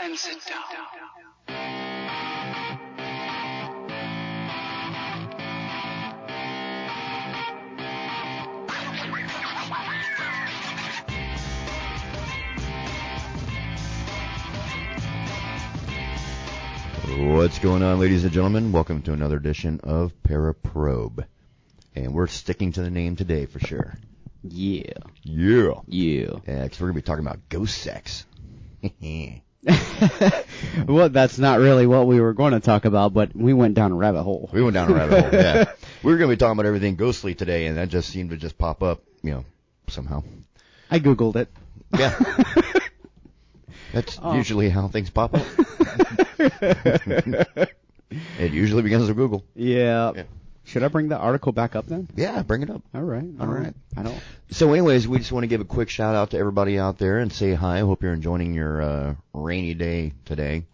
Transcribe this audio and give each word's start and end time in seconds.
and 0.00 0.16
sit 0.16 0.38
down. 0.46 0.62
What's 17.34 17.58
going 17.58 17.82
on, 17.82 17.98
ladies 17.98 18.24
and 18.24 18.32
gentlemen? 18.32 18.72
Welcome 18.72 19.02
to 19.02 19.12
another 19.12 19.36
edition 19.36 19.80
of 19.82 20.12
Paraprobe. 20.22 21.24
And 21.94 22.14
we're 22.14 22.26
sticking 22.26 22.72
to 22.72 22.82
the 22.82 22.90
name 22.90 23.16
today 23.16 23.46
for 23.46 23.60
sure. 23.60 23.94
Yeah. 24.42 24.92
Yeah. 25.22 25.80
Yeah. 25.86 26.34
Because 26.44 26.80
we're 26.80 26.88
going 26.88 26.94
to 26.94 26.94
be 26.94 27.02
talking 27.02 27.26
about 27.26 27.48
ghost 27.48 27.78
sex. 27.78 28.26
well, 30.88 31.08
that's 31.08 31.38
not 31.38 31.60
really 31.60 31.86
what 31.86 32.06
we 32.06 32.20
were 32.20 32.32
going 32.34 32.52
to 32.52 32.60
talk 32.60 32.84
about, 32.84 33.14
but 33.14 33.34
we 33.36 33.52
went 33.52 33.74
down 33.74 33.92
a 33.92 33.94
rabbit 33.94 34.24
hole. 34.24 34.50
we 34.52 34.60
went 34.62 34.74
down 34.74 34.90
a 34.90 34.94
rabbit 34.94 35.22
hole, 35.22 35.32
yeah. 35.40 35.72
We 36.02 36.10
were 36.10 36.18
going 36.18 36.30
to 36.30 36.36
be 36.36 36.38
talking 36.38 36.58
about 36.58 36.66
everything 36.66 36.96
ghostly 36.96 37.34
today, 37.36 37.66
and 37.66 37.76
that 37.78 37.88
just 37.88 38.10
seemed 38.10 38.30
to 38.30 38.36
just 38.36 38.58
pop 38.58 38.82
up, 38.82 39.02
you 39.22 39.30
know, 39.30 39.44
somehow. 39.88 40.24
I 40.90 40.98
googled 40.98 41.36
it. 41.36 41.48
Yeah. 41.96 42.18
That's 43.92 44.18
Oh. 44.20 44.34
usually 44.34 44.68
how 44.68 44.88
things 44.88 45.10
pop 45.10 45.34
up. 45.34 45.46
it 46.40 47.70
usually 48.52 48.82
begins 48.82 49.06
with 49.06 49.16
Google. 49.16 49.44
Yeah. 49.54 50.12
Yeah. 50.16 50.22
Should 50.64 50.82
I 50.82 50.88
bring 50.88 51.08
the 51.08 51.16
article 51.18 51.52
back 51.52 51.74
up 51.74 51.86
then? 51.86 52.08
Yeah, 52.16 52.42
bring 52.42 52.62
it 52.62 52.70
up. 52.70 52.82
All 52.94 53.02
right. 53.02 53.24
All 53.40 53.46
right. 53.46 53.74
I 53.96 54.02
don't. 54.02 54.18
So, 54.50 54.72
anyways, 54.72 55.08
we 55.08 55.18
just 55.18 55.32
want 55.32 55.42
to 55.44 55.48
give 55.48 55.60
a 55.60 55.64
quick 55.64 55.90
shout 55.90 56.14
out 56.14 56.30
to 56.30 56.38
everybody 56.38 56.78
out 56.78 56.98
there 56.98 57.18
and 57.18 57.32
say 57.32 57.54
hi. 57.54 57.78
I 57.78 57.80
hope 57.80 58.02
you're 58.02 58.12
enjoying 58.12 58.54
your 58.54 58.80
uh, 58.80 59.14
rainy 59.32 59.74
day 59.74 60.12
today. 60.24 60.66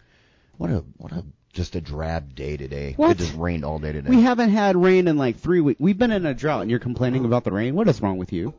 What 0.58 0.70
a 0.70 0.84
what 0.98 1.12
a 1.12 1.24
just 1.52 1.74
a 1.74 1.80
drab 1.80 2.34
day 2.34 2.56
today. 2.56 2.94
What? 2.96 3.12
It 3.12 3.18
just 3.18 3.34
rained 3.34 3.64
all 3.64 3.78
day 3.78 3.92
today. 3.92 4.10
We 4.10 4.22
haven't 4.22 4.50
had 4.50 4.76
rain 4.76 5.08
in 5.08 5.16
like 5.16 5.38
three 5.38 5.60
weeks. 5.60 5.80
We've 5.80 5.98
been 5.98 6.12
in 6.12 6.26
a 6.26 6.34
drought, 6.34 6.62
and 6.62 6.70
you're 6.70 6.80
complaining 6.80 7.24
about 7.24 7.44
the 7.44 7.52
rain. 7.52 7.74
What 7.74 7.88
is 7.88 8.00
wrong 8.00 8.18
with 8.18 8.32
you? 8.32 8.54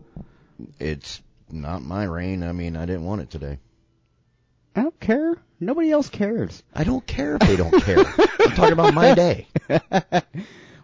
It's 0.80 1.22
not 1.52 1.82
my 1.82 2.04
rain. 2.06 2.44
I 2.44 2.52
mean, 2.52 2.76
I 2.76 2.86
didn't 2.86 3.06
want 3.06 3.22
it 3.22 3.30
today. 3.30 3.60
I 4.76 4.82
don't 4.82 5.00
care. 5.00 5.36
Nobody 5.60 5.92
else 5.92 6.10
cares. 6.10 6.64
I 6.74 6.84
don't 6.84 7.06
care 7.06 7.36
if 7.36 7.42
they 7.42 7.56
don't 7.56 7.84
care. 7.84 8.00
I'm 8.00 8.52
talking 8.52 8.74
about 8.74 8.94
my 8.94 9.14
day. 9.14 9.48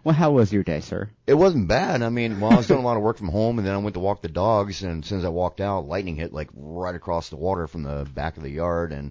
Well, 0.06 0.14
how 0.14 0.30
was 0.30 0.52
your 0.52 0.62
day, 0.62 0.78
sir? 0.78 1.10
It 1.26 1.34
wasn't 1.34 1.66
bad. 1.66 2.00
I 2.00 2.10
mean, 2.10 2.38
well, 2.38 2.52
I 2.52 2.56
was 2.58 2.68
doing 2.68 2.78
a 2.78 2.84
lot 2.84 2.96
of 2.96 3.02
work 3.02 3.18
from 3.18 3.26
home, 3.26 3.58
and 3.58 3.66
then 3.66 3.74
I 3.74 3.78
went 3.78 3.94
to 3.94 3.98
walk 3.98 4.22
the 4.22 4.28
dogs, 4.28 4.84
and 4.84 5.02
as 5.02 5.08
soon 5.08 5.18
as 5.18 5.24
I 5.24 5.30
walked 5.30 5.60
out, 5.60 5.88
lightning 5.88 6.14
hit 6.14 6.32
like 6.32 6.48
right 6.54 6.94
across 6.94 7.28
the 7.28 7.34
water 7.34 7.66
from 7.66 7.82
the 7.82 8.06
back 8.14 8.36
of 8.36 8.44
the 8.44 8.48
yard, 8.48 8.92
and 8.92 9.10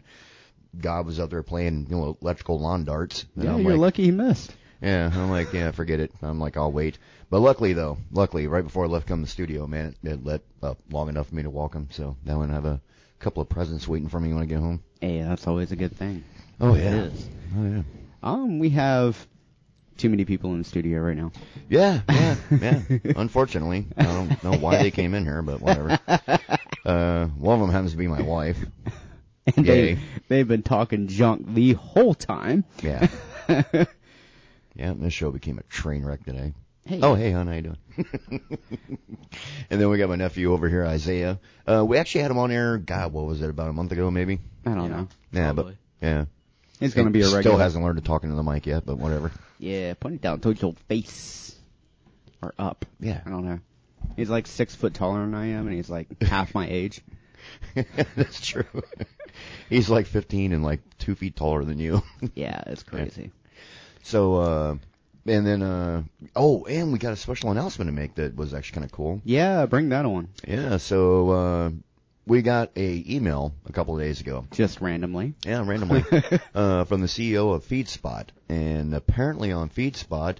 God 0.80 1.06
was 1.06 1.20
out 1.20 1.32
there 1.32 1.44
playing, 1.44 1.88
you 1.90 1.98
know, 1.98 2.18
electrical 2.22 2.62
lawn 2.62 2.86
darts. 2.86 3.26
And 3.36 3.44
yeah, 3.44 3.54
I'm 3.56 3.62
you're 3.64 3.72
like, 3.73 3.82
lucky 3.82 4.04
he 4.04 4.12
missed. 4.12 4.56
Yeah, 4.82 5.12
I'm 5.14 5.30
like, 5.30 5.52
yeah, 5.52 5.72
forget 5.72 6.00
it. 6.00 6.14
I'm 6.22 6.40
like, 6.40 6.56
I'll 6.56 6.72
wait. 6.72 6.98
But 7.30 7.42
luckily, 7.42 7.73
though, 7.73 7.98
luckily, 8.14 8.48
right 8.48 8.64
before 8.64 8.86
I 8.86 8.88
left 8.88 9.06
come 9.06 9.20
to 9.20 9.26
the 9.26 9.30
studio, 9.30 9.68
man, 9.68 9.98
it, 10.02 10.12
it 10.12 10.23
let 10.23 10.44
up 10.64 10.80
long 10.90 11.10
enough 11.10 11.28
for 11.28 11.36
me 11.36 11.44
to 11.44 11.50
walk 11.50 11.73
him. 11.73 11.90
So 11.92 12.16
now 12.23 12.42
I 12.42 12.48
have 12.48 12.64
a 12.64 12.80
couple 13.20 13.42
of 13.42 13.50
presents 13.50 13.86
waiting 13.86 14.08
for 14.08 14.22
me 14.22 14.34
when 14.34 14.44
I 14.44 14.46
get 14.46 14.60
home. 14.60 14.82
Hey, 15.02 15.22
that's 15.22 15.46
always 15.46 15.73
a 15.73 15.76
good 15.76 15.98
thing. 15.98 16.23
Oh 16.62 16.73
It 16.73 16.86
is. 16.86 17.30
oh 17.58 17.66
yeah, 17.66 17.82
Um, 18.23 18.60
we 18.60 18.70
have 18.70 19.28
too 19.98 20.10
many 20.10 20.26
people 20.26 20.52
in 20.52 20.60
the 20.60 20.64
studio 20.64 21.00
right 21.00 21.18
now. 21.18 21.32
yeah, 21.70 22.02
yeah, 22.10 22.36
yeah. 22.52 22.82
Unfortunately, 23.16 23.88
I 23.98 24.04
don't 24.04 24.44
know 24.44 24.54
why 24.58 24.78
they 24.78 24.92
came 24.92 25.14
in 25.14 25.24
here, 25.26 25.42
but 25.42 25.62
whatever. 25.62 26.00
Uh, 26.86 27.26
one 27.30 27.56
of 27.56 27.62
them 27.62 27.72
happens 27.72 27.94
to 27.94 27.98
be 27.98 28.08
my 28.08 28.22
wife. 28.22 28.64
And 29.58 29.66
Yay. 29.66 29.96
they, 29.96 30.02
they've 30.28 30.48
been 30.48 30.62
talking 30.64 31.08
junk 31.08 31.52
the 31.54 31.73
whole 31.73 32.14
time. 32.16 32.64
Yeah, 32.82 33.08
yeah. 34.76 34.94
This 34.95 35.14
show 35.14 35.32
became 35.32 35.58
a 35.60 35.64
train 35.64 36.04
wreck 36.05 36.23
today. 36.23 36.54
Hey. 36.86 37.00
Oh, 37.02 37.14
hey, 37.16 37.32
hon, 37.32 37.48
how 37.48 37.54
you 37.54 37.61
doing? 37.61 37.78
and 39.70 39.82
then 39.82 39.89
we 39.89 39.98
got 39.98 40.10
my 40.10 40.16
nephew 40.16 40.52
over 40.54 40.70
here, 40.70 40.86
Isaiah. 40.86 41.39
Uh, 41.67 41.84
we 41.84 41.98
actually 41.98 42.22
had 42.22 42.32
him 42.32 42.38
on 42.38 42.52
air. 42.52 42.78
God, 42.78 43.14
what 43.14 43.26
was 43.26 43.42
it? 43.42 43.50
About 43.50 43.70
a 43.70 43.73
month 43.73 43.92
ago, 43.92 44.10
maybe. 44.11 44.39
I 44.66 44.73
don't 44.76 44.92
know. 44.92 45.08
Yeah, 45.32 45.54
but 45.54 45.76
yeah, 46.02 46.26
He's 46.80 46.93
going 46.93 47.08
to 47.08 47.11
be 47.11 47.21
a 47.21 47.25
regular. 47.25 47.41
Still 47.41 47.58
hasn't 47.58 47.83
learned 47.83 47.97
to 47.97 48.03
talk 48.03 48.23
into 48.23 48.36
the 48.36 48.43
mic 48.43 48.65
yet, 48.65 48.86
but 48.86 48.97
whatever. 48.97 49.31
Yeah, 49.59 49.93
put 49.93 50.13
it 50.13 50.21
down 50.21 50.41
towards 50.41 50.61
your 50.61 50.73
face. 50.87 51.55
Or 52.41 52.53
up. 52.59 52.86
Yeah. 52.99 53.21
I 53.25 53.30
don't 53.30 53.45
know. 53.45 53.59
He's 54.15 54.30
like 54.30 54.47
six 54.47 54.75
foot 54.75 54.93
taller 54.93 55.21
than 55.21 55.33
I 55.33 55.47
am, 55.47 55.67
and 55.67 55.75
he's 55.75 55.89
like 55.89 56.21
half 56.23 56.53
my 56.53 56.67
age. 56.67 57.02
That's 58.15 58.45
true. 58.45 58.65
He's 59.69 59.89
like 59.89 60.08
15 60.08 60.53
and 60.53 60.63
like 60.63 60.80
two 60.97 61.15
feet 61.15 61.36
taller 61.36 61.63
than 61.63 61.77
you. 61.80 62.02
Yeah, 62.33 62.63
it's 62.67 62.83
crazy. 62.83 63.31
so, 64.03 64.36
uh, 64.36 64.75
and 65.27 65.45
then, 65.45 65.61
uh, 65.61 66.03
oh, 66.36 66.65
and 66.65 66.93
we 66.93 66.99
got 66.99 67.13
a 67.13 67.17
special 67.17 67.52
announcement 67.52 67.89
to 67.89 67.92
make 67.92 68.15
that 68.15 68.36
was 68.36 68.53
actually 68.53 68.75
kind 68.75 68.86
of 68.86 68.92
cool. 68.92 69.21
Yeah, 69.25 69.65
bring 69.65 69.89
that 69.89 70.05
on. 70.05 70.30
Yeah, 70.47 70.77
so, 70.77 71.30
uh, 71.30 71.69
we 72.27 72.41
got 72.41 72.71
a 72.75 73.03
email 73.08 73.53
a 73.67 73.71
couple 73.71 73.95
of 73.95 74.02
days 74.02 74.21
ago. 74.21 74.45
Just 74.52 74.81
randomly. 74.81 75.36
Yeah, 75.45 75.65
randomly. 75.65 76.03
uh, 76.55 76.86
from 76.86 77.02
the 77.02 77.08
CEO 77.08 77.53
of 77.53 77.65
FeedSpot. 77.65 78.27
And 78.49 78.93
apparently 78.93 79.52
on 79.52 79.69
FeedSpot, 79.69 80.37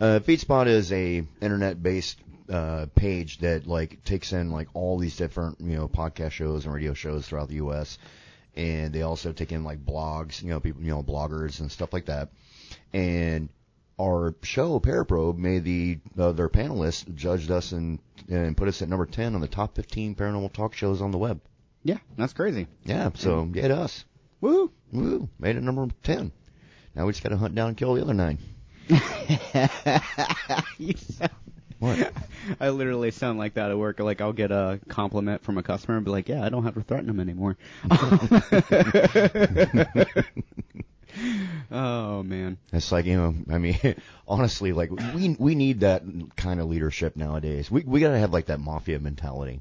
uh, 0.00 0.20
FeedSpot 0.20 0.66
is 0.66 0.92
a 0.92 1.24
internet-based 1.40 2.18
uh, 2.50 2.86
page 2.94 3.38
that 3.38 3.66
like 3.66 4.02
takes 4.04 4.32
in 4.32 4.50
like 4.50 4.68
all 4.74 4.98
these 4.98 5.16
different 5.16 5.60
you 5.60 5.76
know 5.76 5.86
podcast 5.86 6.30
shows 6.30 6.64
and 6.64 6.74
radio 6.74 6.94
shows 6.94 7.26
throughout 7.26 7.48
the 7.48 7.56
U.S. 7.56 7.98
And 8.56 8.92
they 8.92 9.02
also 9.02 9.32
take 9.32 9.52
in 9.52 9.64
like 9.64 9.84
blogs, 9.84 10.42
you 10.42 10.50
know, 10.50 10.58
people, 10.58 10.82
you 10.82 10.90
know, 10.90 11.02
bloggers 11.02 11.60
and 11.60 11.70
stuff 11.70 11.92
like 11.92 12.06
that. 12.06 12.30
And 12.92 13.50
our 14.00 14.34
show 14.42 14.78
Paraprobe 14.80 15.36
made 15.38 15.64
the 15.64 15.98
uh, 16.18 16.32
their 16.32 16.48
panelists 16.48 17.12
judged 17.14 17.50
us 17.50 17.72
and 17.72 17.98
and 18.28 18.56
put 18.56 18.68
us 18.68 18.80
at 18.82 18.88
number 18.88 19.06
10 19.06 19.34
on 19.34 19.40
the 19.40 19.48
top 19.48 19.74
15 19.74 20.14
paranormal 20.14 20.52
talk 20.52 20.74
shows 20.74 21.00
on 21.02 21.10
the 21.10 21.18
web. 21.18 21.40
Yeah, 21.82 21.98
that's 22.16 22.32
crazy. 22.32 22.66
Yeah, 22.84 23.10
so 23.14 23.44
get 23.44 23.70
us. 23.70 24.04
Woo! 24.40 24.70
Woo, 24.92 25.28
made 25.38 25.56
it 25.56 25.62
number 25.62 25.86
10. 26.02 26.30
Now 26.94 27.06
we 27.06 27.12
just 27.12 27.22
got 27.22 27.30
to 27.30 27.36
hunt 27.36 27.54
down 27.54 27.68
and 27.68 27.76
kill 27.76 27.94
the 27.94 28.02
other 28.02 28.14
nine. 28.14 28.38
You 30.78 30.94
sound- 30.96 31.30
What? 31.78 32.12
I 32.60 32.70
literally 32.70 33.10
sound 33.12 33.38
like 33.38 33.54
that 33.54 33.70
at 33.70 33.78
work. 33.78 34.00
Like 34.00 34.20
I'll 34.20 34.32
get 34.32 34.50
a 34.50 34.80
compliment 34.88 35.42
from 35.44 35.58
a 35.58 35.62
customer 35.62 35.96
and 35.96 36.04
be 36.04 36.10
like, 36.10 36.28
"Yeah, 36.28 36.44
I 36.44 36.48
don't 36.48 36.64
have 36.64 36.74
to 36.74 36.82
threaten 36.82 37.06
them 37.06 37.20
anymore." 37.20 37.56
oh 41.70 42.22
man. 42.22 42.58
It's 42.72 42.92
like, 42.92 43.06
you 43.06 43.16
know, 43.16 43.34
I 43.50 43.58
mean, 43.58 43.78
honestly, 44.28 44.72
like, 44.72 44.90
we, 44.90 45.36
we 45.38 45.54
need 45.54 45.80
that 45.80 46.02
kind 46.36 46.60
of 46.60 46.68
leadership 46.68 47.16
nowadays. 47.16 47.70
We, 47.70 47.82
we 47.82 48.00
gotta 48.00 48.18
have 48.18 48.32
like 48.32 48.46
that 48.46 48.60
mafia 48.60 48.98
mentality. 48.98 49.60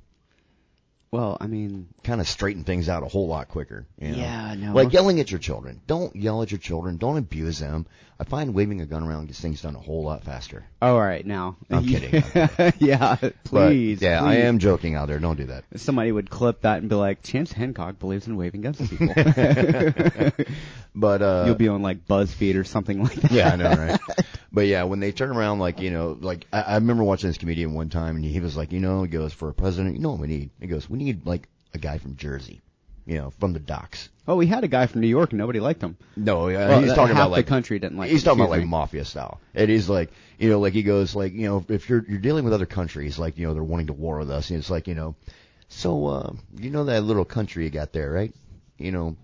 Well, 1.17 1.35
I 1.41 1.47
mean, 1.47 1.87
Kind 2.03 2.21
of 2.21 2.27
straighten 2.27 2.63
things 2.63 2.89
out 2.89 3.01
a 3.01 3.07
whole 3.07 3.27
lot 3.27 3.47
quicker. 3.49 3.87
You 3.99 4.11
know? 4.11 4.17
Yeah, 4.17 4.53
no. 4.55 4.73
Like 4.73 4.93
yelling 4.93 5.19
at 5.19 5.31
your 5.31 5.39
children. 5.39 5.81
Don't 5.87 6.15
yell 6.15 6.43
at 6.43 6.51
your 6.51 6.59
children. 6.59 6.97
Don't 6.97 7.17
abuse 7.17 7.57
them. 7.57 7.87
I 8.19 8.23
find 8.23 8.53
waving 8.53 8.81
a 8.81 8.85
gun 8.85 9.03
around 9.03 9.27
gets 9.27 9.39
things 9.39 9.61
done 9.61 9.75
a 9.75 9.79
whole 9.79 10.03
lot 10.03 10.23
faster. 10.23 10.65
all 10.81 10.99
right 10.99 11.23
now. 11.25 11.55
I'm 11.69 11.85
kidding, 11.85 12.23
I'm 12.33 12.73
yeah, 12.79 13.15
But, 13.21 13.43
please. 13.43 14.01
yeah, 14.01 14.23
I 14.23 14.35
am 14.37 14.57
joking 14.59 14.95
out 14.95 15.07
there. 15.07 15.19
Don't 15.19 15.37
do 15.37 15.45
that. 15.47 15.65
Somebody 15.75 16.11
would 16.11 16.29
clip 16.29 16.61
that 16.61 16.79
and 16.79 16.89
be 16.89 16.95
like, 16.95 17.21
"Chance 17.21 17.51
Hancock 17.51 17.99
believes 17.99 18.25
in 18.25 18.35
waving 18.35 18.61
guns 18.61 18.81
at 18.81 18.89
people." 18.89 20.45
But, 20.95 21.21
uh. 21.21 21.43
You'll 21.45 21.55
be 21.55 21.67
on 21.67 21.83
like 21.83 22.07
BuzzFeed 22.07 22.55
or 22.59 22.63
something 22.63 23.03
like 23.03 23.13
that. 23.13 23.31
Yeah, 23.31 23.49
I 23.53 23.55
know, 23.55 23.69
right? 23.69 23.99
but 24.51 24.65
yeah, 24.65 24.83
when 24.85 24.99
they 24.99 25.11
turn 25.11 25.29
around, 25.29 25.59
like 25.59 25.79
you 25.79 25.91
know, 25.91 26.17
like 26.19 26.47
I, 26.51 26.61
I 26.61 26.75
remember 26.75 27.03
watching 27.03 27.29
this 27.29 27.37
comedian 27.37 27.75
one 27.75 27.89
time, 27.89 28.15
and 28.15 28.25
he 28.25 28.39
was 28.39 28.57
like, 28.57 28.71
you 28.71 28.79
know, 28.79 29.03
he 29.03 29.09
goes 29.09 29.31
for 29.31 29.47
a 29.49 29.53
president, 29.53 29.93
you 29.95 30.01
know 30.01 30.09
what 30.11 30.19
we 30.21 30.27
need? 30.27 30.49
He 30.59 30.65
goes, 30.65 30.89
we 30.89 30.97
need 30.97 31.06
like 31.13 31.47
a 31.73 31.77
guy 31.77 31.97
from 31.97 32.15
Jersey, 32.15 32.61
you 33.05 33.15
know, 33.17 33.31
from 33.39 33.53
the 33.53 33.59
docks. 33.59 34.09
Oh, 34.27 34.35
we 34.35 34.47
had 34.47 34.63
a 34.63 34.67
guy 34.67 34.87
from 34.87 35.01
New 35.01 35.07
York 35.07 35.31
and 35.31 35.39
nobody 35.39 35.59
liked 35.59 35.81
him. 35.81 35.95
No, 36.17 36.49
yeah, 36.49 36.67
Well, 36.67 36.81
he's 36.81 36.93
talking 36.93 37.15
half 37.15 37.27
about 37.27 37.31
like 37.31 37.45
the 37.45 37.49
country 37.49 37.79
didn't 37.79 37.97
like. 37.97 38.09
he's 38.09 38.21
him, 38.21 38.25
talking 38.25 38.41
about 38.41 38.51
like 38.51 38.61
me. 38.61 38.67
mafia 38.67 39.05
style. 39.05 39.39
It 39.53 39.69
is 39.69 39.89
like, 39.89 40.11
you 40.37 40.49
know, 40.49 40.59
like 40.59 40.73
he 40.73 40.83
goes 40.83 41.15
like, 41.15 41.33
you 41.33 41.47
know, 41.47 41.65
if 41.69 41.87
you're 41.89 42.03
you're 42.07 42.19
dealing 42.19 42.43
with 42.43 42.53
other 42.53 42.65
countries, 42.65 43.17
like 43.17 43.37
you 43.37 43.47
know, 43.47 43.53
they're 43.53 43.63
wanting 43.63 43.87
to 43.87 43.93
war 43.93 44.19
with 44.19 44.29
us, 44.29 44.49
and 44.49 44.59
it's 44.59 44.69
like, 44.69 44.87
you 44.87 44.95
know, 44.95 45.15
so 45.69 46.07
uh, 46.07 46.33
you 46.57 46.69
know 46.69 46.85
that 46.85 47.03
little 47.03 47.25
country 47.25 47.63
you 47.63 47.69
got 47.69 47.93
there, 47.93 48.11
right? 48.11 48.33
You 48.77 48.91
know, 48.91 49.15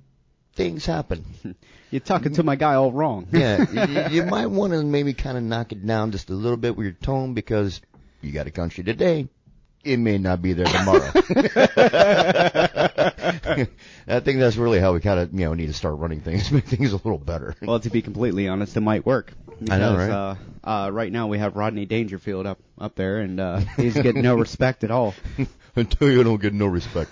things 0.56 0.85
happen. 0.85 1.25
You're 1.91 2.00
talking 2.00 2.33
to 2.35 2.44
my 2.44 2.56
guy 2.56 2.74
all 2.75 2.91
wrong. 2.91 3.27
Yeah, 3.31 4.07
you, 4.09 4.21
you 4.21 4.25
might 4.25 4.47
want 4.47 4.74
to 4.74 4.81
maybe 4.83 5.13
kind 5.13 5.38
of 5.38 5.44
knock 5.44 5.71
it 5.74 5.85
down 5.85 6.12
just 6.12 6.30
a 6.30 6.33
little 6.33 6.57
bit 6.57 6.75
with 6.75 6.85
your 6.85 6.94
tone 6.94 7.33
because 7.33 7.81
you 8.21 8.31
got 8.31 8.47
a 8.47 8.51
country 8.51 8.83
today. 8.83 9.27
It 9.83 9.97
may 9.97 10.18
not 10.18 10.41
be 10.41 10.53
there 10.53 10.65
tomorrow. 10.65 11.12
I 14.07 14.19
think 14.19 14.39
that's 14.39 14.56
really 14.56 14.80
how 14.80 14.94
we 14.94 15.00
kind 15.01 15.19
of, 15.19 15.33
you 15.33 15.45
know, 15.45 15.53
need 15.53 15.68
to 15.68 15.74
start 15.74 15.97
running 15.97 16.21
things, 16.21 16.51
make 16.51 16.65
things 16.65 16.94
a 16.94 16.97
little 16.97 17.18
better. 17.18 17.56
Well, 17.62 17.80
to 17.80 17.89
be 17.89 18.01
completely 18.01 18.47
honest, 18.47 18.77
it 18.77 18.81
might 18.81 19.06
work. 19.06 19.33
I 19.69 19.77
know, 19.77 19.91
Because, 19.91 20.09
right? 20.09 20.12
Uh, 20.12 20.35
uh, 20.63 20.89
right 20.91 21.12
now 21.12 21.27
we 21.27 21.39
have 21.39 21.56
Rodney 21.56 21.85
Dangerfield 21.85 22.45
up 22.45 22.59
up 22.80 22.95
there, 22.95 23.19
and 23.19 23.39
uh, 23.39 23.59
he's 23.77 23.94
getting 23.94 24.21
no 24.21 24.35
respect 24.35 24.83
at 24.83 24.91
all. 24.91 25.13
Until 25.75 26.12
you 26.12 26.24
don't 26.24 26.41
get 26.41 26.53
no 26.53 26.68
respect. 26.68 27.12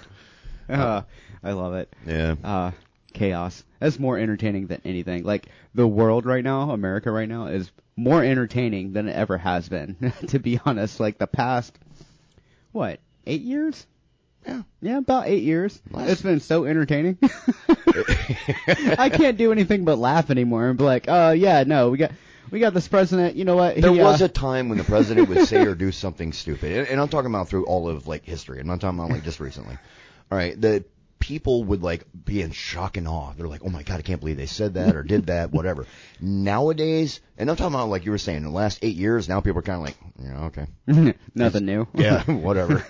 Uh, 0.69 1.01
I 1.44 1.51
love 1.51 1.73
it. 1.73 1.94
Yeah. 2.06 2.35
Uh, 2.44 2.71
chaos. 3.13 3.63
That's 3.79 4.00
more 4.00 4.18
entertaining 4.18 4.68
than 4.68 4.81
anything. 4.85 5.23
Like 5.23 5.47
the 5.73 5.88
world 5.88 6.25
right 6.25 6.44
now, 6.44 6.71
America 6.71 7.12
right 7.12 7.27
now, 7.27 7.47
is 7.47 7.71
more 7.95 8.23
entertaining 8.23 8.94
than 8.94 9.07
it 9.07 9.15
ever 9.15 9.38
has 9.38 9.68
been. 9.68 10.13
to 10.27 10.39
be 10.39 10.59
honest, 10.65 11.00
like 11.00 11.18
the 11.18 11.27
past, 11.27 11.77
what, 12.71 13.00
eight 13.25 13.41
years? 13.41 13.85
Yeah. 14.45 14.62
Yeah, 14.81 14.97
about 14.97 15.27
eight 15.27 15.44
years. 15.44 15.79
Nice. 15.91 16.09
It's 16.09 16.21
been 16.21 16.39
so 16.39 16.65
entertaining. 16.65 17.18
I 17.88 19.12
can't 19.13 19.38
do 19.38 19.51
anything 19.51 19.85
but 19.85 19.97
laugh 19.97 20.31
anymore 20.31 20.69
and 20.69 20.77
be 20.77 20.83
like, 20.83 21.06
oh 21.07 21.31
yeah, 21.31 21.63
no, 21.65 21.89
we 21.91 21.97
got 21.97 22.12
we 22.50 22.59
got 22.59 22.73
this 22.73 22.88
president. 22.88 23.35
You 23.35 23.45
know 23.45 23.56
what? 23.56 23.75
There 23.75 23.94
he, 23.94 24.01
uh, 24.01 24.03
was 24.03 24.21
a 24.21 24.27
time 24.27 24.69
when 24.69 24.77
the 24.77 24.83
president 24.83 25.29
would 25.29 25.47
say 25.47 25.63
or 25.65 25.75
do 25.75 25.91
something 25.91 26.33
stupid, 26.33 26.71
and, 26.71 26.88
and 26.88 27.01
I'm 27.01 27.07
talking 27.07 27.29
about 27.29 27.50
through 27.50 27.65
all 27.65 27.88
of 27.88 28.07
like 28.07 28.25
history. 28.25 28.59
I'm 28.59 28.68
not 28.68 28.81
talking 28.81 29.00
about 29.00 29.12
like 29.12 29.23
just 29.23 29.39
recently. 29.39 29.77
All 30.31 30.38
right, 30.38 30.59
the 30.59 30.83
people 31.21 31.63
would 31.63 31.81
like 31.81 32.06
be 32.25 32.41
in 32.41 32.51
shock 32.51 32.97
and 32.97 33.07
awe. 33.07 33.31
They're 33.38 33.47
like, 33.47 33.62
"Oh 33.63 33.69
my 33.69 33.83
god, 33.83 34.00
I 34.00 34.01
can't 34.01 34.19
believe 34.19 34.35
they 34.35 34.45
said 34.47 34.73
that 34.73 34.95
or 34.97 35.03
did 35.03 35.27
that, 35.27 35.51
whatever." 35.53 35.85
Nowadays, 36.19 37.21
and 37.38 37.50
I'm 37.50 37.56
talking 37.56 37.73
about 37.75 37.88
like 37.89 38.03
you 38.06 38.12
were 38.12 38.18
saying, 38.18 38.38
in 38.39 38.44
the 38.44 38.50
last 38.50 38.79
eight 38.81 38.95
years, 38.95 39.29
now 39.29 39.39
people 39.39 39.59
are 39.59 39.62
kind 39.62 39.77
of 39.79 39.85
like, 39.85 39.97
"Yeah, 40.19 40.45
okay, 40.47 41.13
nothing 41.35 41.65
new. 41.65 41.88
yeah, 41.94 42.23
whatever." 42.23 42.83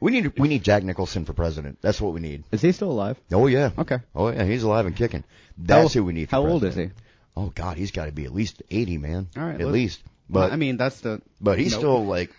we 0.00 0.10
need 0.12 0.38
we 0.38 0.48
need 0.48 0.62
Jack 0.64 0.82
Nicholson 0.82 1.24
for 1.24 1.32
president. 1.32 1.78
That's 1.80 2.00
what 2.00 2.12
we 2.12 2.20
need. 2.20 2.44
Is 2.52 2.60
he 2.62 2.72
still 2.72 2.90
alive? 2.90 3.18
Oh 3.32 3.46
yeah, 3.46 3.70
Okay. 3.78 3.98
oh 4.14 4.28
yeah, 4.30 4.44
he's 4.44 4.62
alive 4.64 4.86
and 4.86 4.94
kicking. 4.96 5.24
That's 5.56 5.94
How- 5.94 6.00
who 6.00 6.04
we 6.06 6.12
need. 6.12 6.28
For 6.28 6.36
How 6.36 6.46
old 6.46 6.64
is 6.64 6.74
he? 6.74 6.90
Oh 7.36 7.52
god, 7.54 7.76
he's 7.76 7.92
got 7.92 8.06
to 8.06 8.12
be 8.12 8.24
at 8.24 8.34
least 8.34 8.62
80, 8.70 8.98
man. 8.98 9.28
All 9.36 9.44
right, 9.44 9.54
at 9.54 9.60
let's- 9.60 9.72
least. 9.72 10.02
But 10.30 10.52
I 10.52 10.56
mean, 10.56 10.76
that's 10.76 11.00
the. 11.00 11.22
but 11.40 11.58
he's 11.58 11.72
Nope. 11.72 11.80
still 11.80 12.06
like 12.06 12.30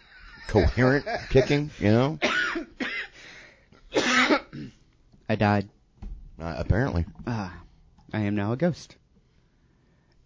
coherent 0.47 1.05
kicking, 1.29 1.71
you 1.79 1.91
know. 1.91 2.19
I 5.29 5.35
died. 5.35 5.69
Uh, 6.41 6.55
apparently, 6.57 7.05
Ah, 7.27 7.53
I 8.11 8.21
am 8.21 8.35
now 8.35 8.51
a 8.53 8.57
ghost. 8.57 8.95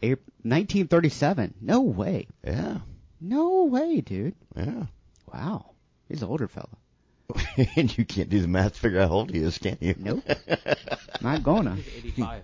April 0.01 0.31
1937. 0.43 1.53
No 1.61 1.81
way. 1.81 2.27
yeah, 2.45 2.79
No 3.19 3.65
way, 3.65 4.01
dude. 4.01 4.35
yeah. 4.55 4.85
Wow. 5.33 5.71
He's 6.07 6.21
an 6.21 6.29
older 6.29 6.47
fella. 6.47 6.69
and 7.75 7.97
you 7.97 8.05
can't 8.05 8.29
do 8.29 8.39
the 8.41 8.47
math 8.47 8.73
to 8.75 8.79
figure 8.79 8.99
out 8.99 9.09
how 9.09 9.15
old 9.15 9.31
he 9.31 9.39
is, 9.39 9.57
can 9.57 9.77
you? 9.81 9.95
Nope. 9.97 10.23
Not 11.21 11.41
gonna. 11.43 11.75
He's 11.75 11.87
85. 11.97 12.43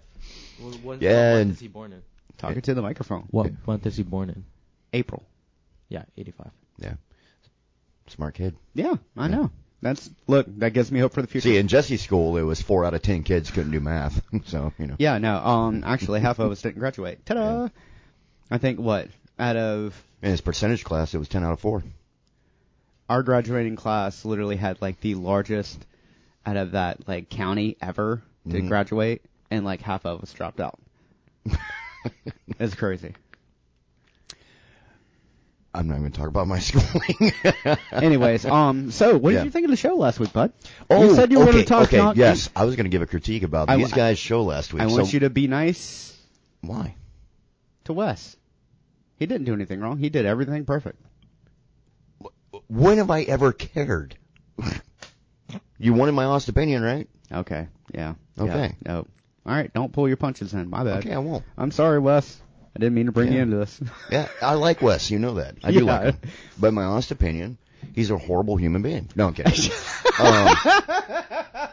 What, 0.59 0.75
what, 0.81 1.01
Yeah, 1.01 1.09
what 1.33 1.39
and- 1.41 1.49
month 1.49 1.57
is 1.57 1.61
he 1.61 1.67
born 1.67 1.93
in? 1.93 2.01
Talking 2.37 2.61
to 2.61 2.73
the 2.73 2.81
microphone. 2.81 3.27
What 3.31 3.51
month 3.67 3.85
is 3.85 3.97
he 3.97 4.03
born 4.03 4.29
in? 4.29 4.45
April. 4.93 5.23
Yeah, 5.89 6.03
85. 6.17 6.47
Yeah, 6.79 6.93
smart 8.07 8.35
kid. 8.35 8.55
Yeah, 8.73 8.95
I 9.17 9.27
know. 9.27 9.51
That's 9.81 10.09
look. 10.27 10.45
That 10.59 10.73
gives 10.73 10.91
me 10.91 10.99
hope 10.99 11.13
for 11.13 11.21
the 11.21 11.27
future. 11.27 11.49
See, 11.49 11.57
in 11.57 11.67
Jesse's 11.69 12.01
school, 12.01 12.35
it 12.37 12.41
was 12.41 12.61
four 12.61 12.83
out 12.85 12.93
of 12.93 13.01
ten 13.01 13.23
kids 13.23 13.49
couldn't 13.51 13.71
do 13.71 13.79
math, 13.79 14.21
so 14.45 14.73
you 14.77 14.87
know. 14.87 14.95
Yeah, 14.99 15.17
no. 15.19 15.37
Um, 15.37 15.83
actually, 15.85 16.19
half 16.19 16.39
of 16.39 16.51
us 16.51 16.61
didn't 16.61 16.79
graduate. 16.79 17.25
Ta-da! 17.25 17.69
I 18.51 18.57
think 18.57 18.79
what 18.79 19.07
out 19.37 19.55
of 19.55 19.95
In 20.21 20.31
his 20.31 20.41
percentage 20.41 20.83
class, 20.83 21.13
it 21.13 21.17
was 21.17 21.29
ten 21.29 21.43
out 21.45 21.53
of 21.53 21.59
four. 21.61 21.81
our 23.07 23.23
graduating 23.23 23.75
class, 23.77 24.25
literally 24.25 24.57
had 24.57 24.81
like 24.81 24.99
the 24.99 25.15
largest 25.15 25.85
out 26.45 26.57
of 26.57 26.71
that 26.73 27.07
like 27.07 27.29
county 27.29 27.77
ever 27.81 28.21
to 28.49 28.57
Mhm. 28.61 28.67
graduate, 28.67 29.23
and 29.49 29.63
like 29.63 29.81
half 29.81 30.05
of 30.05 30.21
us 30.21 30.33
dropped 30.33 30.59
out. 30.59 30.77
it's 32.59 32.75
crazy. 32.75 33.13
I'm 35.73 35.87
not 35.87 35.99
even 35.99 36.11
talk 36.11 36.27
about 36.27 36.47
my 36.47 36.59
schooling. 36.59 37.31
Anyways, 37.91 38.45
um, 38.45 38.89
so 38.91 39.17
what 39.17 39.31
Yeah. 39.33 39.39
did 39.39 39.45
you 39.45 39.51
think 39.51 39.65
of 39.65 39.71
the 39.71 39.77
show 39.77 39.95
last 39.95 40.19
week, 40.19 40.33
bud? 40.33 40.51
oh, 40.89 41.03
you 41.03 41.15
said 41.15 41.31
you 41.31 41.37
were 41.37 41.43
okay, 41.43 41.51
going 41.51 41.63
to 41.63 41.69
talk 41.69 41.83
okay, 41.83 41.97
junk. 41.97 42.17
yes, 42.17 42.49
I 42.55 42.65
was 42.65 42.75
going 42.75 42.85
to 42.85 42.89
give 42.89 43.01
a 43.03 43.05
critique 43.07 43.43
about 43.43 43.69
I- 43.69 43.77
these 43.77 43.93
guys' 43.93 44.17
show 44.17 44.43
last 44.43 44.73
week. 44.73 44.81
I 44.81 44.87
want 44.87 45.07
so, 45.07 45.13
you 45.13 45.19
to 45.21 45.29
be 45.29 45.47
nice 45.47 46.17
why? 46.61 46.95
to 47.85 47.93
Wes. 47.93 48.35
He 49.17 49.25
didn't 49.25 49.45
do 49.45 49.53
anything 49.53 49.79
wrong. 49.79 49.97
He 49.97 50.09
did 50.09 50.25
everything 50.25 50.65
perfect. 50.65 50.99
When 52.67 52.97
have 52.97 53.11
I 53.11 53.21
ever 53.23 53.51
cared? 53.53 54.17
you 55.77 55.93
wanted 55.93 56.13
my 56.13 56.25
honest 56.25 56.49
opinion, 56.49 56.81
right? 56.81 57.07
Okay. 57.31 57.67
Yeah. 57.93 58.15
Okay. 58.39 58.75
Yeah. 58.85 58.91
No. 58.91 58.97
All 59.45 59.53
right. 59.55 59.71
Don't 59.73 59.91
pull 59.91 60.07
your 60.07 60.17
punches 60.17 60.53
in. 60.53 60.69
My 60.69 60.83
bad. 60.83 60.99
Okay, 60.99 61.13
I 61.13 61.19
won't. 61.19 61.43
I'm 61.57 61.71
sorry, 61.71 61.99
Wes. 61.99 62.41
I 62.75 62.79
didn't 62.79 62.93
mean 62.95 63.07
to 63.07 63.11
bring 63.11 63.33
you 63.33 63.41
into 63.41 63.57
this. 63.57 63.79
Yeah, 64.11 64.27
I 64.41 64.53
like 64.53 64.81
Wes. 64.81 65.09
You 65.11 65.19
know 65.19 65.35
that. 65.35 65.55
I 65.63 65.71
do 65.71 65.79
Yeah. 65.85 65.91
like 65.91 66.03
him. 66.21 66.31
But 66.59 66.73
my 66.73 66.83
honest 66.83 67.11
opinion, 67.11 67.57
he's 67.93 68.11
a 68.11 68.17
horrible 68.17 68.57
human 68.57 68.81
being. 68.81 69.09
No, 69.15 69.27
I'm 69.27 69.33
kidding. 69.33 69.71
um, 70.19 70.55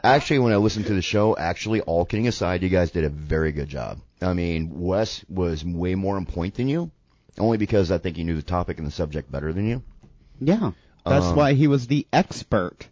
actually, 0.02 0.38
when 0.40 0.52
I 0.52 0.56
listened 0.56 0.86
to 0.86 0.94
the 0.94 1.02
show, 1.02 1.36
actually, 1.36 1.80
all 1.82 2.04
kidding 2.04 2.28
aside, 2.28 2.62
you 2.62 2.68
guys 2.70 2.90
did 2.90 3.04
a 3.04 3.08
very 3.10 3.52
good 3.52 3.68
job. 3.68 3.98
I 4.22 4.32
mean, 4.32 4.70
Wes 4.80 5.24
was 5.28 5.64
way 5.64 5.94
more 5.94 6.16
on 6.16 6.24
point 6.26 6.54
than 6.54 6.68
you, 6.68 6.90
only 7.38 7.58
because 7.58 7.90
I 7.90 7.98
think 7.98 8.16
he 8.16 8.24
knew 8.24 8.36
the 8.36 8.42
topic 8.42 8.78
and 8.78 8.86
the 8.86 8.90
subject 8.92 9.30
better 9.30 9.52
than 9.52 9.66
you. 9.68 9.82
yeah. 10.40 10.72
That's 11.04 11.26
Um, 11.26 11.36
why 11.36 11.52
he 11.52 11.68
was 11.68 11.86
the 11.86 12.04
expert. 12.12 12.88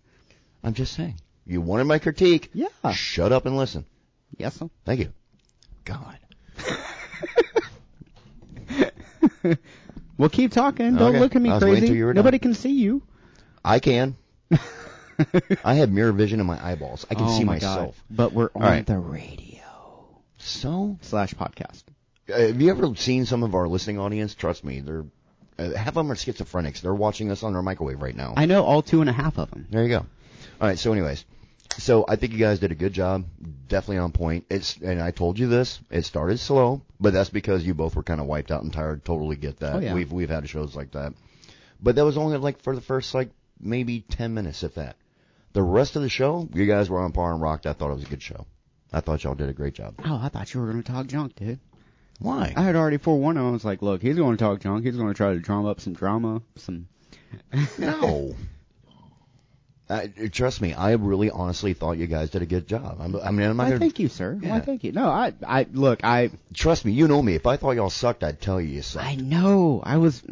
I'm 0.63 0.75
just 0.75 0.93
saying. 0.93 1.17
You 1.47 1.61
wanted 1.61 1.85
my 1.85 1.99
critique. 1.99 2.49
Yeah. 2.55 2.69
Shut 2.93 3.33
up 3.33 3.45
and 3.45 3.57
listen. 3.57 3.87
Yes. 4.39 4.55
sir. 4.57 4.71
Thank 4.85 5.01
you. 5.01 5.13
God. 5.85 6.17
Well, 10.17 10.29
keep 10.29 10.53
talking. 10.53 10.95
Don't 10.95 11.09
Okay. 11.11 11.19
look 11.19 11.35
at 11.35 11.43
me 11.43 11.51
crazy. 11.59 11.93
Nobody 11.93 12.39
done. 12.39 12.53
can 12.53 12.55
see 12.55 12.71
you. 12.71 13.03
I 13.65 13.81
can. 13.81 14.15
I 15.65 15.75
have 15.75 15.91
mirror 15.91 16.13
vision 16.13 16.39
in 16.41 16.47
my 16.47 16.65
eyeballs. 16.65 17.05
I 17.11 17.15
can 17.15 17.25
oh 17.27 17.37
see 17.37 17.43
my 17.45 17.55
myself. 17.55 17.97
God. 18.09 18.17
But 18.17 18.33
we're 18.33 18.51
on 18.55 18.63
right. 18.63 18.87
the 18.87 18.99
radio 18.99 19.59
So 20.39 20.99
slash 21.03 21.35
podcast. 21.35 21.83
Uh, 22.33 22.39
have 22.39 22.61
you 22.61 22.71
ever 22.71 22.95
seen 22.95 23.27
some 23.27 23.43
of 23.43 23.55
our 23.57 23.67
listening 23.69 23.99
audience? 23.99 24.35
Trust 24.37 24.65
me, 24.65 24.81
they're 24.81 25.05
uh, 25.59 25.71
half 25.75 25.89
of 25.89 25.95
them 25.95 26.11
are 26.13 26.15
schizophrenics. 26.17 26.81
They're 26.81 26.95
watching 26.95 27.31
us 27.31 27.43
on 27.43 27.53
their 27.53 27.63
microwave 27.63 28.01
right 28.01 28.15
now. 28.17 28.35
I 28.37 28.47
know 28.47 28.65
all 28.65 28.83
two 28.83 29.01
and 29.01 29.11
a 29.11 29.13
half 29.13 29.39
of 29.39 29.51
them. 29.51 29.67
there 29.71 29.83
you 29.83 29.89
go. 29.89 29.99
All 30.61 30.69
right. 30.69 30.79
So, 30.79 30.93
anyways, 30.93 31.25
so 31.79 32.05
I 32.07 32.17
think 32.17 32.33
you 32.33 32.39
guys 32.39 32.59
did 32.59 32.73
a 32.73 32.77
good 32.77 32.93
job. 32.93 33.25
Definitely 33.69 33.99
on 33.99 34.13
point. 34.13 34.47
It's 34.51 34.77
and 34.77 35.01
I 35.01 35.11
told 35.11 35.39
you 35.39 35.49
this. 35.49 35.81
It 35.91 36.05
started 36.05 36.39
slow, 36.39 36.83
but 37.01 37.13
that's 37.13 37.31
because 37.31 37.67
you 37.67 37.75
both 37.75 37.97
were 37.97 38.03
kind 38.03 38.21
of 38.21 38.27
wiped 38.27 38.51
out 38.51 38.63
and 38.63 38.73
tired. 38.73 39.05
Totally 39.05 39.37
get 39.37 39.61
that. 39.61 39.77
Oh, 39.77 39.79
yeah. 39.79 39.95
We've 39.95 40.11
we've 40.13 40.31
had 40.31 40.49
shows 40.49 40.75
like 40.75 40.93
that, 40.93 41.15
but 41.81 41.97
that 41.97 42.05
was 42.05 42.17
only 42.17 42.39
like 42.39 42.63
for 42.63 42.75
the 42.75 42.81
first 42.81 43.15
like 43.15 43.31
maybe 43.61 44.01
ten 44.01 44.35
minutes, 44.35 44.63
if 44.63 44.75
that. 44.75 44.97
The 45.53 45.63
rest 45.63 45.95
of 45.95 46.03
the 46.03 46.09
show, 46.09 46.49
you 46.53 46.67
guys 46.67 46.91
were 46.91 47.01
on 47.01 47.13
par 47.13 47.33
and 47.33 47.41
rocked. 47.41 47.67
I 47.67 47.73
thought 47.73 47.91
it 47.91 47.95
was 47.95 48.05
a 48.05 48.09
good 48.09 48.23
show. 48.23 48.47
I 48.93 49.01
thought 49.01 49.25
y'all 49.25 49.35
did 49.35 49.49
a 49.49 49.53
great 49.53 49.75
job. 49.75 49.95
Oh, 50.05 50.21
I 50.21 50.29
thought 50.29 50.53
you 50.53 50.61
were 50.61 50.67
going 50.71 50.83
to 50.83 50.93
talk 50.93 51.07
junk, 51.07 51.37
dude. 51.37 51.61
Why? 52.21 52.53
I 52.57 52.63
had 52.63 52.77
already 52.77 52.99
forewarned 52.99 53.39
him. 53.39 53.47
I 53.47 53.51
was 53.51 53.65
like, 53.65 53.83
look, 53.83 54.03
he's 54.03 54.17
going 54.17 54.37
to 54.37 54.43
talk 54.43 54.61
junk. 54.61 54.85
He's 54.85 54.97
going 54.97 55.09
to 55.09 55.15
try 55.15 55.33
to 55.33 55.41
drum 55.41 55.67
up 55.67 55.81
some 55.81 55.95
drama, 55.95 56.43
some. 56.57 56.89
No. 57.79 58.35
I, 59.89 60.07
trust 60.33 60.63
me, 60.63 60.73
I 60.73 60.93
really 60.93 61.31
honestly 61.31 61.75
thought 61.75 61.99
you 61.99 62.07
guys 62.07 62.31
did 62.31 62.41
a 62.41 62.47
good 62.47 62.67
job. 62.67 62.99
I'm, 63.01 63.15
I 63.17 63.31
mean, 63.31 63.51
I'm 63.51 63.57
not 63.57 63.65
Why, 63.65 63.69
gonna. 63.71 63.81
thank 63.81 63.99
you, 63.99 64.09
sir. 64.09 64.39
Why, 64.41 64.61
thank 64.61 64.83
you. 64.83 64.93
No, 64.93 65.09
I, 65.09 65.35
I, 65.47 65.67
look, 65.71 66.03
I, 66.03 66.31
Trust 66.55 66.87
me, 66.87 66.93
you 66.93 67.07
know 67.07 67.21
me. 67.21 67.35
If 67.35 67.47
I 67.47 67.59
thought 67.59 67.73
y'all 67.73 67.91
sucked, 67.91 68.25
I'd 68.25 68.41
tell 68.41 68.61
you 68.61 68.69
you 68.69 68.83
sucked. 68.83 69.05
I 69.05 69.17
know. 69.17 69.83
I 69.85 69.99
was, 69.99 70.23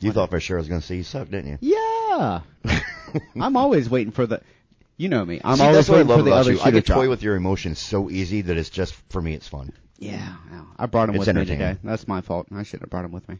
you 0.00 0.12
thought 0.12 0.30
for 0.30 0.40
sure 0.40 0.58
I 0.58 0.60
was 0.60 0.68
gonna 0.68 0.80
say 0.80 0.96
you 0.96 1.02
sucked, 1.04 1.30
didn't 1.30 1.50
you? 1.52 1.58
yeah. 1.60 2.40
I'm 3.40 3.56
always 3.56 3.88
waiting 3.88 4.12
for 4.12 4.26
the, 4.26 4.42
you 4.96 5.08
know 5.08 5.24
me. 5.24 5.40
I'm 5.44 5.56
See, 5.56 5.62
always 5.62 5.76
that's 5.76 5.88
what 5.88 5.94
I 5.94 5.98
waiting 5.98 6.08
love 6.08 6.18
for 6.18 6.24
the 6.24 6.34
other 6.34 6.52
you. 6.52 6.60
I 6.60 6.70
to 6.72 6.82
can 6.82 6.94
toy 6.94 7.08
with 7.08 7.22
your 7.22 7.36
emotions 7.36 7.78
so 7.78 8.10
easy 8.10 8.42
that 8.42 8.56
it's 8.56 8.70
just 8.70 8.94
for 9.10 9.22
me. 9.22 9.34
It's 9.34 9.46
fun. 9.46 9.72
Yeah, 9.98 10.34
yeah. 10.50 10.64
I 10.76 10.86
brought 10.86 11.08
him 11.08 11.14
It's 11.14 11.26
with 11.26 11.36
me 11.36 11.44
today. 11.44 11.76
That's 11.84 12.08
my 12.08 12.20
fault. 12.20 12.48
I 12.52 12.64
should 12.64 12.80
have 12.80 12.90
brought 12.90 13.04
him 13.04 13.12
with 13.12 13.28
me. 13.28 13.38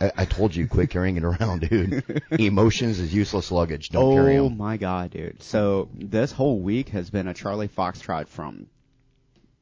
I, 0.00 0.12
I 0.18 0.24
told 0.26 0.54
you, 0.54 0.66
quit 0.68 0.90
carrying 0.90 1.16
it 1.16 1.24
around, 1.24 1.68
dude. 1.68 2.22
Emotions 2.30 2.98
is 3.00 3.14
useless 3.14 3.50
luggage. 3.50 3.88
Don't 3.90 4.14
carry 4.14 4.36
oh 4.38 4.46
'em. 4.46 4.56
my 4.56 4.76
god, 4.76 5.10
dude. 5.10 5.42
So 5.42 5.88
this 5.94 6.32
whole 6.32 6.60
week 6.60 6.90
has 6.90 7.08
been 7.10 7.28
a 7.28 7.34
Charlie 7.34 7.68
Foxtrot 7.68 8.28
from. 8.28 8.66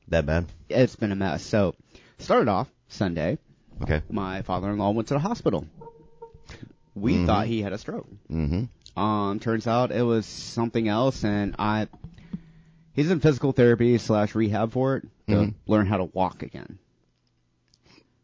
That 0.08 0.26
bad? 0.26 0.46
It's 0.68 0.96
been 0.96 1.12
a 1.12 1.16
mess. 1.16 1.42
So 1.44 1.74
started 2.18 2.48
off 2.48 2.68
Sunday. 2.88 3.38
Okay. 3.82 4.02
My 4.10 4.42
father-in-law 4.42 4.90
went 4.90 5.08
to 5.08 5.14
the 5.14 5.20
hospital. 5.20 5.66
We 6.94 7.14
Mhm. 7.14 7.26
thought 7.26 7.46
he 7.46 7.62
had 7.62 7.72
a 7.72 7.78
stroke. 7.78 8.06
Mm-hmm. 8.30 9.00
Um, 9.00 9.40
turns 9.40 9.66
out 9.66 9.90
it 9.90 10.02
was 10.02 10.26
something 10.26 10.86
else, 10.88 11.24
and 11.24 11.56
I. 11.58 11.88
He's 12.92 13.10
in 13.10 13.18
physical 13.18 13.50
therapy 13.52 13.98
slash 13.98 14.34
rehab 14.36 14.70
for 14.72 14.96
it 14.98 15.02
to 15.28 15.34
Mhm. 15.34 15.54
learn 15.66 15.86
how 15.86 15.96
to 15.96 16.04
walk 16.04 16.42
again. 16.44 16.78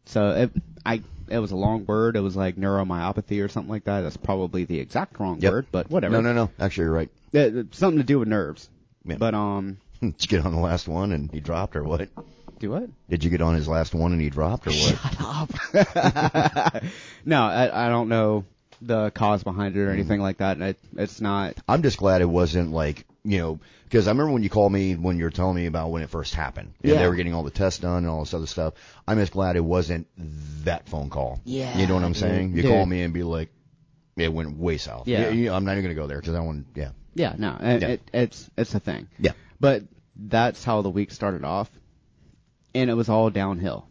So 0.05 0.29
it, 0.31 0.51
I, 0.85 1.01
it 1.31 1.39
was 1.39 1.51
a 1.51 1.55
long 1.55 1.85
word. 1.85 2.15
It 2.15 2.21
was 2.21 2.35
like 2.35 2.55
neuromyopathy 2.57 3.43
or 3.43 3.47
something 3.47 3.69
like 3.71 3.85
that. 3.85 4.01
That's 4.01 4.17
probably 4.17 4.65
the 4.65 4.79
exact 4.79 5.19
wrong 5.19 5.39
Yep. 5.39 5.51
word, 5.51 5.65
but 5.71 5.89
whatever. 5.89 6.13
No, 6.13 6.21
no, 6.21 6.33
no. 6.33 6.51
Actually, 6.59 6.85
you're 6.85 6.93
right. 6.93 7.09
It- 7.33 7.55
it's 7.55 7.77
something 7.77 7.97
to 7.99 8.03
do 8.03 8.19
with 8.19 8.27
nerves. 8.27 8.69
Yeah. 9.05 9.15
But 9.17 9.33
um, 9.33 9.77
Did 10.01 10.15
you 10.23 10.27
get 10.27 10.45
on 10.45 10.53
the 10.53 10.61
last 10.61 10.87
one 10.87 11.11
and 11.11 11.31
he 11.31 11.39
dropped, 11.39 11.75
or 11.75 11.83
what? 11.83 12.09
do 12.59 12.69
what? 12.69 12.89
Did 13.09 13.23
you 13.23 13.29
get 13.31 13.41
on 13.41 13.55
his 13.55 13.67
last 13.67 13.95
one 13.95 14.11
and 14.11 14.21
he 14.21 14.29
dropped, 14.29 14.67
or 14.67 14.71
what? 14.71 14.97
Shut 14.97 15.15
up. 15.19 16.83
no, 17.25 17.41
I, 17.43 17.87
I 17.87 17.89
don't 17.89 18.09
know 18.09 18.45
the 18.81 19.09
cause 19.11 19.43
behind 19.43 19.75
it 19.75 19.79
or 19.81 19.89
anything 19.91 20.21
like 20.21 20.37
that. 20.37 20.59
It, 20.61 20.77
it's 20.97 21.21
not. 21.21 21.55
I'm 21.67 21.81
just 21.83 21.97
glad 21.97 22.21
it 22.21 22.29
wasn't 22.29 22.71
like 22.71 23.05
you 23.23 23.37
know, 23.37 23.59
because 23.83 24.07
I 24.07 24.11
remember 24.11 24.31
when 24.33 24.43
you 24.43 24.49
called 24.49 24.71
me 24.71 24.95
when 24.95 25.17
you 25.17 25.25
were 25.25 25.29
telling 25.31 25.55
me 25.55 25.65
about 25.67 25.91
when 25.91 26.01
it 26.01 26.09
first 26.09 26.33
happened. 26.33 26.73
And 26.81 26.91
Yeah. 26.93 26.99
they 26.99 27.07
were 27.07 27.15
getting 27.15 27.33
all 27.33 27.43
the 27.43 27.51
tests 27.51 27.79
done 27.79 27.97
and 27.99 28.07
all 28.07 28.21
this 28.21 28.33
other 28.33 28.47
stuff. 28.47 28.73
I'm 29.07 29.17
just 29.19 29.31
glad 29.33 29.55
it 29.55 29.63
wasn't 29.63 30.07
that 30.65 30.89
phone 30.89 31.09
call. 31.09 31.39
Yeah, 31.45 31.77
You 31.77 31.87
know 31.87 31.95
what 31.95 32.03
I'm 32.03 32.13
saying? 32.15 32.55
You 32.55 32.63
Dude. 32.63 32.71
call 32.71 32.85
me 32.85 33.03
and 33.03 33.13
be 33.13 33.23
like, 33.23 33.49
it 34.17 34.33
went 34.33 34.57
way 34.57 34.77
south. 34.77 35.07
Yeah. 35.07 35.29
You- 35.29 35.43
you- 35.43 35.51
I'm 35.51 35.65
not 35.65 35.73
even 35.73 35.83
going 35.83 35.95
to 35.95 36.01
go 36.01 36.07
there 36.07 36.19
because 36.19 36.35
I 36.35 36.39
want, 36.41 36.67
yeah. 36.75 36.91
Yeah, 37.13 37.35
no, 37.37 37.57
it, 37.59 37.81
Yeah. 37.81 37.87
It, 37.89 38.01
it's 38.13 38.49
it's 38.57 38.73
a 38.73 38.79
thing. 38.79 39.07
Yeah. 39.19 39.33
But 39.59 39.83
that's 40.15 40.63
how 40.63 40.81
the 40.81 40.89
week 40.89 41.11
started 41.11 41.43
off, 41.43 41.69
and 42.73 42.89
it 42.89 42.93
was 42.93 43.09
all 43.09 43.29
downhill. 43.29 43.87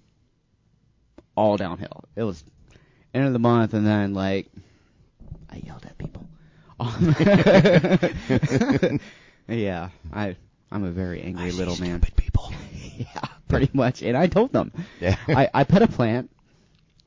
All 1.36 1.56
downhill. 1.56 2.04
It 2.16 2.22
was 2.22 2.42
end 3.14 3.26
of 3.26 3.32
the 3.34 3.38
month, 3.38 3.74
and 3.74 3.86
then 3.86 4.14
like 4.14 4.46
I 5.50 5.56
yelled 5.56 5.84
at 5.84 5.98
people. 5.98 6.26
Yeah, 9.50 9.90
I 10.12 10.36
I'm 10.70 10.84
a 10.84 10.90
very 10.90 11.20
angry 11.22 11.52
little 11.52 11.76
man. 11.76 12.00
Stupid 12.00 12.16
people. 12.16 12.52
Yeah, 13.00 13.22
pretty 13.48 13.70
much. 13.72 14.02
And 14.02 14.14
I 14.14 14.26
told 14.26 14.52
them. 14.52 14.72
Yeah. 15.00 15.16
I, 15.26 15.48
I 15.54 15.64
pet 15.64 15.80
a 15.80 15.86
plant. 15.86 16.30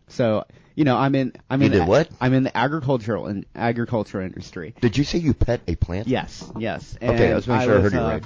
So, 0.08 0.44
you 0.74 0.86
know, 0.86 0.98
I'm 0.98 1.14
in 1.14 1.34
I'm 1.52 1.62
You 1.62 1.68
in 1.68 1.72
did 1.72 1.82
the, 1.82 1.86
what? 1.86 2.10
I'm 2.20 2.34
in 2.34 2.42
the 2.44 2.58
agricultural 2.58 3.28
and 3.28 3.46
agriculture 3.54 4.20
industry. 4.20 4.74
Did 4.82 4.98
you 4.98 5.04
say 5.04 5.20
you 5.20 5.36
pet 5.36 5.62
a 5.68 5.76
plant? 5.76 6.08
Yes, 6.08 6.50
yes. 6.58 6.98
Okay, 7.00 7.08
I 7.08 7.26
And 7.28 7.36
was 7.36 7.48
making 7.48 7.68
sure 7.68 7.78
I 7.78 7.82
heard 7.82 7.94
you 7.94 8.00
uh, 8.00 8.10
right. 8.10 8.24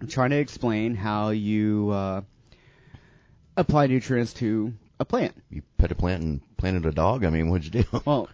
I'm 0.00 0.08
trying 0.08 0.30
to 0.30 0.38
explain 0.38 0.96
how 0.96 1.30
you 1.30 1.90
uh, 1.90 2.22
apply 3.56 3.86
nutrients 3.86 4.32
to 4.34 4.72
a 4.98 5.04
plant. 5.04 5.34
You 5.48 5.62
pet 5.78 5.92
a 5.92 5.94
plant 5.94 6.22
and 6.24 6.56
planted 6.56 6.86
a 6.86 6.92
dog? 6.92 7.24
I 7.24 7.30
mean, 7.30 7.50
what'd 7.50 7.72
you 7.72 7.82
do? 7.82 8.00
Well, 8.04 8.28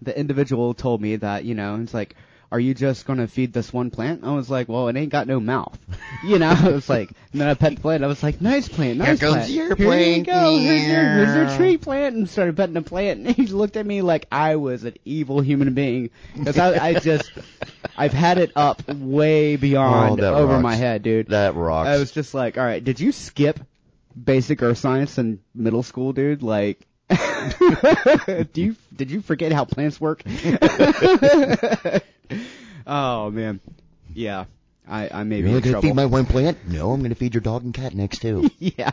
the 0.00 0.18
individual 0.18 0.72
told 0.72 1.02
me 1.02 1.16
that, 1.16 1.44
you 1.44 1.54
know, 1.54 1.76
it's 1.82 1.92
like, 1.92 2.14
are 2.50 2.58
you 2.60 2.72
just 2.74 3.04
going 3.06 3.18
to 3.18 3.26
feed 3.28 3.52
this 3.52 3.72
one 3.72 3.90
plant? 3.90 4.24
I 4.24 4.30
was 4.34 4.48
like, 4.48 4.68
well, 4.68 4.88
it 4.88 4.96
ain't 4.96 5.10
got 5.12 5.26
no 5.26 5.38
mouth. 5.40 5.78
You 6.24 6.40
know, 6.40 6.48
I 6.48 6.70
was 6.70 6.88
like, 6.88 7.10
and 7.30 7.40
then 7.40 7.46
I 7.46 7.54
pet 7.54 7.76
the 7.76 7.80
plant. 7.80 8.02
I 8.02 8.08
was 8.08 8.24
like, 8.24 8.40
nice 8.40 8.68
plant, 8.68 8.98
nice 8.98 9.20
comes 9.20 9.34
plant. 9.34 9.50
your 9.50 9.76
Here 9.76 9.86
you 9.86 10.24
plant. 10.24 10.26
go. 10.26 10.58
Here's 10.58 10.84
your, 10.88 11.02
here's 11.04 11.34
your 11.36 11.56
tree 11.56 11.76
plant. 11.76 12.16
And 12.16 12.28
started 12.28 12.56
petting 12.56 12.74
the 12.74 12.82
plant. 12.82 13.20
And 13.26 13.36
he 13.36 13.46
looked 13.46 13.76
at 13.76 13.86
me 13.86 14.02
like 14.02 14.26
I 14.32 14.56
was 14.56 14.82
an 14.82 14.94
evil 15.04 15.40
human 15.40 15.74
being. 15.74 16.10
Because 16.36 16.58
I, 16.58 16.88
I 16.88 16.94
just, 16.94 17.30
I've 17.96 18.12
had 18.12 18.38
it 18.38 18.50
up 18.56 18.82
way 18.88 19.54
beyond 19.54 20.20
Oh, 20.20 20.34
over 20.34 20.54
rocks. 20.54 20.62
my 20.64 20.74
head, 20.74 21.04
dude. 21.04 21.28
That 21.28 21.54
rocks. 21.54 21.86
I 21.88 21.98
was 21.98 22.10
just 22.10 22.34
like, 22.34 22.58
all 22.58 22.64
right, 22.64 22.82
did 22.82 22.98
you 22.98 23.12
skip 23.12 23.60
basic 24.20 24.60
earth 24.60 24.78
science 24.78 25.18
in 25.18 25.38
middle 25.54 25.84
school, 25.84 26.12
dude? 26.12 26.42
Like, 26.42 26.84
do 27.08 28.46
you 28.60 28.76
did 28.94 29.10
you 29.12 29.20
forget 29.20 29.52
how 29.52 29.64
plants 29.66 30.00
work? 30.00 30.22
oh 32.86 33.30
man, 33.30 33.60
yeah, 34.14 34.44
I 34.88 35.08
I 35.12 35.24
may 35.24 35.42
be 35.42 35.48
You're 35.50 35.58
in 35.58 35.62
going 35.62 35.62
to 35.62 35.70
trouble. 35.70 35.88
feed 35.88 35.94
my 35.96 36.06
one 36.06 36.26
plant? 36.26 36.58
No, 36.66 36.92
I'm 36.92 37.00
going 37.00 37.10
to 37.10 37.16
feed 37.16 37.34
your 37.34 37.40
dog 37.40 37.64
and 37.64 37.74
cat 37.74 37.94
next 37.94 38.20
too. 38.22 38.50
yeah, 38.58 38.90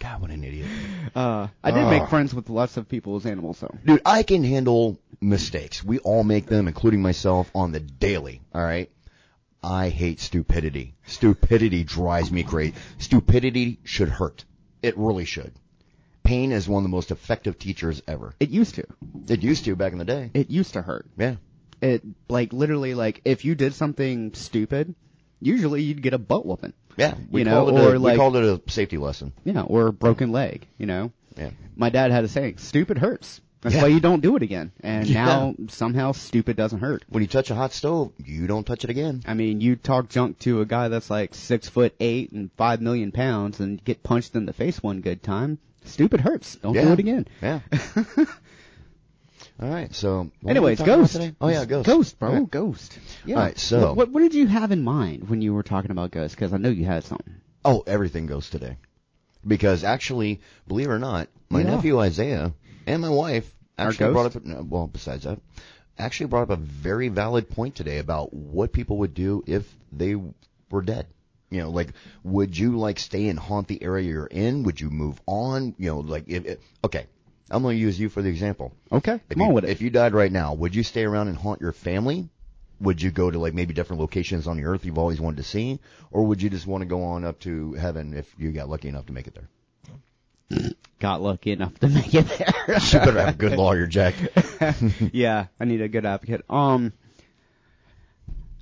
God, 0.00 0.20
what 0.20 0.30
an 0.30 0.44
idiot. 0.44 0.66
uh, 1.14 1.48
I 1.62 1.70
did 1.70 1.84
Ah. 1.84 1.90
make 1.90 2.08
friends 2.08 2.34
with 2.34 2.48
lots 2.50 2.76
of 2.76 2.88
people's 2.88 3.26
animals 3.26 3.60
though. 3.60 3.74
Dude, 3.84 4.02
I 4.04 4.22
can 4.22 4.44
handle 4.44 4.98
mistakes. 5.20 5.82
We 5.84 5.98
all 6.00 6.24
make 6.24 6.46
them, 6.46 6.68
including 6.68 7.00
myself, 7.02 7.50
on 7.54 7.72
the 7.72 7.80
daily. 7.80 8.40
All 8.54 8.62
right. 8.62 8.90
I 9.62 9.88
hate 9.88 10.20
stupidity. 10.20 10.94
Stupidity 11.06 11.84
drives 11.84 12.30
me 12.30 12.42
crazy. 12.42 12.74
Stupidity 12.98 13.78
should 13.84 14.10
hurt. 14.10 14.44
It 14.82 14.98
really 14.98 15.24
should. 15.24 15.52
Pain 16.22 16.52
is 16.52 16.68
one 16.68 16.80
of 16.80 16.90
the 16.90 16.94
most 16.94 17.10
effective 17.10 17.58
teachers 17.58 18.02
ever. 18.06 18.34
It 18.40 18.50
used 18.50 18.74
to. 18.74 18.84
It 19.28 19.42
used 19.42 19.64
to 19.64 19.74
back 19.74 19.92
in 19.92 19.98
the 19.98 20.04
day. 20.04 20.30
It 20.34 20.50
used 20.50 20.74
to 20.74 20.82
hurt. 20.82 21.06
Yeah. 21.16 21.36
It 21.80 22.02
like 22.28 22.52
literally 22.52 22.94
like 22.94 23.20
if 23.24 23.44
you 23.44 23.54
did 23.54 23.74
something 23.74 24.34
stupid, 24.34 24.94
usually 25.40 25.82
you'd 25.82 26.02
get 26.02 26.14
a 26.14 26.18
butt 26.18 26.44
whooping. 26.46 26.72
Yeah. 26.96 27.14
We 27.30 27.40
You 27.40 27.44
know, 27.46 27.64
called 27.64 27.78
it 27.78 27.82
or 27.82 27.94
a, 27.94 27.98
like- 27.98 28.12
we 28.12 28.18
called 28.18 28.36
it 28.36 28.44
a 28.44 28.70
safety 28.70 28.96
lesson. 28.98 29.32
Yeah, 29.44 29.62
or 29.62 29.88
a 29.88 29.92
broken 29.92 30.32
leg. 30.32 30.66
You 30.78 30.86
know. 30.86 31.12
Yeah. 31.36 31.50
my 31.76 31.90
dad 31.90 32.12
had 32.12 32.22
a 32.22 32.28
saying, 32.28 32.58
stupid 32.58 32.96
hurts. 32.98 33.40
That's 33.62 33.74
Yeah. 33.74 33.82
why 33.82 33.88
you 33.88 33.98
don't 33.98 34.20
do 34.20 34.36
it 34.36 34.42
again. 34.42 34.70
And 34.82 35.04
Yeah. 35.08 35.24
now 35.24 35.54
somehow 35.68 36.12
stupid 36.12 36.56
doesn't 36.56 36.78
hurt. 36.78 37.02
When 37.08 37.22
you 37.24 37.26
touch 37.28 37.50
a 37.50 37.56
hot 37.56 37.72
stove, 37.72 38.12
you 38.24 38.46
don't 38.46 38.64
touch 38.64 38.84
it 38.84 38.90
again. 38.90 39.22
I 39.26 39.34
mean, 39.34 39.60
you 39.60 39.74
talk 39.74 40.10
junk 40.10 40.38
to 40.40 40.60
a 40.60 40.64
guy 40.66 40.86
that's 40.88 41.10
like 41.10 41.34
six 41.34 41.68
foot 41.68 41.92
eight 41.98 42.30
and 42.30 42.52
five 42.56 42.80
million 42.80 43.10
pounds 43.10 43.58
and 43.58 43.82
get 43.82 44.02
punched 44.04 44.36
in 44.36 44.46
the 44.46 44.52
face 44.52 44.80
one 44.80 45.00
good 45.00 45.22
time. 45.24 45.58
Stupid 45.86 46.20
hurts. 46.20 46.54
Don't 46.56 46.74
Yeah. 46.74 46.84
do 46.84 46.92
it 46.92 46.98
again. 47.00 47.26
Yeah. 47.42 47.60
All 49.60 49.68
right. 49.68 49.94
So. 49.94 50.08
anyway, 50.20 50.30
were 50.42 50.46
we 50.46 50.50
Anyways, 50.50 50.78
talking 50.78 50.94
about 50.94 51.12
Ghost. 51.12 51.32
Oh 51.40 51.48
yeah, 51.48 51.64
ghost. 51.64 51.86
Ghost, 51.86 52.18
bro. 52.18 52.32
Right. 52.32 52.50
Ghost. 52.50 52.98
Yeah. 53.24 53.36
All 53.36 53.42
right, 53.42 53.58
so- 53.58 53.80
What, 53.88 53.96
what, 53.96 54.10
what 54.10 54.20
did 54.20 54.34
you 54.34 54.46
have 54.46 54.72
in 54.72 54.82
mind 54.82 55.28
when 55.28 55.42
you 55.42 55.54
were 55.54 55.62
talking 55.62 55.90
about 55.90 56.10
Ghost? 56.10 56.34
Because 56.34 56.52
I 56.52 56.56
know 56.56 56.70
you 56.70 56.84
had 56.84 57.04
something. 57.04 57.34
Oh, 57.64 57.82
everything 57.86 58.26
goes 58.26 58.50
today. 58.50 58.76
Because 59.46 59.84
actually, 59.84 60.40
believe 60.66 60.88
it 60.88 60.92
or 60.92 60.98
not, 60.98 61.28
my 61.50 61.60
Yeah. 61.60 61.76
nephew 61.76 61.98
Isaiah 62.00 62.52
and 62.86 63.00
my 63.02 63.08
wife 63.10 63.50
actually 63.78 64.12
brought 64.12 64.34
up, 64.34 64.42
well, 64.44 64.86
besides 64.86 65.24
that, 65.24 65.38
actually 65.98 66.26
brought 66.26 66.50
up 66.50 66.50
a 66.50 66.56
very 66.56 67.08
valid 67.08 67.48
point 67.50 67.74
today 67.74 67.98
about 67.98 68.32
what 68.34 68.72
people 68.72 68.98
would 68.98 69.14
do 69.14 69.44
if 69.46 69.72
they 69.92 70.16
were 70.70 70.82
dead. 70.82 71.06
You 71.50 71.60
know, 71.60 71.70
like, 71.70 71.92
would 72.24 72.56
you 72.58 72.76
like 72.78 72.98
stay 72.98 73.28
and 73.28 73.38
haunt 73.38 73.68
the 73.68 73.80
area 73.82 74.08
you're 74.08 74.26
in? 74.26 74.64
Would 74.64 74.80
you 74.80 74.90
move 74.90 75.20
on? 75.26 75.74
You 75.78 75.90
know, 75.90 75.98
like, 76.00 76.24
if, 76.26 76.46
if 76.46 76.58
okay, 76.82 77.06
I'm 77.50 77.62
going 77.62 77.76
to 77.76 77.80
use 77.80 77.98
you 77.98 78.08
for 78.08 78.22
the 78.22 78.28
example. 78.28 78.72
Okay. 78.90 79.14
If 79.14 79.28
Come 79.30 79.42
on 79.42 79.48
you, 79.48 79.54
with 79.54 79.64
it. 79.64 79.70
If 79.70 79.82
you 79.82 79.90
died 79.90 80.14
right 80.14 80.32
now, 80.32 80.54
would 80.54 80.74
you 80.74 80.82
stay 80.82 81.04
around 81.04 81.28
and 81.28 81.36
haunt 81.36 81.60
your 81.60 81.72
family? 81.72 82.28
Would 82.80 83.02
you 83.02 83.10
go 83.10 83.30
to 83.30 83.38
like 83.38 83.54
maybe 83.54 83.74
different 83.74 84.00
locations 84.00 84.46
on 84.46 84.56
the 84.56 84.64
earth 84.64 84.84
you've 84.84 84.98
always 84.98 85.20
wanted 85.20 85.36
to 85.38 85.42
see, 85.44 85.78
or 86.10 86.24
would 86.26 86.42
you 86.42 86.50
just 86.50 86.66
want 86.66 86.82
to 86.82 86.86
go 86.86 87.04
on 87.04 87.24
up 87.24 87.38
to 87.40 87.74
heaven 87.74 88.14
if 88.14 88.34
you 88.38 88.50
got 88.50 88.68
lucky 88.68 88.88
enough 88.88 89.06
to 89.06 89.12
make 89.12 89.26
it 89.26 89.34
there? 89.34 89.48
Got 91.00 91.22
lucky 91.22 91.52
enough 91.52 91.78
to 91.80 91.88
make 91.88 92.14
it 92.14 92.26
there. 92.26 92.78
You 92.92 92.98
better 92.98 93.20
have 93.20 93.34
a 93.34 93.38
good 93.38 93.56
lawyer, 93.58 93.86
Jack. 93.86 94.14
yeah, 95.12 95.46
I 95.60 95.64
need 95.64 95.80
a 95.80 95.88
good 95.88 96.06
advocate. 96.06 96.44
Um, 96.48 96.92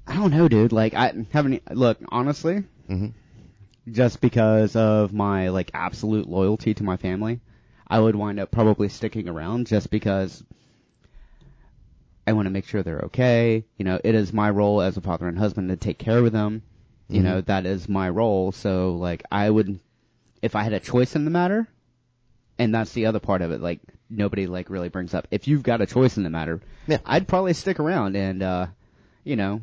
I 0.06 0.16
don't 0.16 0.30
know, 0.30 0.48
dude. 0.48 0.72
Like, 0.72 0.94
I 0.94 1.12
haven't. 1.32 1.62
Look, 1.74 1.98
honestly, 2.10 2.64
hmm 2.88 3.08
just 3.90 4.20
because 4.20 4.76
of 4.76 5.12
my 5.12 5.48
like 5.48 5.70
absolute 5.74 6.28
loyalty 6.28 6.74
to 6.74 6.84
my 6.84 6.96
family, 6.96 7.40
I 7.92 8.00
would 8.00 8.16
wind 8.16 8.40
up 8.40 8.50
probably 8.50 8.88
sticking 8.88 9.28
around 9.28 9.66
just 9.66 9.90
because 9.90 10.42
I 12.26 12.32
want 12.32 12.46
to 12.46 12.50
make 12.50 12.66
sure 12.66 12.82
they're 12.82 13.00
okay. 13.02 13.64
You 13.76 13.84
know, 13.84 14.00
it 14.02 14.14
is 14.14 14.32
my 14.32 14.49
role 14.49 14.80
as 14.80 14.96
a 14.96 15.02
father 15.02 15.28
and 15.28 15.38
husband 15.38 15.68
to 15.68 15.76
take 15.76 15.99
care 15.99 16.16
of 16.16 16.32
them. 16.32 16.62
You 17.11 17.20
Mhm. 17.20 17.25
know, 17.25 17.40
that 17.42 17.66
is 17.66 17.90
my 17.90 18.08
role. 18.08 18.50
So 18.50 18.94
like, 18.94 19.25
I 19.30 19.50
would, 19.50 19.78
if 20.40 20.56
I 20.56 20.62
had 20.62 20.72
a 20.72 20.80
choice 20.80 21.14
in 21.14 21.26
the 21.26 21.30
matter, 21.30 21.68
and 22.58 22.75
that's 22.75 22.92
the 22.94 23.04
other 23.06 23.20
part 23.20 23.42
of 23.42 23.50
it. 23.50 23.61
Like, 23.61 23.80
nobody 24.08 24.46
like 24.46 24.70
really 24.70 24.88
brings 24.88 25.12
up. 25.12 25.28
If 25.30 25.46
you've 25.46 25.62
got 25.62 25.82
a 25.82 25.87
choice 25.87 26.16
in 26.16 26.22
the 26.22 26.30
matter, 26.30 26.62
Yeah. 26.87 26.99
I'd 27.04 27.28
probably 27.28 27.52
stick 27.52 27.78
around 27.78 28.16
and, 28.16 28.42
uh, 28.42 28.66
you 29.22 29.37
know, 29.37 29.61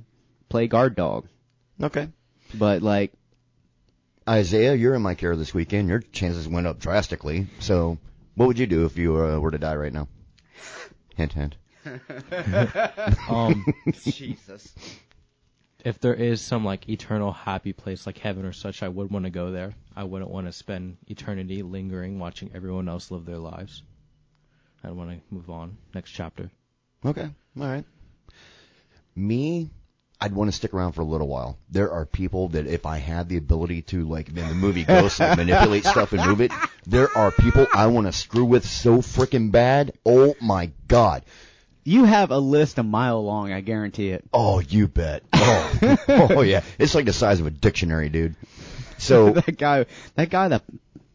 play 0.49 0.67
guard 0.67 0.95
dog. 0.95 1.25
Okay. 1.81 2.09
But 2.53 2.83
like, 2.83 3.11
Isaiah, 4.27 4.75
you're 4.75 4.93
in 4.93 5.01
my 5.01 5.15
care 5.15 5.35
this 5.35 5.55
weekend. 5.55 5.89
Your 5.89 6.01
chances 6.01 6.47
went 6.47 6.67
up 6.67 6.77
drastically. 6.77 7.47
So, 7.59 7.97
what 8.39 8.47
would 8.47 8.57
you 8.57 8.67
do 8.67 8.85
if 8.85 8.97
you 8.97 9.21
uh, 9.21 9.37
were 9.37 9.51
to 9.51 9.57
die 9.57 9.75
right 9.75 9.91
now? 9.91 10.07
Hint, 11.17 11.33
hint. 11.33 11.57
Um, 13.29 13.65
Jesus. 13.91 14.73
if 15.83 15.99
there 15.99 16.13
is 16.13 16.39
some 16.39 16.63
like 16.63 16.87
eternal 16.87 17.33
happy 17.33 17.73
place 17.73 18.05
like 18.05 18.17
heaven 18.17 18.45
or 18.45 18.53
such, 18.53 18.81
I 18.81 18.87
would 18.87 19.11
want 19.11 19.25
to 19.25 19.29
go 19.29 19.51
there. 19.51 19.73
I 19.93 20.05
wouldn't 20.05 20.31
want 20.31 20.47
to 20.47 20.53
spend 20.53 20.95
eternity 21.07 21.63
lingering 21.63 22.17
watching 22.17 22.49
everyone 22.55 22.87
else 22.87 23.11
live 23.11 23.25
their 23.25 23.39
lives. 23.39 23.83
I'd 24.85 24.91
want 24.93 25.09
to 25.09 25.35
move 25.35 25.49
on. 25.49 25.77
Next 25.93 26.11
chapter. 26.11 26.49
Okay. 27.05 27.29
All 27.59 27.67
right. 27.67 27.83
Me, 29.17 29.69
I'd 30.21 30.33
want 30.33 30.49
to 30.49 30.55
stick 30.55 30.73
around 30.73 30.93
for 30.93 31.01
a 31.01 31.05
little 31.05 31.27
while. 31.27 31.57
There 31.69 31.91
are 31.91 32.05
people 32.05 32.49
that 32.49 32.67
if 32.67 32.85
I 32.85 32.97
had 32.97 33.29
the 33.29 33.37
ability 33.37 33.83
to, 33.83 34.05
like 34.05 34.27
in 34.29 34.35
the 34.35 34.53
movie 34.53 34.83
Ghost, 34.83 35.19
like, 35.19 35.37
manipulate 35.37 35.85
stuff 35.85 36.11
and 36.11 36.25
move 36.25 36.41
it, 36.41 36.51
there 36.85 37.15
are 37.17 37.31
people 37.31 37.67
I 37.73 37.87
want 37.87 38.07
to 38.07 38.11
screw 38.11 38.43
with 38.43 38.65
so 38.65 38.97
freaking 38.97 39.51
bad. 39.51 39.93
Oh 40.05 40.35
my 40.41 40.71
god. 40.87 41.23
You 41.85 42.03
have 42.03 42.31
a 42.31 42.37
list 42.37 42.77
a 42.77 42.83
mile 42.83 43.23
long, 43.23 43.53
I 43.53 43.61
guarantee 43.61 44.09
it. 44.09 44.25
Oh, 44.33 44.59
you 44.59 44.87
bet. 44.87 45.23
Oh, 45.31 45.97
oh 46.09 46.41
yeah. 46.41 46.63
It's 46.77 46.93
like 46.93 47.05
the 47.05 47.13
size 47.13 47.39
of 47.39 47.47
a 47.47 47.51
dictionary, 47.51 48.09
dude. 48.09 48.35
So, 48.97 49.29
that 49.31 49.57
guy, 49.57 49.85
that 50.15 50.29
guy 50.29 50.49
that 50.49 50.63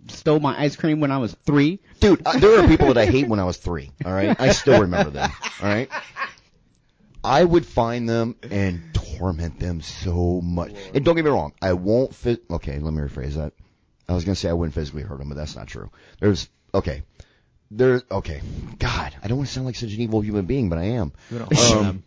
stole 0.09 0.41
my 0.41 0.59
ice 0.59 0.77
cream 0.77 1.01
when 1.01 1.11
I 1.11 1.19
was 1.19 1.35
three. 1.45 1.81
dude, 2.01 2.23
uh, 2.27 2.39
there 2.39 2.61
are 2.61 2.69
people 2.69 2.89
that 2.89 2.99
I 2.99 3.07
hate 3.07 3.29
when 3.29 3.39
I 3.39 3.45
was 3.45 3.57
three. 3.57 3.91
All 4.05 4.13
right, 4.13 4.39
I 4.41 4.53
still 4.53 4.81
remember 4.81 5.11
them. 5.11 5.31
All 5.63 5.69
right, 5.69 5.91
I 7.25 7.43
would 7.45 7.67
find 7.67 8.09
them 8.09 8.37
and 8.51 8.83
torment 8.93 9.59
them 9.59 9.81
so 9.81 10.41
much. 10.43 10.73
And 10.95 11.05
don't 11.05 11.17
get 11.17 11.25
me 11.25 11.31
wrong, 11.31 11.55
I 11.63 11.73
won't 11.73 12.15
fit. 12.15 12.45
Okay, 12.51 12.79
let 12.79 12.93
me 12.93 13.01
rephrase 13.01 13.35
that. 13.35 13.53
I 14.09 14.13
was 14.15 14.25
gonna 14.25 14.35
say 14.37 14.51
I 14.51 14.53
wouldn't 14.53 14.75
physically 14.75 15.03
hurt 15.03 15.19
them, 15.19 15.29
but 15.31 15.37
that's 15.37 15.57
not 15.57 15.67
true. 15.67 15.91
There's 16.21 16.49
okay. 16.75 17.03
There, 17.71 18.03
okay. 18.11 18.41
God, 18.79 19.15
I 19.23 19.27
don't 19.27 19.39
want 19.39 19.49
to 19.49 19.55
sound 19.55 19.67
like 19.67 19.75
such 19.75 19.93
an 19.93 20.01
evil 20.01 20.21
human 20.21 20.45
being, 20.45 20.69
but 20.69 20.79
I 20.79 20.85
am. 20.85 21.13
You 21.31 21.39
don't 21.39 21.53
harm 21.53 21.87
Um. 21.87 22.05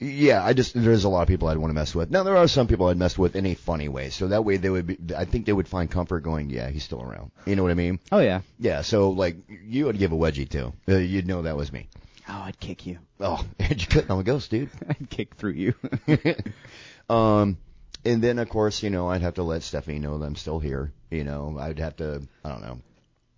Yeah, 0.00 0.44
I 0.44 0.52
just 0.52 0.74
there's 0.74 1.04
a 1.04 1.08
lot 1.08 1.22
of 1.22 1.28
people 1.28 1.48
I'd 1.48 1.56
want 1.56 1.70
to 1.70 1.74
mess 1.74 1.94
with. 1.94 2.10
Now 2.10 2.24
there 2.24 2.36
are 2.36 2.48
some 2.48 2.66
people 2.66 2.88
I'd 2.88 2.96
mess 2.96 3.16
with 3.16 3.36
in 3.36 3.46
a 3.46 3.54
funny 3.54 3.88
way, 3.88 4.10
so 4.10 4.28
that 4.28 4.44
way 4.44 4.56
they 4.56 4.68
would 4.68 4.86
be. 4.86 4.98
I 5.16 5.24
think 5.24 5.46
they 5.46 5.52
would 5.52 5.68
find 5.68 5.90
comfort 5.90 6.20
going. 6.20 6.50
Yeah, 6.50 6.68
he's 6.68 6.84
still 6.84 7.00
around. 7.00 7.30
You 7.46 7.56
know 7.56 7.62
what 7.62 7.70
I 7.70 7.74
mean? 7.74 8.00
Oh 8.10 8.18
yeah. 8.18 8.40
Yeah. 8.58 8.82
So 8.82 9.10
like 9.10 9.36
you 9.48 9.86
would 9.86 9.98
give 9.98 10.12
a 10.12 10.16
wedgie 10.16 10.48
to. 10.50 10.72
Uh, 10.88 10.96
you'd 10.98 11.26
know 11.26 11.42
that 11.42 11.56
was 11.56 11.72
me. 11.72 11.88
Oh, 12.28 12.42
I'd 12.44 12.58
kick 12.58 12.86
you. 12.86 12.98
Oh, 13.20 13.44
and 13.58 13.80
you 13.80 13.86
couldn't. 13.86 14.10
I'm 14.10 14.18
a 14.18 14.22
ghost, 14.22 14.50
dude. 14.50 14.70
I'd 14.88 15.10
kick 15.10 15.34
through 15.34 15.52
you. 15.52 15.74
um, 17.14 17.58
and 18.04 18.22
then 18.22 18.38
of 18.38 18.48
course, 18.48 18.82
you 18.82 18.90
know, 18.90 19.08
I'd 19.08 19.22
have 19.22 19.34
to 19.34 19.42
let 19.42 19.62
Stephanie 19.62 19.98
know 19.98 20.18
that 20.18 20.26
I'm 20.26 20.36
still 20.36 20.58
here. 20.58 20.92
You 21.10 21.24
know, 21.24 21.56
I'd 21.58 21.78
have 21.78 21.96
to. 21.96 22.22
I 22.44 22.48
don't 22.48 22.62
know. 22.62 22.80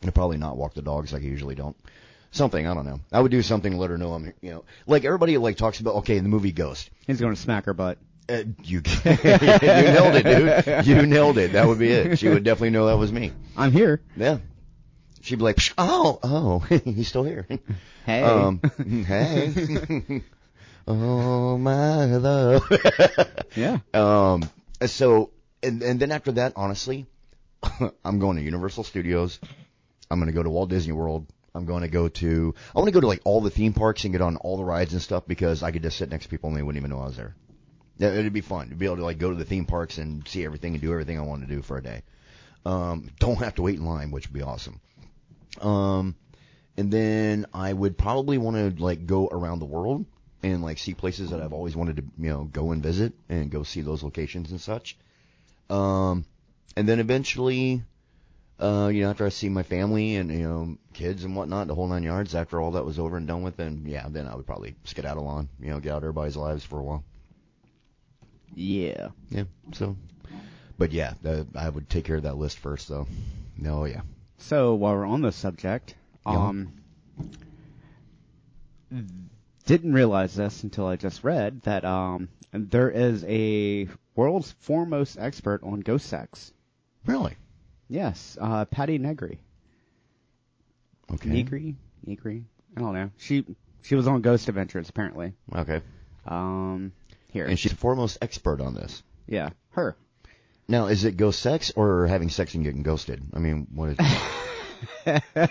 I'd 0.04 0.14
probably 0.14 0.38
not 0.38 0.56
walk 0.56 0.74
the 0.74 0.82
dogs 0.82 1.12
like 1.12 1.22
I 1.22 1.26
usually 1.26 1.54
don't. 1.54 1.76
Something 2.30 2.66
I 2.66 2.74
don't 2.74 2.84
know. 2.84 3.00
I 3.12 3.20
would 3.20 3.30
do 3.30 3.42
something 3.42 3.72
to 3.72 3.78
let 3.78 3.90
her 3.90 3.98
know 3.98 4.12
I'm. 4.12 4.32
You 4.40 4.50
know, 4.50 4.64
like 4.86 5.04
everybody 5.04 5.36
like 5.38 5.56
talks 5.56 5.80
about. 5.80 5.96
Okay, 5.96 6.16
in 6.16 6.22
the 6.22 6.28
movie 6.28 6.52
Ghost. 6.52 6.90
He's 7.06 7.20
going 7.20 7.34
to 7.34 7.40
smack 7.40 7.64
her 7.64 7.74
butt. 7.74 7.98
Uh, 8.28 8.42
you 8.64 8.82
you 9.04 9.12
nailed 9.14 10.16
it, 10.16 10.24
dude. 10.24 10.86
You 10.86 11.06
nailed 11.06 11.38
it. 11.38 11.52
That 11.52 11.66
would 11.68 11.78
be 11.78 11.90
it. 11.90 12.18
She 12.18 12.28
would 12.28 12.42
definitely 12.42 12.70
know 12.70 12.86
that 12.86 12.98
was 12.98 13.12
me. 13.12 13.32
I'm 13.56 13.70
here. 13.70 14.00
Yeah. 14.16 14.38
She'd 15.26 15.38
be 15.40 15.42
like, 15.42 15.56
"Psh, 15.56 15.72
oh, 15.76 16.20
oh, 16.22 16.58
he's 16.84 17.08
still 17.08 17.24
here. 17.24 17.48
Hey. 18.04 18.22
Um, 18.22 18.60
hey. 19.08 20.22
oh 20.86 21.58
my 21.58 22.04
love. 22.04 22.62
yeah. 23.56 23.78
um, 23.92 24.48
so, 24.86 25.30
and 25.64 25.82
and 25.82 25.98
then 25.98 26.12
after 26.12 26.30
that, 26.32 26.52
honestly, 26.54 27.06
I'm 28.04 28.20
going 28.20 28.36
to 28.36 28.42
Universal 28.44 28.84
Studios. 28.84 29.40
I'm 30.08 30.20
going 30.20 30.28
to 30.28 30.32
go 30.32 30.44
to 30.44 30.48
Walt 30.48 30.70
Disney 30.70 30.92
World. 30.92 31.26
I'm 31.56 31.66
going 31.66 31.82
to 31.82 31.88
go 31.88 32.06
to. 32.06 32.54
I 32.72 32.78
want 32.78 32.86
to 32.86 32.92
go 32.92 33.00
to 33.00 33.08
like 33.08 33.22
all 33.24 33.40
the 33.40 33.50
theme 33.50 33.72
parks 33.72 34.04
and 34.04 34.12
get 34.12 34.22
on 34.22 34.36
all 34.36 34.56
the 34.56 34.64
rides 34.64 34.92
and 34.92 35.02
stuff 35.02 35.24
because 35.26 35.64
I 35.64 35.72
could 35.72 35.82
just 35.82 35.98
sit 35.98 36.08
next 36.08 36.26
to 36.26 36.30
people 36.30 36.50
and 36.50 36.56
they 36.56 36.62
wouldn't 36.62 36.80
even 36.80 36.96
know 36.96 37.02
I 37.02 37.06
was 37.06 37.16
there. 37.16 37.34
It'd 37.98 38.32
be 38.32 38.42
fun 38.42 38.68
to 38.68 38.76
be 38.76 38.86
able 38.86 38.98
to 38.98 39.04
like 39.04 39.18
go 39.18 39.30
to 39.30 39.36
the 39.36 39.44
theme 39.44 39.64
parks 39.64 39.98
and 39.98 40.28
see 40.28 40.44
everything 40.44 40.74
and 40.74 40.80
do 40.80 40.92
everything 40.92 41.18
I 41.18 41.22
want 41.22 41.42
to 41.42 41.52
do 41.52 41.62
for 41.62 41.78
a 41.78 41.82
day. 41.82 42.04
Um, 42.64 43.10
don't 43.18 43.38
have 43.38 43.56
to 43.56 43.62
wait 43.62 43.74
in 43.74 43.84
line, 43.84 44.12
which 44.12 44.28
would 44.28 44.34
be 44.34 44.42
awesome. 44.42 44.80
Um, 45.62 46.16
and 46.76 46.90
then 46.92 47.46
I 47.54 47.72
would 47.72 47.96
probably 47.96 48.38
want 48.38 48.56
to 48.76 48.82
like 48.82 49.06
go 49.06 49.28
around 49.28 49.60
the 49.60 49.66
world 49.66 50.04
and 50.42 50.62
like 50.62 50.78
see 50.78 50.94
places 50.94 51.30
that 51.30 51.40
I've 51.40 51.52
always 51.52 51.74
wanted 51.74 51.96
to, 51.96 52.04
you 52.18 52.30
know, 52.30 52.44
go 52.44 52.72
and 52.72 52.82
visit 52.82 53.14
and 53.28 53.50
go 53.50 53.62
see 53.62 53.80
those 53.80 54.02
locations 54.02 54.50
and 54.50 54.60
such. 54.60 54.96
Um, 55.70 56.24
and 56.76 56.88
then 56.88 57.00
eventually, 57.00 57.82
uh, 58.60 58.90
you 58.92 59.02
know, 59.02 59.10
after 59.10 59.26
I 59.26 59.30
see 59.30 59.48
my 59.48 59.62
family 59.62 60.16
and, 60.16 60.30
you 60.30 60.48
know, 60.48 60.78
kids 60.92 61.24
and 61.24 61.34
whatnot, 61.34 61.66
the 61.66 61.74
whole 61.74 61.88
nine 61.88 62.02
yards, 62.02 62.34
after 62.34 62.60
all 62.60 62.72
that 62.72 62.84
was 62.84 62.98
over 62.98 63.16
and 63.16 63.26
done 63.26 63.42
with, 63.42 63.56
then 63.56 63.84
yeah, 63.86 64.06
then 64.08 64.28
I 64.28 64.34
would 64.34 64.46
probably 64.46 64.76
skedaddle 64.84 65.26
on, 65.26 65.48
you 65.60 65.70
know, 65.70 65.80
get 65.80 65.92
out 65.92 65.98
of 65.98 66.04
everybody's 66.04 66.36
lives 66.36 66.64
for 66.64 66.78
a 66.78 66.82
while. 66.82 67.04
Yeah. 68.54 69.08
Yeah, 69.30 69.44
so, 69.72 69.96
but 70.78 70.92
yeah, 70.92 71.14
the, 71.22 71.46
I 71.54 71.68
would 71.68 71.90
take 71.90 72.04
care 72.04 72.16
of 72.16 72.22
that 72.22 72.38
list 72.38 72.58
first 72.58 72.88
though. 72.88 73.06
No, 73.58 73.84
yeah. 73.84 74.02
So 74.38 74.74
while 74.74 74.94
we're 74.94 75.06
on 75.06 75.22
the 75.22 75.32
subject, 75.32 75.94
um, 76.24 76.72
didn't 79.66 79.92
realize 79.92 80.34
this 80.34 80.62
until 80.62 80.86
I 80.86 80.96
just 80.96 81.24
read 81.24 81.62
that 81.62 81.84
um, 81.84 82.28
there 82.52 82.90
is 82.90 83.24
a 83.24 83.88
world's 84.14 84.52
foremost 84.60 85.18
expert 85.18 85.62
on 85.62 85.80
ghost 85.80 86.06
sex. 86.06 86.52
Really? 87.04 87.34
Yes, 87.88 88.36
uh, 88.40 88.64
Patti 88.64 88.98
Negri. 88.98 89.38
Okay. 91.12 91.28
Negri, 91.28 91.76
Negri. 92.04 92.44
I 92.76 92.80
don't 92.80 92.94
know. 92.94 93.10
She 93.16 93.44
she 93.82 93.94
was 93.94 94.08
on 94.08 94.22
Ghost 94.22 94.48
Adventures 94.48 94.88
apparently. 94.88 95.34
Okay. 95.54 95.80
Um, 96.26 96.92
here. 97.30 97.46
And 97.46 97.58
she's 97.58 97.70
the 97.72 97.78
foremost 97.78 98.18
expert 98.20 98.60
on 98.60 98.74
this. 98.74 99.02
yeah, 99.28 99.50
her. 99.70 99.96
Now, 100.68 100.86
is 100.86 101.04
it 101.04 101.16
ghost 101.16 101.40
sex 101.40 101.72
or 101.76 102.06
having 102.06 102.28
sex 102.28 102.54
and 102.54 102.64
getting 102.64 102.82
ghosted? 102.82 103.22
I 103.32 103.38
mean, 103.38 103.68
what 103.72 103.90
is? 103.90 103.98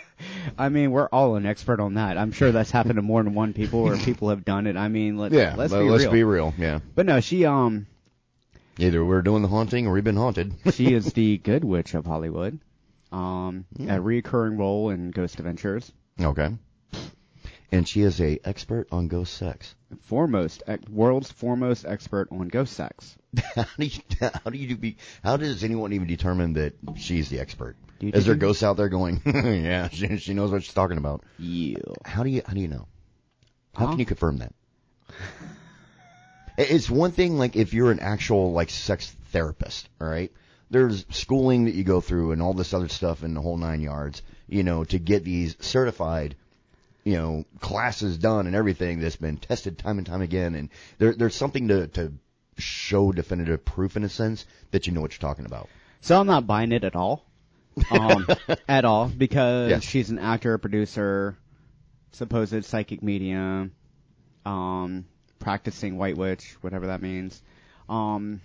I 0.57 0.69
mean, 0.69 0.91
we're 0.91 1.07
all 1.07 1.35
an 1.35 1.45
expert 1.45 1.79
on 1.79 1.93
that. 1.95 2.17
I'm 2.17 2.31
sure 2.31 2.51
that's 2.51 2.71
happened 2.71 2.95
to 2.97 3.01
more 3.01 3.23
than 3.23 3.33
one 3.33 3.53
people, 3.53 3.79
or 3.79 3.97
people 3.97 4.29
have 4.29 4.43
done 4.45 4.67
it. 4.67 4.75
I 4.77 4.87
mean, 4.89 5.17
let, 5.17 5.31
yeah, 5.31 5.55
let's 5.57 5.71
let- 5.73 5.79
be 5.83 5.89
let's 5.89 6.03
real. 6.03 6.11
be 6.11 6.23
real. 6.23 6.53
Yeah. 6.57 6.79
But 6.95 7.05
no, 7.05 7.19
she 7.21 7.45
um 7.45 7.87
Either 8.77 9.05
we're 9.05 9.21
doing 9.21 9.41
the 9.41 9.47
haunting 9.47 9.87
or 9.87 9.93
we've 9.93 10.03
been 10.03 10.17
haunted. 10.17 10.53
she 10.73 10.93
is 10.93 11.13
the 11.13 11.37
good 11.37 11.63
witch 11.63 11.93
of 11.93 12.05
Hollywood. 12.05 12.59
Um, 13.11 13.65
Hmm. 13.77 13.89
a 13.89 14.01
recurring 14.01 14.57
role 14.57 14.89
in 14.89 15.11
Ghost 15.11 15.39
Adventures. 15.39 15.89
okay. 16.21 16.49
And 17.71 17.87
she 17.87 18.01
is 18.01 18.21
a 18.21 18.39
expert 18.43 18.87
on 18.91 19.07
ghost 19.07 19.33
sex. 19.33 19.75
Foremost, 20.01 20.63
world's 20.89 21.31
foremost 21.31 21.85
expert 21.85 22.27
on 22.31 22.47
ghost 22.47 22.73
sex. 22.73 23.15
how 23.55 23.65
do 23.77 23.85
you 23.85 24.01
how 24.21 24.49
do 24.49 24.57
you 24.57 24.75
be 24.77 24.97
how 25.23 25.37
does 25.37 25.63
anyone 25.63 25.93
even 25.93 26.07
determine 26.07 26.53
that 26.53 26.73
she's 26.95 27.29
the 27.29 27.39
expert? 27.39 27.75
Do 27.99 28.07
you 28.07 28.13
Is 28.13 28.25
there 28.25 28.35
ghosts 28.35 28.63
out 28.63 28.77
there 28.77 28.89
going? 28.89 29.21
yeah, 29.25 29.89
she, 29.89 30.17
she 30.17 30.33
knows 30.33 30.51
what 30.51 30.63
she's 30.63 30.73
talking 30.73 30.97
about. 30.97 31.23
Yeah. 31.39 31.77
How 32.03 32.23
do 32.23 32.29
you 32.29 32.41
how 32.45 32.53
do 32.53 32.59
you 32.59 32.67
know? 32.67 32.87
How 33.73 33.85
Huh? 33.85 33.91
can 33.91 33.99
you 33.99 34.05
confirm 34.05 34.37
that? 34.37 34.53
It's 36.57 36.89
one 36.89 37.11
thing 37.11 37.37
like 37.37 37.55
if 37.55 37.73
you're 37.73 37.91
an 37.91 37.99
actual 37.99 38.53
like 38.53 38.69
sex 38.69 39.13
therapist, 39.31 39.89
all 39.99 40.07
right? 40.07 40.31
There's 40.69 41.05
schooling 41.09 41.65
that 41.65 41.75
you 41.75 41.83
go 41.83 42.01
through 42.01 42.31
and 42.31 42.41
all 42.41 42.53
this 42.53 42.73
other 42.73 42.87
stuff 42.87 43.23
in 43.23 43.33
the 43.33 43.41
whole 43.41 43.57
nine 43.57 43.81
yards, 43.81 44.21
you 44.47 44.63
know, 44.63 44.83
to 44.85 44.97
get 44.97 45.23
these 45.23 45.55
certified, 45.59 46.35
you 47.05 47.13
know, 47.13 47.45
classes 47.61 48.17
done 48.17 48.47
and 48.47 48.55
everything 48.55 48.99
that's 48.99 49.15
been 49.15 49.37
tested 49.37 49.77
time 49.77 49.99
and 49.99 50.05
time 50.07 50.21
again 50.21 50.55
and 50.55 50.69
there 50.97 51.13
there's 51.13 51.35
something 51.35 51.67
to 51.69 51.87
to 51.89 52.11
show 52.57 53.11
definitive 53.11 53.63
proof 53.63 53.95
in 53.95 54.03
a 54.03 54.09
sense 54.09 54.45
that 54.71 54.87
you 54.87 54.93
know 54.93 55.01
what 55.01 55.11
you're 55.13 55.29
talking 55.29 55.45
about. 55.45 55.69
So 56.01 56.19
I'm 56.19 56.27
not 56.27 56.47
buying 56.47 56.71
it 56.71 56.83
at 56.83 56.95
all. 56.95 57.25
Um, 57.91 58.25
at 58.67 58.85
all 58.85 59.07
because 59.07 59.69
Yes. 59.69 59.83
she's 59.83 60.09
an 60.09 60.19
actor, 60.19 60.57
producer, 60.57 61.37
supposed 62.11 62.63
psychic 62.65 63.03
medium, 63.03 63.73
um, 64.45 65.05
practicing 65.39 65.97
white 65.97 66.17
witch, 66.17 66.55
whatever 66.61 66.87
that 66.87 67.01
means. 67.01 67.41
Um, 67.89 68.41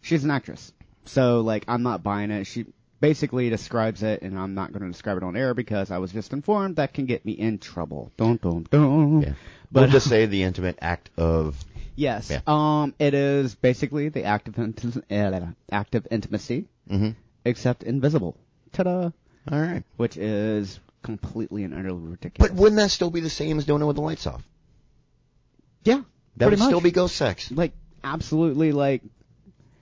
she's 0.00 0.24
an 0.24 0.30
actress. 0.30 0.72
So 1.04 1.40
like 1.40 1.64
I'm 1.68 1.82
not 1.82 2.02
buying 2.02 2.30
it. 2.30 2.44
She 2.44 2.66
basically 3.00 3.50
describes 3.50 4.02
it 4.02 4.22
and 4.22 4.38
I'm 4.38 4.54
not 4.54 4.72
going 4.72 4.82
to 4.82 4.90
describe 4.90 5.16
it 5.16 5.22
on 5.22 5.36
air 5.36 5.54
because 5.54 5.90
I 5.90 5.98
was 5.98 6.12
just 6.12 6.32
informed 6.32 6.76
that 6.76 6.92
can 6.94 7.06
get 7.06 7.24
me 7.24 7.32
in 7.32 7.58
trouble. 7.58 8.12
Dun 8.16 8.36
dun 8.36 8.66
dun. 8.70 9.22
Yeah. 9.22 9.32
But 9.70 9.82
we'll 9.82 9.90
just 9.90 10.08
say 10.08 10.26
the 10.26 10.42
intimate 10.42 10.78
act 10.80 11.10
of 11.16 11.56
yes. 11.94 12.30
Yeah. 12.30 12.40
Um 12.46 12.94
it 12.98 13.14
is 13.14 13.54
basically 13.54 14.08
the 14.08 14.24
act 14.24 14.48
of 14.48 14.54
inti- 14.56 15.02
uh, 15.10 15.46
act 15.70 15.94
of 15.94 16.06
intimacy 16.10 16.66
mhm. 16.90 17.14
except 17.44 17.82
invisible. 17.82 18.36
Ta-da! 18.72 19.10
All 19.50 19.60
right. 19.60 19.84
Which 19.96 20.16
is 20.16 20.80
completely 21.02 21.64
and 21.64 21.74
utterly 21.74 22.02
ridiculous. 22.10 22.50
But 22.50 22.58
wouldn't 22.58 22.76
that 22.80 22.90
still 22.90 23.10
be 23.10 23.20
the 23.20 23.30
same 23.30 23.58
as 23.58 23.64
doing 23.64 23.82
it 23.82 23.86
with 23.86 23.96
the 23.96 24.02
lights 24.02 24.26
off? 24.26 24.42
yeah, 25.84 26.02
That 26.36 26.50
would 26.50 26.58
much. 26.58 26.68
still 26.68 26.80
be 26.80 26.90
ghost 26.90 27.16
sex. 27.16 27.50
like 27.50 27.72
absolutely 28.04 28.72
like, 28.72 29.02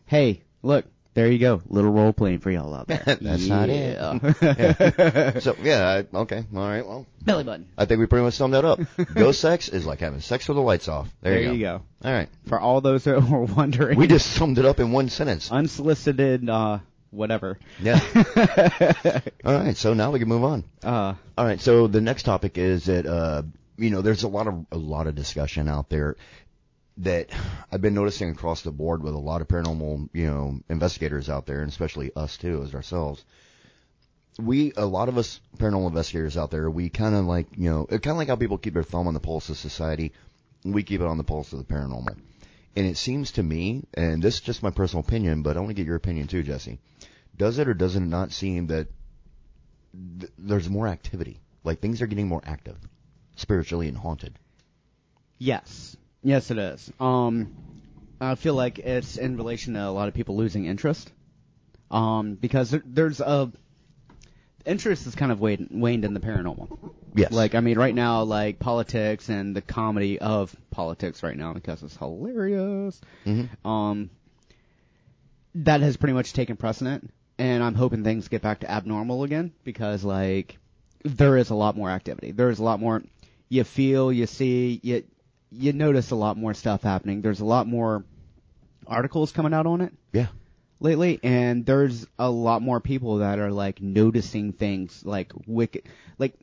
hey, 0.06 0.42
look, 0.62 0.84
there 1.16 1.32
you 1.32 1.38
go, 1.38 1.62
little 1.66 1.90
role 1.90 2.12
playing 2.12 2.40
for 2.40 2.50
y'all 2.50 2.74
out 2.74 2.88
there. 2.88 3.02
That's 3.20 3.46
not 3.46 3.70
it. 3.70 3.98
it. 4.00 5.42
So 5.42 5.56
yeah, 5.62 6.02
I, 6.12 6.16
okay, 6.18 6.44
all 6.54 6.60
right. 6.68 6.86
Well, 6.86 7.06
Belly 7.22 7.42
button. 7.42 7.66
I 7.78 7.86
think 7.86 8.00
we 8.00 8.06
pretty 8.06 8.24
much 8.24 8.34
summed 8.34 8.52
that 8.52 8.66
up. 8.66 8.80
Ghost 9.14 9.40
sex 9.40 9.70
is 9.70 9.86
like 9.86 10.00
having 10.00 10.20
sex 10.20 10.46
with 10.46 10.56
the 10.56 10.62
lights 10.62 10.88
off. 10.88 11.08
There, 11.22 11.40
you, 11.40 11.58
go. 11.58 11.80
All 12.04 12.12
right, 12.12 12.28
For 12.48 12.60
all 12.60 12.82
those 12.82 13.04
that 13.04 13.22
were 13.22 13.44
wondering, 13.44 13.98
we 13.98 14.06
just 14.06 14.30
summed 14.30 14.58
it 14.58 14.66
up 14.66 14.78
in 14.78 14.92
one 14.92 15.08
sentence. 15.08 15.50
unsolicited, 15.50 16.48
uh, 16.50 16.80
whatever. 17.10 17.58
Yeah. 17.80 17.98
all 19.42 19.54
right, 19.58 19.76
so 19.76 19.94
now 19.94 20.10
we 20.10 20.18
can 20.18 20.28
move 20.28 20.44
on. 20.44 20.64
Uh, 20.82 21.14
All 21.38 21.46
right, 21.46 21.60
so 21.60 21.86
the 21.86 22.02
next 22.02 22.24
topic 22.24 22.58
is 22.58 22.84
that 22.84 23.06
uh, 23.06 23.42
you 23.78 23.88
know 23.88 24.02
there's 24.02 24.22
a 24.22 24.28
lot 24.28 24.46
of 24.48 24.66
a 24.70 24.76
lot 24.76 25.06
of 25.06 25.14
discussion 25.14 25.66
out 25.66 25.88
there 25.88 26.16
that 26.98 27.30
I've 27.70 27.80
been 27.80 27.94
noticing 27.94 28.30
across 28.30 28.62
the 28.62 28.70
board 28.70 29.02
with 29.02 29.14
a 29.14 29.18
lot 29.18 29.40
of 29.40 29.48
paranormal 29.48 30.08
you 30.12 30.26
know 30.26 30.60
investigators 30.68 31.28
out 31.28 31.46
there, 31.46 31.60
and 31.60 31.68
especially 31.68 32.12
us 32.14 32.36
too 32.36 32.62
as 32.62 32.74
ourselves. 32.74 33.24
We 34.38 34.72
a 34.76 34.84
lot 34.84 35.08
of 35.08 35.18
us 35.18 35.40
paranormal 35.58 35.88
investigators 35.88 36.36
out 36.36 36.50
there, 36.50 36.70
we 36.70 36.88
kind 36.88 37.14
of 37.14 37.24
like 37.24 37.46
you 37.56 37.70
know 37.70 37.86
kind 37.86 38.08
of 38.08 38.16
like 38.16 38.28
how 38.28 38.36
people 38.36 38.58
keep 38.58 38.74
their 38.74 38.82
thumb 38.82 39.08
on 39.08 39.14
the 39.14 39.20
pulse 39.20 39.48
of 39.48 39.56
society. 39.56 40.12
We 40.64 40.82
keep 40.82 41.00
it 41.00 41.06
on 41.06 41.18
the 41.18 41.24
pulse 41.24 41.52
of 41.52 41.58
the 41.58 41.72
paranormal, 41.72 42.16
and 42.76 42.86
it 42.86 42.96
seems 42.96 43.32
to 43.32 43.42
me, 43.42 43.84
and 43.94 44.22
this 44.22 44.36
is 44.36 44.40
just 44.40 44.62
my 44.62 44.70
personal 44.70 45.04
opinion, 45.04 45.42
but 45.42 45.56
I 45.56 45.60
want 45.60 45.70
to 45.70 45.74
get 45.74 45.86
your 45.86 45.96
opinion 45.96 46.26
too, 46.26 46.42
Jesse. 46.42 46.78
Does 47.36 47.58
it 47.58 47.68
or 47.68 47.74
does 47.74 47.96
it 47.96 48.00
not 48.00 48.32
seem 48.32 48.68
that 48.68 48.88
th- 50.20 50.32
there's 50.38 50.68
more 50.68 50.88
activity. 50.88 51.40
Like 51.64 51.80
things 51.80 52.02
are 52.02 52.06
getting 52.06 52.28
more 52.28 52.42
active, 52.44 52.76
spiritually 53.36 53.88
and 53.88 53.96
haunted. 53.96 54.38
yes, 55.38 55.96
yes, 56.26 56.50
it 56.50 56.58
is. 56.58 56.92
Um, 56.98 57.48
I 58.20 58.34
feel 58.34 58.54
like 58.54 58.78
it's 58.78 59.16
in 59.16 59.36
relation 59.36 59.74
to 59.74 59.86
a 59.86 59.90
lot 59.90 60.08
of 60.08 60.14
people 60.14 60.36
losing 60.36 60.66
interest. 60.66 61.12
Um, 61.90 62.34
because 62.34 62.70
there, 62.72 62.82
there's 62.84 63.20
a 63.20 63.52
interest 64.64 65.04
has 65.04 65.14
kind 65.14 65.30
of 65.30 65.40
waned, 65.40 65.68
waned 65.70 66.04
in 66.04 66.14
the 66.14 66.20
paranormal. 66.20 66.76
Yes. 67.14 67.30
Like, 67.32 67.54
I 67.54 67.60
mean, 67.60 67.78
right 67.78 67.94
now, 67.94 68.22
like 68.24 68.58
politics 68.58 69.28
and 69.28 69.54
the 69.54 69.62
comedy 69.62 70.18
of 70.18 70.54
politics 70.70 71.22
right 71.22 71.36
now 71.36 71.52
because 71.54 71.82
it's 71.84 71.96
hilarious. 71.96 73.00
Mhm. 73.24 73.48
Um, 73.64 74.10
that 75.54 75.80
has 75.80 75.96
pretty 75.96 76.12
much 76.12 76.32
taken 76.32 76.56
precedent, 76.56 77.10
and 77.38 77.62
I'm 77.62 77.74
hoping 77.74 78.02
things 78.02 78.28
get 78.28 78.42
back 78.42 78.60
to 78.60 78.70
abnormal 78.70 79.22
again 79.22 79.52
because 79.64 80.04
like 80.04 80.58
there 81.04 81.36
is 81.36 81.50
a 81.50 81.54
lot 81.54 81.76
more 81.76 81.88
activity. 81.88 82.32
There 82.32 82.50
is 82.50 82.58
a 82.58 82.64
lot 82.64 82.80
more. 82.80 83.02
You 83.48 83.62
feel, 83.62 84.12
you 84.12 84.26
see, 84.26 84.80
you 84.82 85.04
you 85.50 85.72
notice 85.72 86.10
a 86.10 86.16
lot 86.16 86.36
more 86.36 86.54
stuff 86.54 86.82
happening. 86.82 87.22
There's 87.22 87.40
a 87.40 87.44
lot 87.44 87.66
more 87.66 88.04
articles 88.86 89.32
coming 89.32 89.52
out 89.54 89.66
on 89.66 89.80
it 89.80 89.92
Yeah. 90.12 90.26
lately, 90.80 91.18
and 91.22 91.64
there's 91.66 92.06
a 92.18 92.30
lot 92.30 92.62
more 92.62 92.80
people 92.80 93.18
that 93.18 93.38
are 93.38 93.50
like 93.50 93.80
noticing 93.80 94.52
things 94.52 95.04
like 95.04 95.32
wicked, 95.46 95.82
like 96.18 96.34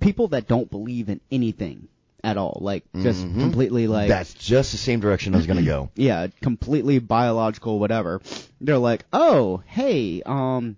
people 0.00 0.28
that 0.28 0.48
don't 0.48 0.70
believe 0.70 1.08
in 1.08 1.20
anything 1.30 1.88
at 2.22 2.36
all, 2.38 2.58
like 2.60 2.84
just 3.02 3.22
Mhm. 3.24 3.40
completely 3.40 3.86
like 3.86 4.08
That's 4.08 4.32
just 4.34 4.72
the 4.72 4.78
same 4.78 5.00
direction 5.00 5.34
I 5.34 5.36
was 5.38 5.46
to 5.46 5.62
go. 5.62 5.90
yeah, 5.96 6.28
completely 6.40 6.98
biological, 6.98 7.78
whatever. 7.78 8.20
They're 8.60 8.78
like, 8.78 9.04
oh, 9.12 9.62
hey, 9.66 10.22
um, 10.24 10.76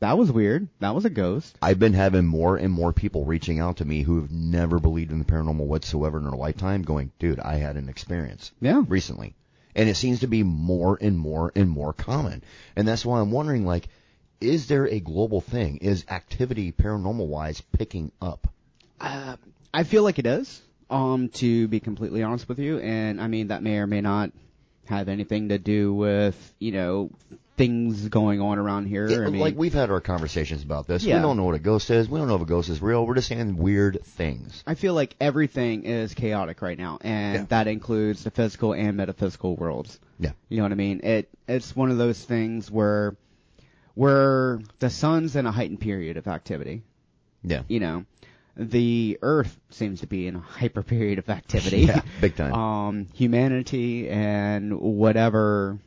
that 0.00 0.18
was 0.18 0.30
weird. 0.30 0.68
That 0.80 0.94
was 0.94 1.04
a 1.04 1.10
ghost. 1.10 1.56
I've 1.62 1.78
been 1.78 1.94
having 1.94 2.26
more 2.26 2.56
and 2.56 2.72
more 2.72 2.92
people 2.92 3.24
reaching 3.24 3.58
out 3.58 3.78
to 3.78 3.84
me 3.84 4.02
who 4.02 4.20
have 4.20 4.30
never 4.30 4.78
believed 4.78 5.12
in 5.12 5.18
the 5.18 5.24
paranormal 5.24 5.66
whatsoever 5.66 6.18
in 6.18 6.24
their 6.24 6.32
lifetime 6.32 6.82
going, 6.82 7.12
dude, 7.18 7.40
I 7.40 7.56
had 7.56 7.76
an 7.76 7.88
experience 7.88 8.52
Yeah. 8.60 8.82
recently. 8.88 9.34
And 9.74 9.88
it 9.88 9.96
seems 9.96 10.20
to 10.20 10.26
be 10.28 10.42
more 10.42 10.98
and 11.00 11.18
more 11.18 11.50
and 11.56 11.68
more 11.68 11.92
common. 11.92 12.42
And 12.76 12.86
that's 12.86 13.04
why 13.04 13.20
I'm 13.20 13.30
wondering, 13.32 13.66
like, 13.66 13.88
is 14.40 14.66
there 14.68 14.86
a 14.86 15.00
global 15.00 15.40
thing? 15.40 15.78
Is 15.78 16.04
activity 16.08 16.70
paranormal 16.70 17.26
wise 17.26 17.60
picking 17.72 18.12
up? 18.20 18.46
Uh, 19.00 19.36
I 19.72 19.82
feel 19.84 20.02
like 20.02 20.18
it 20.18 20.26
is. 20.26 20.60
Um, 20.90 21.28
to 21.30 21.66
be 21.68 21.80
completely 21.80 22.22
honest 22.22 22.48
with 22.48 22.58
you, 22.58 22.78
and 22.78 23.20
I 23.20 23.26
mean 23.26 23.48
that 23.48 23.62
may 23.62 23.78
or 23.78 23.86
may 23.86 24.00
not 24.02 24.30
have 24.84 25.08
anything 25.08 25.48
to 25.48 25.58
do 25.58 25.94
with 25.94 26.36
you 26.58 26.72
know 26.72 27.10
things 27.56 28.08
going 28.08 28.40
on 28.40 28.58
around 28.58 28.86
here. 28.86 29.06
It- 29.06 29.26
I 29.26 29.30
mean, 29.30 29.40
like 29.40 29.56
we've 29.56 29.72
had 29.74 29.90
our 29.90 30.00
conversations 30.00 30.62
about 30.62 30.86
this. 30.86 31.04
Yeah. 31.04 31.16
We 31.16 31.22
don't 31.22 31.36
know 31.36 31.44
what 31.44 31.54
a 31.54 31.60
ghost 31.60 31.88
is. 31.90 32.08
We 32.08 32.18
don't 32.18 32.26
know 32.28 32.34
if 32.36 32.42
a 32.42 32.46
ghost 32.46 32.68
is 32.68 32.82
real. 32.82 33.06
We're 33.06 33.14
just 33.14 33.28
saying 33.28 33.56
weird 33.56 34.00
things. 34.04 34.62
I 34.66 34.74
feel 34.74 34.94
like 34.94 35.14
everything 35.20 35.84
is 35.84 36.14
chaotic 36.14 36.62
right 36.62 36.76
now, 36.78 36.98
and 37.00 37.34
Yeah. 37.34 37.44
that 37.50 37.66
includes 37.68 38.24
the 38.24 38.30
physical 38.30 38.72
and 38.74 38.96
metaphysical 38.96 39.54
worlds. 39.56 39.98
Yeah. 40.18 40.32
You 40.48 40.56
know 40.58 40.62
what 40.64 40.72
I 40.72 40.76
mean? 40.76 41.00
It 41.04 41.28
it's 41.46 41.74
one 41.76 41.90
of 41.90 41.98
those 41.98 42.22
things 42.22 42.70
where 42.70 43.16
where 43.94 44.60
the 44.80 44.90
sun's 44.90 45.36
in 45.36 45.46
a 45.46 45.52
heightened 45.52 45.80
period 45.80 46.16
of 46.16 46.26
activity. 46.26 46.82
Yeah. 47.44 47.62
You 47.68 47.80
know, 47.80 48.04
the 48.56 49.18
Earth 49.22 49.56
seems 49.70 50.00
to 50.00 50.06
be 50.06 50.26
in 50.26 50.36
a 50.36 50.40
hyper 50.40 50.82
period 50.82 51.18
of 51.18 51.28
activity. 51.28 51.82
Yeah, 51.86 52.00
big 52.20 52.36
time. 52.36 52.52
Um, 52.64 53.06
humanity 53.14 54.08
and 54.08 54.80
whatever 54.80 55.78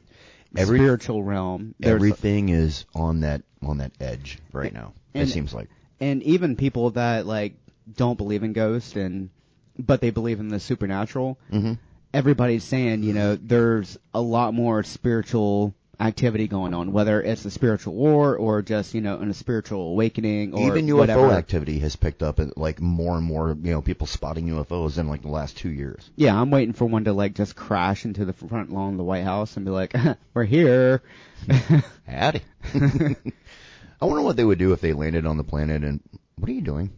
Every- 0.58 0.80
spiritual 0.80 1.24
realm. 1.24 1.76
Everything 1.82 2.50
is 2.50 2.86
on 2.96 3.22
that 3.22 3.43
on 3.62 3.78
that 3.80 3.91
edge 4.00 4.39
right 4.54 4.74
now. 4.74 4.93
It 5.13 5.22
And- 5.22 5.30
seems 5.30 5.54
like. 5.54 5.70
and 6.00 6.22
even 6.24 6.56
people 6.56 6.91
that 6.91 7.26
like 7.26 7.54
don't 7.96 8.17
believe 8.17 8.43
in 8.43 8.54
ghosts 8.54 8.96
and 8.96 9.30
but 9.80 10.02
they 10.02 10.10
believe 10.12 10.39
in 10.39 10.50
the 10.50 10.60
supernatural 10.60 11.38
hmm 11.52 11.74
everybody's 12.13 12.63
saying 12.63 13.04
you 13.04 13.13
know 13.13 13.36
there's 13.36 13.98
a 14.13 14.22
lot 14.22 14.54
more 14.54 14.82
spiritual 14.84 15.74
activity 16.00 16.48
going 16.48 16.76
on 16.76 16.92
whether 16.92 17.20
it's 17.22 17.44
a 17.46 17.50
spiritual 17.50 17.96
war 17.96 18.36
or 18.36 18.62
just 18.62 18.94
you 18.94 19.02
know 19.02 19.20
in 19.20 19.32
a 19.32 19.34
spiritual 19.34 19.90
awakening 19.94 20.54
or 20.54 20.68
Even 20.68 20.86
UFO 20.88 20.98
whatever. 20.98 21.32
activity 21.32 21.80
has 21.80 21.96
picked 21.96 22.22
up, 22.22 22.38
and 22.38 22.54
like 22.56 22.80
more 22.80 23.18
and 23.18 23.26
more, 23.26 23.58
you 23.64 23.72
know, 23.72 23.82
people 23.82 24.06
spotting 24.06 24.48
UFOs 24.48 25.00
in 25.00 25.08
like 25.08 25.24
the 25.24 25.28
last 25.30 25.58
two 25.58 25.70
years. 25.70 26.08
yeah 26.16 26.40
i'm 26.40 26.52
waiting 26.52 26.74
for 26.74 26.86
one 26.86 27.06
to 27.06 27.14
like 27.14 27.34
just 27.34 27.56
crash 27.56 28.06
into 28.06 28.26
the 28.26 28.34
front 28.34 28.72
lawn 28.72 28.92
of 28.92 28.98
the 28.98 29.04
white 29.04 29.24
house 29.24 29.58
and 29.58 29.66
be 29.66 29.72
like 29.72 29.96
we're 30.36 30.44
here 30.44 31.02
Howdy. 32.08 32.42
I 34.00 34.06
wonder 34.06 34.22
what 34.22 34.36
they 34.36 34.46
would 34.46 34.60
do 34.60 34.74
if 34.74 34.82
they 34.82 34.94
landed 34.94 35.26
on 35.26 35.38
the 35.38 35.44
planet. 35.44 35.84
And 35.84 36.00
what 36.38 36.50
are 36.50 36.54
you 36.54 36.62
doing? 36.62 36.92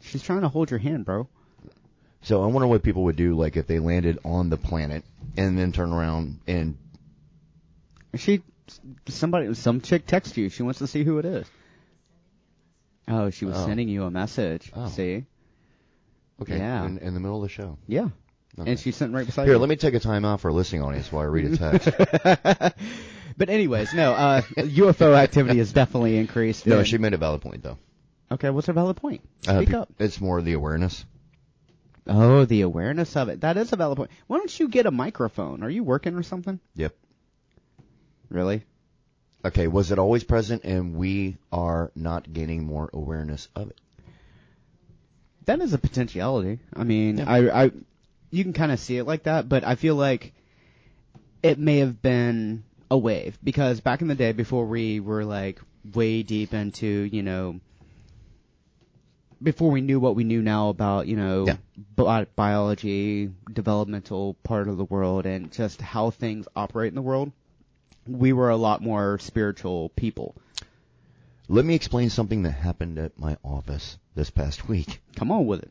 she's 0.00 0.22
trying 0.22 0.40
to 0.40 0.48
hold 0.48 0.70
your 0.70 0.80
hand 0.80 1.04
bro 1.04 1.28
So 2.22 2.42
I 2.42 2.46
wonder 2.46 2.66
what 2.66 2.82
people 2.82 3.04
would 3.04 3.16
do, 3.16 3.34
like 3.36 3.56
if 3.56 3.66
they 3.66 3.78
landed 3.78 4.18
on 4.24 4.48
the 4.50 4.56
planet 4.56 5.04
and 5.36 5.58
then 5.58 5.70
turn 5.72 5.92
around 5.92 6.40
and 6.46 6.76
she 8.16 8.42
somebody 9.08 9.52
some 9.54 9.80
chick 9.80 10.06
texts 10.06 10.36
you 10.36 10.48
she 10.48 10.62
wants 10.62 10.78
to 10.78 10.86
see 10.86 11.02
who 11.04 11.18
it 11.18 11.24
is 11.24 11.46
oh 13.08 13.30
she 13.30 13.44
was 13.44 13.56
Oh. 13.56 13.66
sending 13.66 13.88
you 13.88 14.04
a 14.04 14.10
message 14.10 14.70
Oh. 14.74 14.88
see 14.88 15.24
okay, 16.40 16.58
Yeah. 16.58 16.84
in, 16.86 16.98
in 16.98 17.14
the 17.14 17.20
middle 17.20 17.36
of 17.36 17.42
the 17.42 17.48
show. 17.48 17.78
Yeah. 17.86 18.08
Okay. 18.58 18.70
And 18.72 18.78
she's 18.80 18.96
sitting 18.96 19.14
right 19.14 19.24
beside 19.24 19.44
Here, 19.44 19.54
you. 19.54 19.58
let 19.58 19.68
me 19.68 19.76
take 19.76 19.94
a 19.94 20.00
time 20.00 20.24
out 20.26 20.40
for 20.40 20.48
a 20.48 20.52
listening 20.52 20.82
audience 20.82 21.10
while 21.10 21.22
I 21.22 21.26
read 21.26 21.52
a 21.52 21.56
text. 21.56 21.88
but 23.38 23.48
anyways, 23.48 23.94
no, 23.94 24.12
uh, 24.12 24.42
UFO 24.58 25.14
activity 25.14 25.58
has 25.58 25.72
definitely 25.72 26.18
increased. 26.18 26.66
no, 26.66 26.78
and- 26.78 26.86
she 26.86 26.98
made 26.98 27.14
a 27.14 27.16
valid 27.16 27.40
point 27.40 27.62
though. 27.62 27.78
Okay, 28.30 28.50
what's 28.50 28.66
her 28.66 28.72
valid 28.72 28.96
point? 28.96 29.20
Uh, 29.46 29.56
Speak 29.58 29.70
pe- 29.70 29.74
up. 29.76 29.88
It's 29.98 30.20
more 30.20 30.42
the 30.42 30.52
awareness. 30.54 31.04
Oh, 32.06 32.44
the 32.44 32.62
awareness 32.62 33.16
of 33.16 33.28
it. 33.28 33.42
That 33.42 33.56
is 33.56 33.72
a 33.72 33.76
valid 33.76 33.96
point. 33.98 34.10
Why 34.26 34.38
don't 34.38 34.58
you 34.60 34.68
get 34.68 34.86
a 34.86 34.90
microphone? 34.90 35.62
Are 35.62 35.70
you 35.70 35.84
working 35.84 36.14
or 36.14 36.22
something? 36.22 36.58
Yep. 36.74 36.94
Really? 38.32 38.64
Okay, 39.44 39.66
was 39.68 39.90
it 39.92 39.98
always 39.98 40.24
present 40.24 40.64
and 40.64 40.94
we 40.96 41.36
are 41.52 41.90
not 41.94 42.32
gaining 42.32 42.64
more 42.64 42.88
awareness 42.92 43.48
of 43.54 43.70
it? 43.70 43.80
That 45.46 45.60
is 45.60 45.72
a 45.74 45.78
potentiality. 45.78 46.60
I 46.74 46.84
mean, 46.84 47.18
Yeah. 47.18 47.28
I, 47.30 47.64
I, 47.64 47.70
you 48.30 48.44
can 48.44 48.52
kind 48.52 48.72
of 48.72 48.78
see 48.78 48.96
it 48.96 49.04
like 49.04 49.24
that, 49.24 49.48
but 49.48 49.64
I 49.64 49.74
feel 49.74 49.96
like 49.96 50.32
it 51.42 51.58
may 51.58 51.78
have 51.78 52.00
been 52.00 52.62
a 52.90 52.96
wave 52.96 53.36
because 53.42 53.80
back 53.80 54.00
in 54.00 54.08
the 54.08 54.14
day, 54.14 54.32
before 54.32 54.64
we 54.66 55.00
were 55.00 55.24
like 55.24 55.60
way 55.92 56.22
deep 56.22 56.54
into, 56.54 56.86
you 56.86 57.22
know, 57.22 57.58
before 59.42 59.72
we 59.72 59.80
knew 59.80 59.98
what 59.98 60.14
we 60.14 60.22
knew 60.22 60.40
now 60.40 60.68
about, 60.68 61.08
you 61.08 61.16
know, 61.16 61.46
Yeah. 61.48 61.56
bi- 61.96 62.26
biology, 62.36 63.32
developmental 63.52 64.34
part 64.44 64.68
of 64.68 64.76
the 64.76 64.84
world, 64.84 65.26
and 65.26 65.50
just 65.52 65.80
how 65.80 66.10
things 66.10 66.46
operate 66.54 66.90
in 66.90 66.94
the 66.94 67.02
world, 67.02 67.32
we 68.06 68.32
were 68.32 68.50
a 68.50 68.56
lot 68.56 68.82
more 68.82 69.18
spiritual 69.18 69.90
people. 69.90 70.34
Let 71.48 71.64
me 71.64 71.74
explain 71.74 72.10
something 72.10 72.42
that 72.42 72.52
happened 72.52 72.98
at 72.98 73.18
my 73.18 73.36
office 73.44 73.98
this 74.14 74.30
past 74.30 74.68
week. 74.68 75.00
Come 75.16 75.30
on 75.30 75.46
with 75.46 75.62
it. 75.62 75.70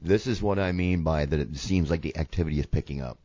This 0.00 0.26
is 0.26 0.40
what 0.40 0.58
I 0.58 0.72
mean 0.72 1.02
by 1.02 1.26
that 1.26 1.40
it 1.40 1.56
seems 1.56 1.90
like 1.90 2.02
the 2.02 2.16
activity 2.16 2.58
is 2.58 2.66
picking 2.66 3.00
up. 3.00 3.18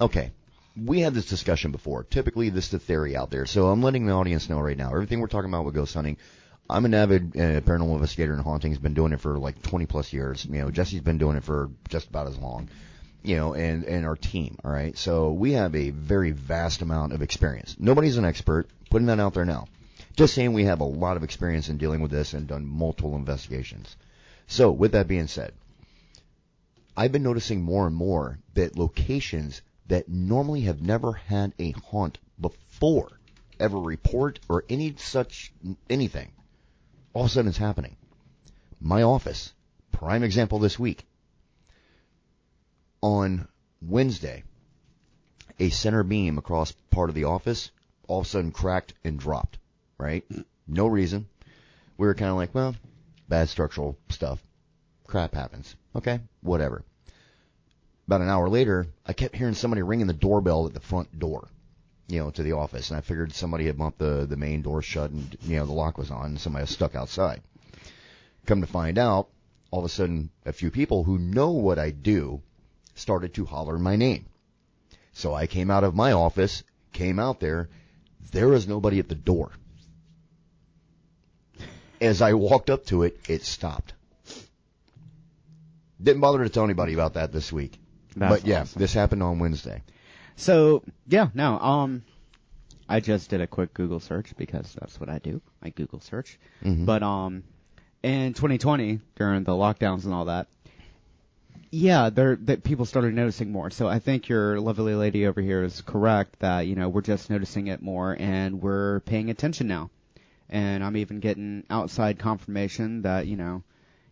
Okay. 0.00 0.32
We 0.76 1.00
had 1.00 1.14
this 1.14 1.26
discussion 1.26 1.72
before. 1.72 2.04
Typically, 2.04 2.50
this 2.50 2.66
is 2.66 2.70
the 2.70 2.78
theory 2.78 3.16
out 3.16 3.30
there. 3.30 3.46
So 3.46 3.68
I'm 3.68 3.82
letting 3.82 4.06
the 4.06 4.12
audience 4.12 4.48
know 4.48 4.60
right 4.60 4.76
now. 4.76 4.92
Everything 4.92 5.20
we're 5.20 5.26
talking 5.26 5.50
about 5.50 5.64
with 5.64 5.74
ghost 5.74 5.94
hunting, 5.94 6.18
I'm 6.70 6.84
an 6.84 6.94
avid 6.94 7.36
uh, 7.36 7.60
paranormal 7.62 7.94
investigator 7.94 8.34
and 8.34 8.42
haunting. 8.42 8.72
Has 8.72 8.78
been 8.78 8.94
doing 8.94 9.12
it 9.12 9.20
for 9.20 9.38
like 9.38 9.60
20 9.62 9.86
plus 9.86 10.12
years. 10.12 10.44
You 10.44 10.62
know, 10.62 10.70
Jesse's 10.70 11.00
been 11.00 11.18
doing 11.18 11.36
it 11.36 11.44
for 11.44 11.70
just 11.88 12.08
about 12.08 12.28
as 12.28 12.38
long. 12.38 12.68
You 13.28 13.36
know, 13.36 13.52
and 13.52 13.84
and 13.84 14.06
our 14.06 14.16
team. 14.16 14.56
All 14.64 14.70
right. 14.70 14.96
So 14.96 15.32
we 15.32 15.52
have 15.52 15.74
a 15.74 15.90
very 15.90 16.30
vast 16.30 16.80
amount 16.80 17.12
of 17.12 17.20
experience. 17.20 17.76
Nobody's 17.78 18.16
an 18.16 18.24
expert. 18.24 18.68
Putting 18.88 19.08
that 19.08 19.20
out 19.20 19.34
there 19.34 19.44
now. 19.44 19.66
Just 20.16 20.32
saying 20.32 20.54
we 20.54 20.64
have 20.64 20.80
a 20.80 20.84
lot 20.84 21.18
of 21.18 21.22
experience 21.22 21.68
in 21.68 21.76
dealing 21.76 22.00
with 22.00 22.10
this 22.10 22.32
and 22.32 22.46
done 22.46 22.64
multiple 22.64 23.16
investigations. 23.16 23.96
So 24.46 24.70
with 24.70 24.92
that 24.92 25.08
being 25.08 25.26
said, 25.26 25.52
I've 26.96 27.12
been 27.12 27.22
noticing 27.22 27.60
more 27.60 27.86
and 27.86 27.94
more 27.94 28.38
that 28.54 28.78
locations 28.78 29.60
that 29.88 30.08
normally 30.08 30.62
have 30.62 30.80
never 30.80 31.12
had 31.12 31.52
a 31.58 31.72
haunt 31.72 32.16
before 32.40 33.10
ever 33.60 33.78
report 33.78 34.40
or 34.48 34.64
any 34.70 34.94
such 34.96 35.52
anything, 35.90 36.32
all 37.12 37.24
of 37.24 37.30
a 37.30 37.34
sudden 37.34 37.50
it's 37.50 37.58
happening. 37.58 37.94
My 38.80 39.02
office, 39.02 39.52
prime 39.92 40.22
example 40.22 40.60
this 40.60 40.78
week. 40.78 41.04
On 43.00 43.46
Wednesday, 43.80 44.42
a 45.60 45.70
center 45.70 46.02
beam 46.02 46.38
across 46.38 46.72
part 46.90 47.08
of 47.08 47.14
the 47.14 47.24
office 47.24 47.70
all 48.08 48.20
of 48.20 48.26
a 48.26 48.28
sudden 48.28 48.50
cracked 48.50 48.94
and 49.04 49.18
dropped, 49.18 49.58
right? 49.98 50.24
No 50.66 50.86
reason. 50.86 51.28
We 51.96 52.06
were 52.06 52.14
kind 52.14 52.30
of 52.30 52.36
like, 52.36 52.54
well, 52.54 52.74
bad 53.28 53.48
structural 53.48 53.96
stuff. 54.08 54.42
Crap 55.06 55.34
happens. 55.34 55.76
Okay, 55.94 56.20
whatever. 56.40 56.82
About 58.06 58.22
an 58.22 58.30
hour 58.30 58.48
later, 58.48 58.86
I 59.06 59.12
kept 59.12 59.36
hearing 59.36 59.54
somebody 59.54 59.82
ringing 59.82 60.06
the 60.06 60.14
doorbell 60.14 60.66
at 60.66 60.74
the 60.74 60.80
front 60.80 61.18
door, 61.18 61.48
you 62.08 62.20
know, 62.20 62.30
to 62.30 62.42
the 62.42 62.52
office, 62.52 62.90
and 62.90 62.96
I 62.96 63.02
figured 63.02 63.32
somebody 63.32 63.66
had 63.66 63.78
bumped 63.78 63.98
the 63.98 64.26
the 64.26 64.36
main 64.36 64.62
door 64.62 64.80
shut 64.80 65.10
and 65.10 65.36
you 65.42 65.56
know 65.56 65.66
the 65.66 65.72
lock 65.72 65.98
was 65.98 66.10
on, 66.10 66.26
and 66.26 66.40
somebody 66.40 66.62
was 66.62 66.70
stuck 66.70 66.94
outside. 66.94 67.42
Come 68.46 68.62
to 68.62 68.66
find 68.66 68.96
out, 68.96 69.28
all 69.70 69.80
of 69.80 69.84
a 69.84 69.90
sudden, 69.90 70.30
a 70.46 70.52
few 70.52 70.70
people 70.70 71.04
who 71.04 71.18
know 71.18 71.50
what 71.50 71.78
I 71.78 71.90
do 71.90 72.40
started 72.98 73.34
to 73.34 73.44
holler 73.44 73.78
my 73.78 73.96
name. 73.96 74.26
So 75.12 75.34
I 75.34 75.46
came 75.46 75.70
out 75.70 75.84
of 75.84 75.94
my 75.94 76.12
office, 76.12 76.62
came 76.92 77.18
out 77.18 77.40
there. 77.40 77.68
There 78.32 78.48
was 78.48 78.68
nobody 78.68 78.98
at 78.98 79.08
the 79.08 79.14
door. 79.14 79.50
as 82.00 82.22
I 82.22 82.34
walked 82.34 82.70
up 82.70 82.86
to 82.86 83.02
it, 83.02 83.18
it 83.28 83.44
stopped. 83.44 83.92
Didn't 86.00 86.20
bother 86.20 86.44
to 86.44 86.48
tell 86.48 86.64
anybody 86.64 86.94
about 86.94 87.14
that 87.14 87.32
this 87.32 87.52
week. 87.52 87.78
That's 88.16 88.40
but 88.42 88.46
yeah, 88.48 88.62
awesome. 88.62 88.78
this 88.78 88.92
happened 88.92 89.22
on 89.22 89.38
Wednesday. 89.40 89.82
So 90.36 90.84
yeah, 91.08 91.28
no. 91.34 91.58
Um, 91.58 92.04
I 92.88 93.00
just 93.00 93.28
did 93.30 93.40
a 93.40 93.46
quick 93.46 93.74
Google 93.74 93.98
search 94.00 94.36
because 94.36 94.72
that's 94.78 95.00
what 95.00 95.08
I 95.08 95.18
do. 95.18 95.40
I 95.62 95.70
Google 95.70 96.00
search. 96.00 96.38
Mhm. 96.64 96.86
But 96.86 97.02
um, 97.02 97.42
in 98.02 98.32
2020 98.32 99.00
during 99.16 99.42
the 99.42 99.52
lockdowns 99.52 100.04
and 100.04 100.14
all 100.14 100.26
that, 100.26 100.46
yeah, 101.70 102.10
there 102.10 102.36
that 102.36 102.64
people 102.64 102.84
started 102.86 103.14
noticing 103.14 103.52
more. 103.52 103.70
So 103.70 103.88
I 103.88 103.98
think 103.98 104.28
your 104.28 104.60
lovely 104.60 104.94
lady 104.94 105.26
over 105.26 105.40
here 105.40 105.62
is 105.62 105.80
correct 105.82 106.38
that 106.40 106.60
you 106.66 106.74
know 106.74 106.88
we're 106.88 107.02
just 107.02 107.30
noticing 107.30 107.66
it 107.66 107.82
more 107.82 108.16
and 108.18 108.62
we're 108.62 109.00
paying 109.00 109.30
attention 109.30 109.66
now. 109.66 109.90
And 110.48 110.82
I'm 110.82 110.96
even 110.96 111.20
getting 111.20 111.64
outside 111.68 112.18
confirmation 112.18 113.02
that 113.02 113.26
you 113.26 113.36
know, 113.36 113.62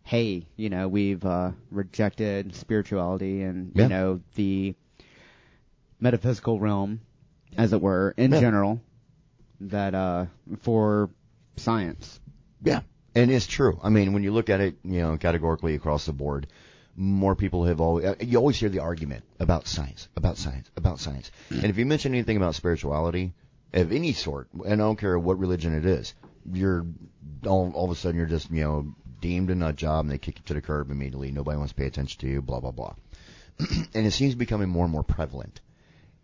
hey, 0.03 0.47
you 0.57 0.69
know 0.69 0.89
we've 0.89 1.25
uh, 1.25 1.53
rejected 1.71 2.55
spirituality 2.55 3.43
and 3.43 3.73
Yeah. 3.75 3.83
you 3.85 3.89
know 3.89 4.21
the 4.35 4.75
metaphysical 6.01 6.61
realm, 6.61 7.01
as 7.57 7.73
it 7.73 7.81
were, 7.81 8.13
in 8.17 8.33
Yeah. 8.33 8.41
general, 8.41 8.81
that 9.61 9.95
uh 9.95 10.27
for 10.61 11.11
science. 11.57 12.21
Yeah, 12.63 12.83
and 13.15 13.31
it's 13.31 13.47
true. 13.47 13.79
I 13.83 13.89
mean, 13.89 14.13
when 14.13 14.23
you 14.23 14.33
look 14.33 14.51
at 14.51 14.61
it, 14.61 14.77
you 14.85 15.01
know, 15.01 15.17
categorically 15.17 15.75
across 15.75 16.05
the 16.07 16.13
board, 16.13 16.47
more 16.97 17.37
people 17.37 17.65
have 17.67 17.81
always. 17.81 18.07
Uh, 18.07 18.15
you 18.21 18.39
always 18.39 18.57
hear 18.57 18.69
the 18.69 18.81
argument 18.81 19.25
about 19.39 19.67
science, 19.67 20.09
about 20.17 20.39
science, 20.39 20.71
about 20.77 20.99
science. 20.99 21.31
Mm. 21.51 21.57
And 21.57 21.67
if 21.67 21.79
you 21.79 21.87
mention 21.87 22.15
anything 22.15 22.37
about 22.37 22.55
spirituality 22.55 23.35
of 23.73 23.93
any 23.93 24.13
sort, 24.13 24.49
and 24.53 24.75
I 24.75 24.85
don't 24.85 24.99
care 24.99 25.19
what 25.19 25.39
religion 25.39 25.75
it 25.77 25.85
is, 25.85 26.15
you're 26.51 26.87
all, 27.47 27.71
all 27.75 27.85
of 27.85 27.91
a 27.91 27.95
sudden 27.95 28.17
you're 28.17 28.27
just 28.27 28.51
you 28.51 28.63
know 28.63 28.95
deemed 29.21 29.51
a 29.51 29.55
nut 29.55 29.77
job, 29.77 30.05
and 30.05 30.11
they 30.11 30.19
kick 30.19 30.39
you 30.39 30.45
to 30.47 30.55
the 30.55 30.63
curb 30.63 30.91
immediately. 30.91 31.31
Nobody 31.31 31.59
wants 31.59 31.73
to 31.73 31.77
pay 31.77 31.87
attention 31.87 32.21
to 32.21 32.29
you. 32.29 32.43
Blah 32.43 32.61
blah 32.61 32.71
blah. 32.71 32.95
and 33.95 34.07
it 34.07 34.13
seems 34.13 34.35
becoming 34.35 34.69
more 34.69 34.85
and 34.85 34.93
more 34.93 35.03
prevalent. 35.03 35.61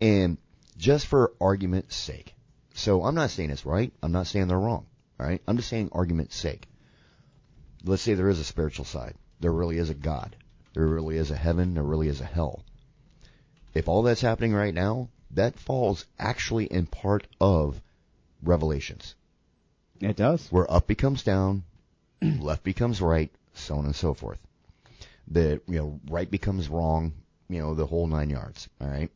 And 0.01 0.37
just 0.77 1.07
for 1.07 1.33
argument's 1.39 1.95
sake, 1.95 2.35
so 2.73 3.03
I'm 3.03 3.15
not 3.15 3.29
saying 3.29 3.51
it's 3.51 3.65
right. 3.65 3.93
I'm 4.01 4.11
not 4.11 4.27
saying 4.27 4.47
they're 4.47 4.59
wrong. 4.59 4.85
All 5.19 5.27
right. 5.27 5.41
I'm 5.47 5.57
just 5.57 5.69
saying 5.69 5.89
argument's 5.91 6.35
sake. 6.35 6.67
Let's 7.83 8.01
say 8.01 8.13
there 8.13 8.29
is 8.29 8.39
a 8.39 8.43
spiritual 8.43 8.85
side. 8.85 9.15
There 9.39 9.51
really 9.51 9.77
is 9.77 9.89
a 9.89 9.93
God. 9.93 10.35
There 10.73 10.87
really 10.87 11.17
is 11.17 11.31
a 11.31 11.35
heaven. 11.35 11.75
There 11.75 11.83
really 11.83 12.07
is 12.07 12.21
a 12.21 12.25
hell. 12.25 12.63
If 13.73 13.87
all 13.87 14.03
that's 14.03 14.21
happening 14.21 14.53
right 14.53 14.73
now, 14.73 15.09
that 15.31 15.57
falls 15.57 16.05
actually 16.19 16.65
in 16.65 16.85
part 16.85 17.27
of 17.39 17.81
Revelations, 18.43 19.15
It 19.99 20.15
does. 20.15 20.47
where 20.51 20.69
up 20.71 20.85
becomes 20.85 21.23
down, 21.23 21.63
left 22.21 22.63
becomes 22.63 23.01
right, 23.01 23.31
so 23.53 23.77
on 23.77 23.85
and 23.85 23.95
so 23.95 24.13
forth. 24.13 24.39
That 25.29 25.61
you 25.67 25.77
know, 25.77 25.99
right 26.09 26.29
becomes 26.29 26.69
wrong, 26.69 27.13
you 27.49 27.61
know, 27.61 27.73
the 27.73 27.85
whole 27.87 28.07
nine 28.07 28.29
yards. 28.29 28.67
All 28.81 28.87
right. 28.87 29.09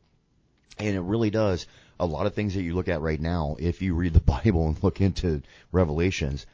And 0.78 0.96
it 0.96 1.00
really 1.00 1.30
does. 1.30 1.66
A 2.00 2.06
lot 2.06 2.26
of 2.26 2.34
things 2.34 2.54
that 2.54 2.62
you 2.62 2.74
look 2.74 2.88
at 2.88 3.00
right 3.00 3.20
now, 3.20 3.56
if 3.58 3.82
you 3.82 3.94
read 3.94 4.14
the 4.14 4.20
Bible 4.44 4.68
and 4.68 4.82
look 4.82 5.00
into 5.00 5.42
Revelations, 5.72 6.46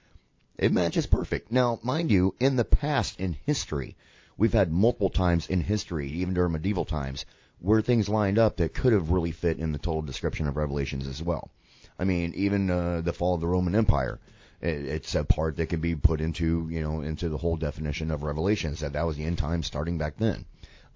it 0.58 0.72
matches 0.72 1.06
perfect. 1.06 1.52
Now, 1.52 1.78
mind 1.82 2.10
you, 2.10 2.34
in 2.40 2.56
the 2.56 2.64
past, 2.64 3.20
in 3.20 3.36
history, 3.46 3.96
we've 4.36 4.52
had 4.52 4.72
multiple 4.72 5.10
times 5.10 5.48
in 5.48 5.60
history, 5.60 6.08
even 6.10 6.34
during 6.34 6.52
medieval 6.52 6.84
times, 6.84 7.24
where 7.60 7.80
things 7.80 8.08
lined 8.08 8.38
up 8.38 8.56
that 8.56 8.74
could 8.74 8.92
have 8.92 9.10
really 9.10 9.30
fit 9.32 9.58
in 9.58 9.72
the 9.72 9.78
total 9.78 10.02
description 10.02 10.46
of 10.48 10.56
Revelations 10.56 11.06
as 11.06 11.22
well. 11.22 11.50
I 11.98 12.04
mean, 12.04 12.32
even 12.34 12.70
uh, 12.70 13.00
the 13.02 13.12
fall 13.12 13.34
of 13.34 13.40
the 13.40 13.46
Roman 13.46 13.74
Empire, 13.74 14.18
i- 14.62 14.66
it's 14.66 15.14
a 15.14 15.24
part 15.24 15.56
that 15.56 15.68
can 15.68 15.80
be 15.80 15.94
put 15.94 16.20
into, 16.20 16.68
you 16.70 16.82
know, 16.82 17.00
into 17.00 17.28
the 17.28 17.38
whole 17.38 17.56
definition 17.56 18.10
of 18.10 18.22
Revelations. 18.22 18.80
That 18.80 18.92
that 18.94 19.06
was 19.06 19.16
the 19.16 19.24
end 19.24 19.38
times 19.38 19.66
starting 19.66 19.98
back 19.98 20.16
then. 20.18 20.44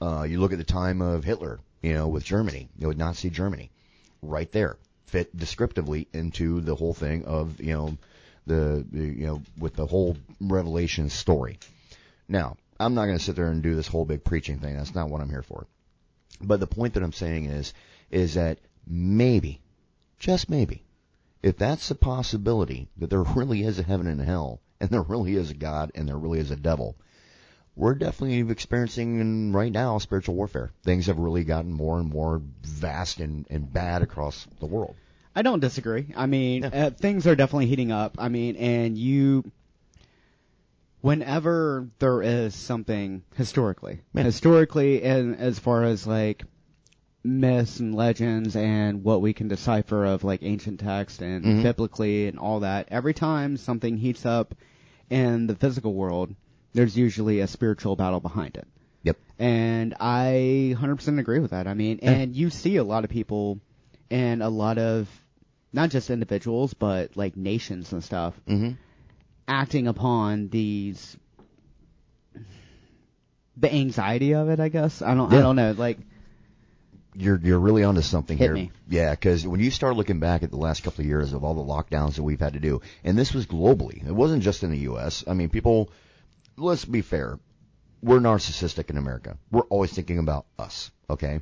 Uh, 0.01 0.27
you 0.29 0.41
look 0.41 0.53
at 0.53 0.59
the 0.59 0.65
time 0.65 1.01
of 1.01 1.25
Hitler, 1.25 1.61
you 1.83 1.95
know, 1.95 2.09
with 2.09 2.25
Germany, 2.25 2.69
you 2.77 2.83
know, 2.83 2.89
with 2.89 2.99
Nazi 2.99 3.31
Germany, 3.31 3.71
right 4.23 4.51
there, 4.53 4.77
fit 5.07 5.37
descriptively 5.37 6.09
into 6.13 6.61
the 6.61 6.75
whole 6.75 6.95
thing 6.95 7.25
of, 7.25 7.61
you 7.61 7.73
know, 7.73 7.97
the, 8.47 8.85
the 8.91 9.05
you 9.05 9.27
know, 9.27 9.43
with 9.59 9.75
the 9.75 9.87
whole 9.87 10.17
Revelation 10.41 11.09
story. 11.11 11.59
Now, 12.29 12.57
I'm 12.81 12.95
not 12.95 13.07
going 13.07 13.19
to 13.19 13.25
sit 13.25 13.37
there 13.37 13.51
and 13.51 13.63
do 13.63 13.75
this 13.75 13.89
whole 13.89 14.05
big 14.05 14.25
preaching 14.25 14.59
thing. 14.59 14.77
That's 14.77 14.95
not 14.95 15.09
what 15.11 15.21
I'm 15.21 15.31
here 15.31 15.43
for. 15.43 15.67
But 16.41 16.61
the 16.61 16.67
point 16.67 16.95
that 16.95 17.03
I'm 17.03 17.13
saying 17.13 17.47
is, 17.47 17.75
is 18.11 18.35
that 18.35 18.59
maybe, 18.87 19.61
just 20.19 20.49
maybe, 20.49 20.85
if 21.43 21.57
that's 21.57 21.91
a 21.91 21.95
possibility 21.95 22.89
that 22.99 23.11
there 23.11 23.23
really 23.23 23.63
is 23.63 23.79
a 23.79 23.83
heaven 23.83 24.07
and 24.07 24.21
a 24.21 24.25
hell, 24.25 24.61
and 24.81 24.91
there 24.91 25.03
really 25.03 25.35
is 25.35 25.51
a 25.51 25.55
God, 25.55 25.91
and 25.95 26.09
there 26.09 26.17
really 26.17 26.39
is 26.39 26.51
a 26.51 26.57
devil, 26.57 26.97
we're 27.75 27.95
definitely 27.95 28.41
experiencing 28.51 29.53
right 29.53 29.73
now 29.73 29.99
spiritual 29.99 30.35
warfare. 30.35 30.73
Things 30.85 31.07
have 31.07 31.19
really 31.19 31.45
gotten 31.45 31.73
more 31.73 31.99
and 31.99 32.09
more 32.09 32.43
vast 32.63 33.21
and, 33.21 33.47
and 33.51 33.73
bad 33.73 34.03
across 34.03 34.47
the 34.61 34.67
world. 34.67 34.97
I 35.35 35.43
don't 35.43 35.61
disagree. 35.61 36.13
I 36.17 36.27
mean, 36.27 36.63
Yeah. 36.65 36.87
uh, 36.87 36.91
things 36.91 37.27
are 37.29 37.37
definitely 37.37 37.67
heating 37.67 37.93
up. 37.93 38.17
I 38.19 38.29
mean, 38.29 38.57
and 38.57 38.99
you, 38.99 39.45
whenever 41.01 41.89
there 41.99 42.23
is 42.23 42.55
something 42.55 43.23
historically, 43.37 44.01
Yeah. 44.15 44.23
historically, 44.25 45.03
and 45.03 45.37
as 45.37 45.59
far 45.59 45.85
as 45.85 46.07
like 46.07 46.45
myths 47.25 47.81
and 47.81 47.95
legends 47.95 48.57
and 48.57 49.03
what 49.05 49.21
we 49.21 49.33
can 49.33 49.49
decipher 49.49 50.05
of 50.05 50.25
like 50.25 50.43
ancient 50.43 50.81
text 50.81 51.21
and 51.21 51.45
Mhm. 51.45 51.63
biblically 51.63 52.27
and 52.27 52.39
all 52.39 52.61
that, 52.61 52.89
every 52.91 53.13
time 53.15 53.57
something 53.57 53.97
heats 53.97 54.25
up 54.25 54.55
in 55.11 55.47
the 55.47 55.55
physical 55.55 55.95
world, 55.95 56.35
there's 56.75 56.97
usually 56.97 57.41
a 57.41 57.47
spiritual 57.47 57.97
battle 57.97 58.21
behind 58.21 58.57
it. 58.57 58.67
Yep. 59.03 59.17
And 59.39 59.95
I 60.01 60.75
100% 60.77 61.19
agree 61.19 61.39
with 61.39 61.51
that. 61.51 61.67
I 61.67 61.75
mean, 61.75 61.99
Yeah. 62.03 62.11
and 62.13 62.37
you 62.37 62.51
see 62.51 62.77
a 62.77 62.85
lot 62.85 63.05
of 63.05 63.11
people 63.11 63.61
and 64.11 64.43
a 64.43 64.49
lot 64.49 64.79
of 64.79 65.09
not 65.73 65.91
just 65.91 66.11
individuals, 66.11 66.73
but 66.75 67.17
like 67.17 67.37
nations 67.37 67.93
and 67.93 68.03
stuff 68.03 68.41
Mm-hmm. 68.49 68.73
Acting 69.49 69.89
upon 69.89 70.49
these 70.49 71.17
the 73.57 73.73
anxiety 73.73 74.35
of 74.35 74.49
it, 74.51 74.61
I 74.61 74.69
guess. 74.69 75.03
I 75.03 75.15
don't 75.15 75.33
I 75.33 75.41
don't 75.41 75.57
know. 75.57 75.73
Like 75.77 75.99
you're 77.15 77.41
you're 77.43 77.59
really 77.59 77.83
onto 77.83 78.03
something 78.03 78.39
Hit 78.39 78.45
here. 78.45 78.55
me. 78.55 78.71
Yeah, 78.89 79.11
because 79.11 79.47
when 79.47 79.59
you 79.61 79.71
start 79.71 79.97
looking 79.97 80.21
back 80.21 80.43
at 80.45 80.51
the 80.51 80.57
last 80.57 80.85
couple 80.85 81.03
of 81.03 81.07
years 81.09 81.33
of 81.33 81.43
all 81.43 81.55
the 81.55 81.63
lockdowns 81.63 82.15
that 82.15 82.23
we've 82.23 82.39
had 82.39 82.53
to 82.53 82.61
do, 82.61 82.81
and 83.03 83.19
this 83.19 83.35
was 83.35 83.47
globally, 83.47 84.07
it 84.07 84.13
wasn't 84.15 84.43
just 84.43 84.63
in 84.63 84.71
the 84.71 84.79
U.S. 84.81 85.25
I 85.27 85.35
mean, 85.35 85.49
people. 85.49 85.91
Let's 86.57 86.85
be 86.85 87.03
fair. 87.03 87.39
We're 88.03 88.19
narcissistic 88.19 88.91
in 88.91 88.97
America. 88.99 89.39
We're 89.51 89.63
always 89.63 89.93
thinking 89.93 90.19
about 90.19 90.47
us. 90.59 90.91
Okay. 91.11 91.41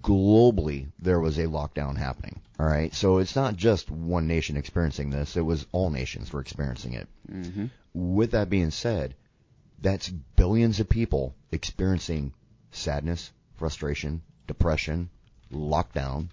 Globally, 0.00 0.88
there 0.98 1.20
was 1.20 1.38
a 1.38 1.46
lockdown 1.46 1.96
happening. 1.96 2.40
All 2.58 2.66
right. 2.66 2.94
So 2.94 3.18
it's 3.18 3.36
not 3.36 3.56
just 3.56 3.90
one 3.90 4.26
nation 4.26 4.56
experiencing 4.56 5.10
this. 5.10 5.36
It 5.36 5.42
was 5.42 5.66
all 5.72 5.90
nations 5.90 6.32
were 6.32 6.40
experiencing 6.40 6.94
it. 6.94 7.08
mhm. 7.30 7.70
With 7.92 8.32
that 8.32 8.50
being 8.50 8.70
said, 8.70 9.14
that's 9.80 10.08
billions 10.08 10.80
of 10.80 10.88
people 10.88 11.34
experiencing 11.52 12.32
sadness, 12.70 13.30
frustration, 13.56 14.22
depression, 14.46 15.10
lockdown, 15.52 16.28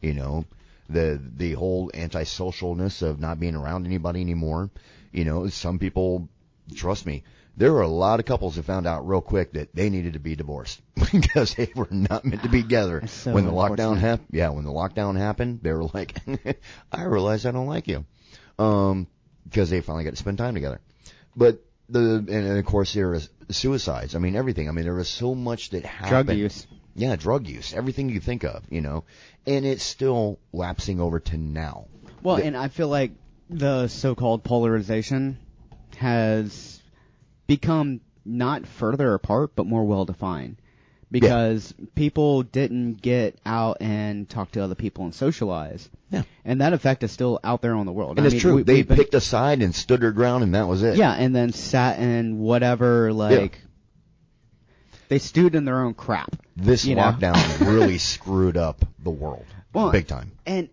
you 0.00 0.12
know, 0.14 0.44
the 0.88 1.20
the 1.36 1.52
whole 1.52 1.90
antisocialness 1.92 3.02
of 3.02 3.20
not 3.20 3.40
being 3.40 3.54
around 3.54 3.86
anybody 3.86 4.20
anymore. 4.20 4.70
You 5.12 5.24
know, 5.24 5.48
some 5.48 5.78
people 5.78 6.28
trust 6.74 7.06
me, 7.06 7.22
there 7.56 7.72
were 7.72 7.82
a 7.82 7.88
lot 7.88 8.20
of 8.20 8.26
couples 8.26 8.56
that 8.56 8.64
found 8.64 8.86
out 8.86 9.08
real 9.08 9.20
quick 9.20 9.52
that 9.54 9.74
they 9.74 9.88
needed 9.88 10.12
to 10.12 10.18
be 10.18 10.36
divorced 10.36 10.80
because 11.12 11.54
they 11.54 11.70
were 11.74 11.88
not 11.90 12.24
meant 12.24 12.42
to 12.42 12.48
be 12.48 12.62
together. 12.62 13.06
So 13.06 13.32
when 13.32 13.46
the 13.46 13.52
lockdown 13.52 13.98
happened, 13.98 14.28
yeah, 14.30 14.50
when 14.50 14.64
the 14.64 14.72
lockdown 14.72 15.16
happened, 15.16 15.60
they 15.62 15.72
were 15.72 15.84
like, 15.84 16.18
I 16.92 17.04
realize 17.04 17.46
I 17.46 17.52
don't 17.52 17.66
like 17.66 17.88
you. 17.88 18.04
Um, 18.58 19.06
because 19.44 19.70
they 19.70 19.80
finally 19.80 20.04
got 20.04 20.10
to 20.10 20.16
spend 20.16 20.38
time 20.38 20.54
together. 20.54 20.80
But 21.36 21.62
the 21.88 22.16
and, 22.16 22.28
and 22.28 22.58
of 22.58 22.64
course 22.64 22.92
there 22.94 23.14
is 23.14 23.28
suicides. 23.50 24.14
I 24.14 24.18
mean 24.18 24.36
everything. 24.36 24.68
I 24.68 24.72
mean 24.72 24.84
there 24.84 24.94
was 24.94 25.08
so 25.08 25.34
much 25.34 25.70
that 25.70 25.84
happened. 25.84 26.26
drug 26.26 26.36
use. 26.36 26.66
Yeah, 26.94 27.14
drug 27.16 27.46
use. 27.46 27.74
Everything 27.74 28.08
you 28.08 28.20
think 28.20 28.44
of, 28.44 28.64
you 28.70 28.80
know, 28.80 29.04
and 29.46 29.64
it's 29.66 29.84
still 29.84 30.38
lapsing 30.52 30.98
over 31.00 31.20
to 31.20 31.36
now. 31.36 31.86
Well, 32.22 32.36
The- 32.36 32.44
and 32.46 32.56
I 32.56 32.68
feel 32.68 32.88
like 32.88 33.12
the 33.50 33.86
so-called 33.88 34.42
polarization 34.42 35.38
has 35.96 36.75
become 37.46 38.00
not 38.24 38.66
further 38.66 39.14
apart, 39.14 39.52
but 39.56 39.66
more 39.66 39.84
well 39.84 40.04
defined. 40.04 40.56
Because 41.08 41.72
people 41.94 42.42
didn't 42.42 42.94
get 43.00 43.38
out 43.46 43.76
and 43.80 44.28
talk 44.28 44.50
to 44.52 44.60
other 44.64 44.74
people 44.74 45.04
and 45.04 45.14
socialize. 45.14 45.88
Yeah. 46.10 46.22
And 46.44 46.60
that 46.60 46.72
effect 46.72 47.04
is 47.04 47.12
still 47.12 47.38
out 47.44 47.62
there 47.62 47.76
on 47.76 47.86
the 47.86 47.92
world. 47.92 48.18
And 48.18 48.24
I 48.24 48.26
it's 48.26 48.34
mean, 48.34 48.40
true. 48.40 48.54
we- 48.56 48.62
they 48.64 48.82
been- 48.82 48.96
picked 48.96 49.14
a 49.14 49.20
side 49.20 49.62
and 49.62 49.72
stood 49.72 50.00
their 50.00 50.10
ground, 50.10 50.42
and 50.42 50.54
that 50.56 50.66
was 50.66 50.82
it. 50.82 50.96
Yeah, 50.96 51.12
and 51.12 51.34
then 51.34 51.52
sat 51.52 52.00
in 52.00 52.38
whatever, 52.38 53.12
like, 53.12 53.60
they 55.08 55.20
stewed 55.20 55.54
in 55.54 55.64
their 55.64 55.80
own 55.84 55.94
crap. 55.94 56.34
This 56.56 56.84
lockdown 56.84 57.60
really 57.60 57.98
screwed 57.98 58.56
up 58.56 58.84
the 58.98 59.10
world, 59.10 59.44
Well, 59.72 59.92
big 59.92 60.08
time. 60.08 60.32
And 60.44 60.68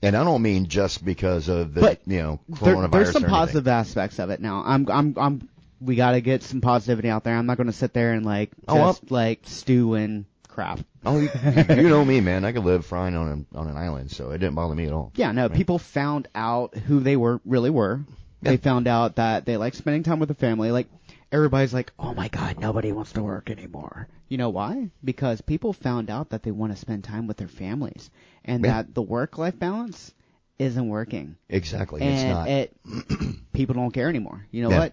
And 0.00 0.16
I 0.16 0.22
don't 0.22 0.42
mean 0.42 0.66
just 0.68 1.04
because 1.04 1.48
of 1.48 1.74
the 1.74 1.98
you 2.06 2.18
know 2.22 2.40
there, 2.48 2.76
coronavirus. 2.76 2.90
there's 2.92 3.10
some 3.12 3.24
positive 3.24 3.66
aspects 3.66 4.20
of 4.20 4.30
it 4.30 4.40
now. 4.40 4.62
I'm 4.64 4.88
I'm 4.88 5.14
I'm 5.16 5.48
we 5.80 5.96
got 5.96 6.12
to 6.12 6.20
get 6.20 6.42
some 6.42 6.60
positivity 6.60 7.08
out 7.08 7.24
there. 7.24 7.36
I'm 7.36 7.46
not 7.46 7.56
going 7.56 7.66
to 7.68 7.72
sit 7.72 7.92
there 7.92 8.12
and 8.12 8.24
like 8.26 8.50
Oh, 8.66 8.76
just 8.86 9.10
like 9.10 9.40
stew 9.44 9.94
in 9.94 10.26
crap. 10.48 10.80
Oh, 11.06 11.18
you, 11.20 11.30
you 11.68 11.88
know 11.88 12.04
me, 12.04 12.20
man. 12.20 12.44
I 12.44 12.52
could 12.52 12.64
live 12.64 12.84
fine 12.84 13.14
on 13.14 13.46
a, 13.54 13.58
on 13.58 13.68
an 13.68 13.76
island, 13.76 14.10
so 14.10 14.30
it 14.30 14.38
didn't 14.38 14.56
bother 14.56 14.74
me 14.74 14.86
at 14.86 14.92
all. 14.92 15.12
Yeah, 15.14 15.30
no, 15.32 15.42
Right. 15.46 15.52
people 15.56 15.78
found 15.78 16.28
out 16.34 16.74
who 16.76 17.00
they 17.00 17.16
were 17.16 17.40
really 17.44 17.70
were. 17.70 18.00
Yeah. 18.42 18.50
They 18.52 18.56
found 18.56 18.86
out 18.88 19.16
that 19.16 19.46
they 19.46 19.56
like 19.56 19.74
spending 19.74 20.02
time 20.02 20.18
with 20.20 20.28
the 20.28 20.34
family. 20.34 20.70
Like 20.70 20.86
everybody's 21.32 21.74
like, 21.74 21.92
"Oh 21.98 22.14
my 22.14 22.28
god, 22.28 22.58
nobody 22.60 22.92
wants 22.92 23.12
to 23.12 23.22
work 23.22 23.50
anymore." 23.50 24.08
You 24.28 24.38
know 24.38 24.50
why? 24.50 24.90
Because 25.04 25.40
people 25.40 25.72
found 25.72 26.08
out 26.10 26.30
that 26.30 26.42
they 26.42 26.50
want 26.52 26.72
to 26.72 26.78
spend 26.78 27.02
time 27.04 27.26
with 27.26 27.36
their 27.36 27.48
families 27.48 28.10
and 28.44 28.64
Yeah. 28.64 28.82
that 28.82 28.94
the 28.94 29.02
work-life 29.02 29.58
balance 29.58 30.12
isn't 30.58 30.88
working. 30.88 31.36
Exactly. 31.48 32.00
and 32.02 32.14
it's 32.14 32.24
not. 32.24 32.48
it 32.48 33.42
people 33.52 33.74
don't 33.74 33.92
care 33.92 34.08
anymore. 34.08 34.44
You 34.50 34.62
know 34.62 34.70
Yeah. 34.70 34.78
what? 34.78 34.92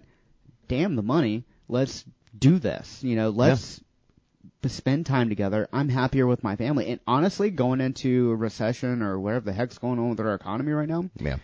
Damn 0.67 0.95
the 0.95 1.03
money. 1.03 1.43
Let's 1.67 2.05
do 2.37 2.59
this. 2.59 3.03
You 3.03 3.15
know, 3.15 3.29
let's 3.29 3.81
b- 4.61 4.69
spend 4.69 5.05
time 5.05 5.29
together. 5.29 5.67
I'm 5.71 5.89
happier 5.89 6.27
with 6.27 6.43
my 6.43 6.55
family. 6.55 6.87
And 6.89 6.99
honestly, 7.07 7.49
going 7.49 7.81
into 7.81 8.31
a 8.31 8.35
recession 8.35 9.01
or 9.01 9.19
whatever 9.19 9.45
the 9.45 9.53
heck's 9.53 9.77
going 9.77 9.99
on 9.99 10.09
with 10.09 10.19
our 10.19 10.33
economy 10.35 10.71
right 10.71 10.87
now, 10.87 11.09
yeah. 11.19 11.37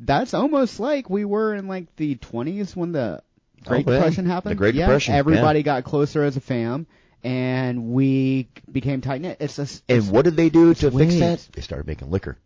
that's 0.00 0.34
almost 0.34 0.80
like 0.80 1.10
we 1.10 1.24
were 1.24 1.54
in 1.54 1.68
like 1.68 1.94
the 1.96 2.16
20s 2.16 2.76
when 2.76 2.92
the 2.92 3.22
oh, 3.66 3.68
Great 3.68 3.86
Oh, 3.86 3.92
yeah. 3.92 3.98
Depression 3.98 4.26
happened. 4.26 4.52
The 4.52 4.56
Great 4.56 4.74
yeah, 4.74 4.86
Depression, 4.86 5.14
yeah. 5.14 5.18
Everybody 5.18 5.62
got 5.62 5.84
closer 5.84 6.22
as 6.24 6.36
a 6.36 6.40
fam, 6.40 6.86
and 7.22 7.92
we 7.92 8.48
became 8.70 9.00
tight 9.00 9.20
knit. 9.20 9.38
It's 9.40 9.56
just, 9.56 9.82
And 9.88 10.10
what 10.10 10.24
did 10.24 10.36
they 10.36 10.50
do 10.50 10.74
to 10.74 10.90
fix 10.90 11.14
that? 11.16 11.48
They 11.52 11.62
started 11.62 11.86
making 11.86 12.10
liquor. 12.10 12.38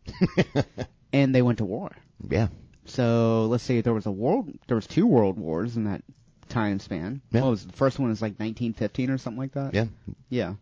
and 1.13 1.35
they 1.35 1.43
went 1.43 1.59
to 1.59 1.65
war. 1.65 1.93
yeah. 2.29 2.49
So 2.85 3.47
let's 3.47 3.65
say 3.65 3.81
there 3.81 3.95
was 3.95 4.07
a 4.07 4.11
world, 4.11 4.53
there 4.67 4.75
was 4.75 4.87
two 4.87 5.07
world 5.07 5.39
wars 5.39 5.77
in 5.77 5.85
that 5.85 6.03
time 6.49 6.81
span. 6.81 7.21
Yeah. 7.31 7.43
What 7.43 7.51
was 7.51 7.67
the 7.67 7.73
first 7.73 7.99
one? 7.99 8.09
Was 8.09 8.23
like 8.23 8.33
1915 8.33 9.11
or 9.11 9.19
something 9.19 9.41
like 9.41 9.53
that. 9.53 9.75
Yeah. 9.75 9.87
Yeah. 10.29 10.55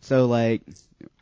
So 0.00 0.26
like, 0.26 0.62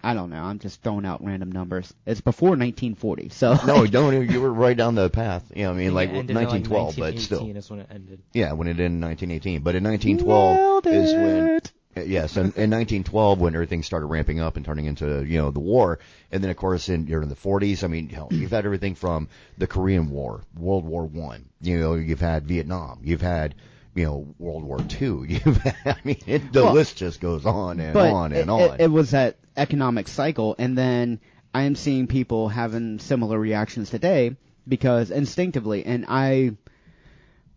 I 0.03 0.15
don't 0.15 0.31
know. 0.31 0.43
I'm 0.43 0.59
just 0.59 0.83
throwing 0.83 1.05
out 1.05 1.25
random 1.25 1.51
numbers. 1.51 1.93
It's 2.07 2.21
before 2.21 2.51
1940. 2.51 3.31
So 3.31 3.59
No, 3.67 3.87
don't. 3.87 4.31
You 4.31 4.41
were 4.41 4.53
right 4.53 4.77
down 4.77 4.95
the 4.95 5.11
path. 5.11 5.51
You 5.55 5.65
know, 5.65 5.71
I 5.71 5.75
mean, 5.75 5.91
I 5.91 5.93
like 5.93 6.11
think 6.11 6.31
it 6.31 6.31
ended 6.31 6.37
in, 6.37 6.71
1912, 6.71 6.99
like, 6.99 7.15
but 7.15 7.21
still. 7.23 7.39
1918 7.41 7.57
is 7.57 7.71
when 7.71 7.81
it 7.81 7.89
ended. 7.91 8.23
Yeah, 8.33 8.53
when 8.53 8.69
it 8.69 8.73
ended 8.73 8.87
in 8.87 9.01
1918. 9.01 9.63
But 9.63 9.75
in 9.75 9.85
1912 9.85 10.57
Nailed 10.57 10.87
is 10.87 11.13
when. 11.13 11.61
It. 11.99 12.09
Yes, 12.09 12.37
in, 12.37 12.45
in 12.45 12.71
1912 12.71 13.41
when 13.41 13.55
everything 13.55 13.83
started 13.83 14.07
ramping 14.07 14.41
up 14.41 14.57
and 14.57 14.65
turning 14.65 14.87
into 14.87 15.25
you 15.25 15.39
know 15.39 15.51
the 15.51 15.61
war, 15.61 15.99
and 16.33 16.43
then 16.43 16.51
of 16.51 16.57
course 16.57 16.89
in 16.89 17.05
during 17.05 17.29
the 17.29 17.37
40s, 17.37 17.85
I 17.85 17.87
mean 17.89 18.09
hell, 18.09 18.29
you've 18.33 18.51
had 18.51 18.65
everything 18.65 18.95
from 18.95 19.29
the 19.59 19.67
Korean 19.67 20.11
War, 20.11 20.43
World 20.57 20.85
War 20.85 21.05
One, 21.05 21.45
you 21.61 21.79
know 21.79 21.95
you've 21.95 22.21
had 22.21 22.47
Vietnam, 22.47 23.01
you've 23.03 23.21
had 23.23 23.55
you 23.95 24.05
know 24.05 24.35
World 24.39 24.65
War 24.65 24.79
Two, 24.79 25.25
you've 25.29 25.57
had, 25.59 25.77
I 25.85 25.97
mean 26.05 26.21
it, 26.27 26.53
the 26.53 26.65
Well, 26.65 26.73
list 26.75 26.97
just 26.97 27.21
goes 27.21 27.45
on 27.45 27.81
and 27.81 27.95
but 27.95 28.13
on 28.13 28.33
it, 28.33 28.41
and 28.41 28.51
on. 28.51 28.61
It, 28.61 28.81
it 28.83 28.91
was 28.91 29.11
that 29.11 29.37
economic 29.57 30.09
cycle, 30.09 30.55
and 30.59 30.79
then 30.79 31.21
I 31.53 31.63
am 31.63 31.75
seeing 31.75 32.07
people 32.07 32.49
having 32.49 32.99
similar 32.99 33.39
reactions 33.39 33.91
today 33.91 34.37
because 34.69 35.11
instinctively, 35.11 35.85
and 35.85 36.05
I, 36.09 36.53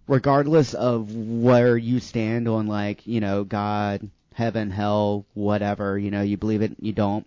regardless 0.07 0.73
of 0.73 1.13
where 1.13 1.77
you 1.77 1.99
stand 1.99 2.47
on 2.47 2.67
like 2.67 3.05
you 3.05 3.19
know 3.19 3.43
God, 3.43 4.09
heaven, 4.33 4.69
hell, 4.71 5.25
whatever, 5.33 5.97
you 5.97 6.11
know 6.11 6.21
you 6.21 6.37
believe 6.37 6.61
it, 6.61 6.75
you 6.79 6.93
don't. 6.93 7.25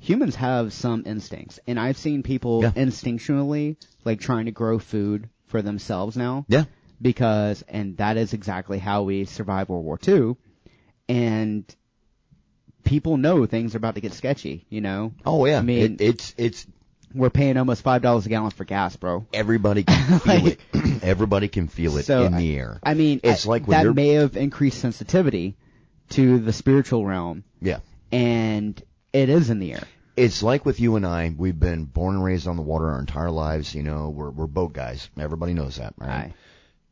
Humans 0.00 0.34
have 0.36 0.72
some 0.72 1.04
instincts, 1.06 1.60
and 1.66 1.78
I've 1.78 1.96
seen 1.96 2.22
people 2.22 2.62
Yeah. 2.62 2.70
instinctually 2.72 3.76
like 4.04 4.20
trying 4.20 4.46
to 4.46 4.50
grow 4.50 4.78
food 4.78 5.28
for 5.46 5.62
themselves 5.62 6.16
now 6.16 6.44
yeah, 6.48 6.64
because, 7.00 7.62
and 7.68 7.96
that 7.98 8.16
is 8.16 8.32
exactly 8.32 8.78
how 8.78 9.02
we 9.04 9.24
survived 9.26 9.68
World 9.70 9.84
War 9.84 9.98
II. 10.06 10.36
And 11.08 11.64
people 12.84 13.16
know 13.16 13.46
things 13.46 13.74
are 13.74 13.78
about 13.78 13.94
to 13.94 14.00
get 14.00 14.12
sketchy, 14.12 14.66
you 14.68 14.80
know? 14.80 15.12
oh 15.24 15.44
yeah, 15.46 15.58
I 15.58 15.62
mean- 15.62 15.94
it, 15.94 16.00
it's 16.00 16.34
it's 16.36 16.66
We're 17.14 17.30
paying 17.30 17.56
almost 17.58 17.84
$5 17.84 18.26
a 18.26 18.28
gallon 18.28 18.50
for 18.50 18.64
gas, 18.64 18.96
bro. 18.96 19.26
everybody 19.32 19.82
can 19.84 20.18
feel 20.20 20.34
Like- 20.34 20.60
it. 20.74 21.02
Everybody 21.02 21.48
can 21.48 21.66
feel 21.68 21.96
it 21.98 22.04
So, 22.04 22.22
in 22.24 22.36
the 22.36 22.56
air. 22.56 22.78
I 22.82 22.94
mean, 22.94 23.20
It's 23.24 23.44
I- 23.46 23.50
like 23.50 23.66
that 23.66 23.92
may 23.94 24.08
have 24.14 24.36
increased 24.36 24.80
sensitivity 24.80 25.56
to 26.12 26.38
the 26.38 26.52
spiritual 26.52 27.04
realm, 27.04 27.44
yeah. 27.60 27.80
and 28.10 28.80
it 29.12 29.28
is 29.28 29.50
in 29.50 29.58
the 29.58 29.72
air. 29.74 29.84
it's 30.16 30.42
like 30.42 30.64
with 30.64 30.80
you 30.80 30.96
and 30.96 31.06
I. 31.06 31.34
We've 31.36 31.58
been 31.58 31.84
born 31.84 32.16
and 32.16 32.24
raised 32.24 32.46
on 32.46 32.56
the 32.56 32.62
water 32.62 32.88
our 32.90 33.00
entire 33.00 33.30
lives. 33.30 33.74
You 33.74 33.82
know, 33.82 34.10
we're 34.10 34.30
we're 34.30 34.46
boat 34.46 34.72
guys. 34.72 35.08
Everybody 35.18 35.54
knows 35.54 35.76
that, 35.76 35.94
right? 35.98 36.08
Aye. 36.10 36.34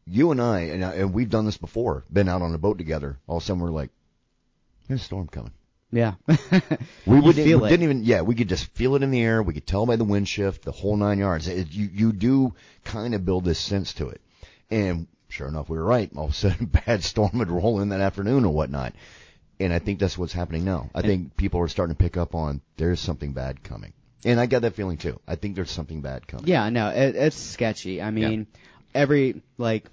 You 0.07 0.33
and 0.33 0.41
I, 0.41 0.61
and, 0.61 0.83
uh, 0.83 0.93
and 0.95 1.15
we've 1.15 1.31
done 1.31 1.45
this 1.45 1.59
before. 1.59 2.05
Been 2.13 2.29
out 2.29 2.43
on 2.43 2.55
a 2.55 2.59
boat 2.59 2.79
together. 2.79 3.19
All 3.27 3.37
of 3.37 3.43
a 3.43 3.47
sudden, 3.47 3.63
we're 3.63 3.71
like, 3.71 3.91
"There's 4.89 5.01
a 5.03 5.05
storm 5.05 5.29
coming." 5.29 5.53
Yeah. 5.93 6.15
We 7.07 7.19
wouldn't, 7.19 7.45
feel 7.45 7.61
we 7.61 7.67
it. 7.67 7.71
didn't 7.71 7.85
even. 7.85 8.05
Yeah, 8.05 8.23
we 8.23 8.35
could 8.35 8.49
just 8.49 8.67
feel 8.75 8.95
it 8.97 9.03
in 9.03 9.11
the 9.11 9.23
air. 9.23 9.43
We 9.43 9.55
could 9.55 9.67
tell 9.67 9.87
by 9.87 9.97
the 9.97 10.05
wind 10.05 10.29
shift, 10.29 10.65
the 10.65 10.73
whole 10.73 10.97
nine 10.97 11.19
yards. 11.19 11.49
It, 11.49 11.73
you 11.73 11.89
you 11.93 12.13
do 12.13 12.55
kind 12.85 13.15
of 13.15 13.25
build 13.25 13.45
this 13.45 13.59
sense 13.59 13.95
to 13.95 14.09
it. 14.09 14.21
And 14.71 15.09
sure 15.33 15.49
enough, 15.49 15.69
we 15.69 15.79
were 15.79 15.85
right. 15.85 16.11
All 16.17 16.27
of 16.27 16.31
a 16.31 16.35
sudden, 16.35 16.67
bad 16.87 17.03
storm 17.05 17.39
would 17.39 17.51
roll 17.51 17.81
in 17.81 17.91
that 17.91 18.01
afternoon 18.01 18.45
or 18.45 18.53
whatnot. 18.53 18.95
And 19.59 19.73
I 19.73 19.79
think 19.79 19.99
that's 19.99 20.17
what's 20.17 20.33
happening 20.33 20.65
now. 20.65 20.89
I 20.95 21.03
think 21.03 21.37
people 21.37 21.61
are 21.61 21.69
starting 21.69 21.95
to 21.95 22.03
pick 22.03 22.17
up 22.17 22.35
on 22.35 22.63
there's 22.79 22.99
something 22.99 23.33
bad 23.33 23.63
coming. 23.63 23.93
And 24.25 24.41
I 24.41 24.47
got 24.47 24.63
that 24.63 24.75
feeling 24.75 24.97
too. 24.97 25.21
I 25.27 25.37
think 25.37 25.55
there's 25.55 25.71
something 25.71 26.01
bad 26.01 26.27
coming. 26.27 26.47
Yeah, 26.47 26.69
no, 26.71 26.89
it, 26.89 27.15
it's 27.15 27.37
sketchy. 27.37 28.01
I 28.01 28.11
mean, 28.11 28.47
every 28.95 29.43
like 29.59 29.85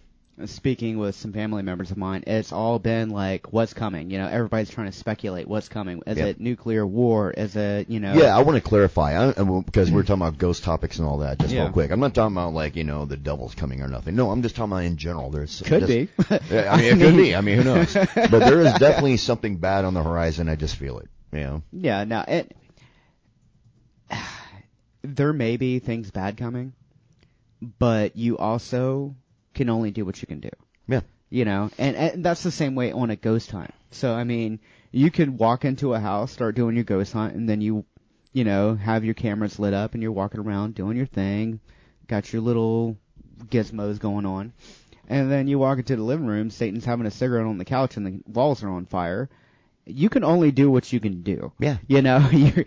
speaking 0.45 1.00
with 1.00 1.15
some 1.15 1.34
family 1.34 1.63
members 1.63 1.89
of 1.89 1.97
mine, 1.97 2.23
it's 2.28 2.52
all 2.52 2.78
been 2.78 3.10
like, 3.10 3.52
what's 3.52 3.73
coming? 3.73 4.12
You 4.12 4.19
know, 4.19 4.28
everybody's 4.28 4.69
trying 4.69 4.91
to 4.91 4.97
speculate 4.97 5.47
what's 5.47 5.67
coming. 5.67 6.04
Is 6.06 6.17
Yeah. 6.17 6.26
it 6.26 6.39
nuclear 6.39 6.86
war? 6.86 7.32
Is 7.32 7.56
it 7.56 7.89
you 7.89 8.00
know? 8.00 8.13
Yeah, 8.13 8.38
I 8.38 8.41
want 8.41 8.62
to 8.62 8.67
clarify 8.67 9.17
I, 9.17 9.32
because 9.32 9.89
we're 9.89 10.04
mm. 10.04 10.08
talking 10.08 10.21
about 10.21 10.38
ghost 10.38 10.63
topics 10.63 11.00
and 11.00 11.08
all 11.08 11.19
that. 11.19 11.39
Just 11.39 11.54
Yeah. 11.54 11.63
real 11.63 11.71
quick, 11.71 11.91
I'm 11.91 12.00
not 12.00 12.13
talking 12.13 12.36
about 12.36 12.54
like 12.54 12.76
you 12.76 12.84
know 12.84 13.06
the 13.06 13.17
devil's 13.17 13.56
coming 13.56 13.82
or 13.82 13.88
nothing. 13.88 14.15
No, 14.15 14.30
I'm 14.30 14.43
just 14.43 14.56
talking 14.56 14.71
about 14.71 14.84
in 14.84 14.97
general. 14.97 15.32
There's 15.32 15.62
Could 15.62 15.88
just- 15.88 15.88
be. 15.88 16.10
Yeah, 16.52 16.71
I 16.71 16.78
mean, 16.78 16.86
it 16.86 17.00
could 17.00 17.17
be. 17.17 17.36
I 17.36 17.41
mean, 17.41 17.58
who 17.58 17.63
knows? 17.63 17.93
But 18.15 18.30
there 18.39 18.62
is 18.62 18.73
definitely 18.73 19.17
something 19.17 19.58
bad 19.58 19.86
on 19.86 19.93
the 19.93 20.04
horizon. 20.04 20.50
I 20.50 20.56
just 20.56 20.76
feel 20.76 21.00
it. 21.00 21.10
You 21.32 21.39
know? 21.39 21.63
Yeah, 21.71 22.04
Now 22.04 22.26
it. 22.28 22.56
There 25.04 25.32
may 25.32 25.56
be 25.58 25.80
things 25.80 26.12
bad 26.12 26.36
coming, 26.36 26.73
but 27.80 28.17
you 28.17 28.38
also 28.38 29.15
can 29.58 29.70
only 29.70 29.91
do 29.91 30.06
what 30.06 30.22
you 30.22 30.28
can 30.28 30.39
do. 30.39 30.50
Yeah. 30.88 31.02
You 31.30 31.43
know, 31.43 31.70
and, 31.78 31.96
and 31.98 32.24
that's 32.26 32.43
the 32.43 32.52
same 32.52 32.76
way 32.76 32.93
on 32.93 33.10
a 33.10 33.17
ghost 33.17 33.52
hunt. 33.52 33.74
So 33.91 34.13
I 34.13 34.24
mean, 34.24 34.60
you 34.91 35.12
could 35.12 35.38
walk 35.38 35.65
into 35.65 35.93
a 35.93 36.00
house, 36.00 36.32
start 36.32 36.56
doing 36.56 36.76
your 36.76 36.86
ghost 36.86 37.12
hunt, 37.12 37.36
and 37.36 37.50
then 37.50 37.60
you, 37.60 37.84
you 38.32 38.46
know, 38.46 38.76
have 38.76 39.04
your 39.04 39.13
cameras 39.13 39.60
lit 39.60 39.74
up 39.74 39.93
and 39.93 40.02
you're 40.02 40.13
walking 40.13 40.39
around 40.39 40.76
doing 40.76 40.96
your 40.96 41.06
thing, 41.06 41.60
got 42.08 42.32
your 42.32 42.41
little 42.41 42.98
gizmos 43.50 44.00
going 44.00 44.26
on, 44.26 44.54
and 45.10 45.30
then 45.30 45.48
you 45.50 45.60
walk 45.60 45.80
into 45.80 45.96
the 45.98 46.02
living 46.04 46.26
room, 46.28 46.50
Satan's 46.50 46.86
having 46.86 47.06
a 47.06 47.12
cigarette 47.12 47.46
on 47.46 47.58
the 47.58 47.65
couch 47.65 47.98
and 47.98 48.06
the 48.06 48.22
walls 48.32 48.63
are 48.63 48.70
on 48.70 48.86
fire. 48.86 49.30
You 49.86 50.10
can 50.10 50.24
only 50.24 50.52
do 50.52 50.72
what 50.72 50.91
you 50.93 51.00
can 51.02 51.24
do. 51.24 51.52
Yeah. 51.60 51.78
You 51.88 52.02
know, 52.02 52.20
you 52.32 52.63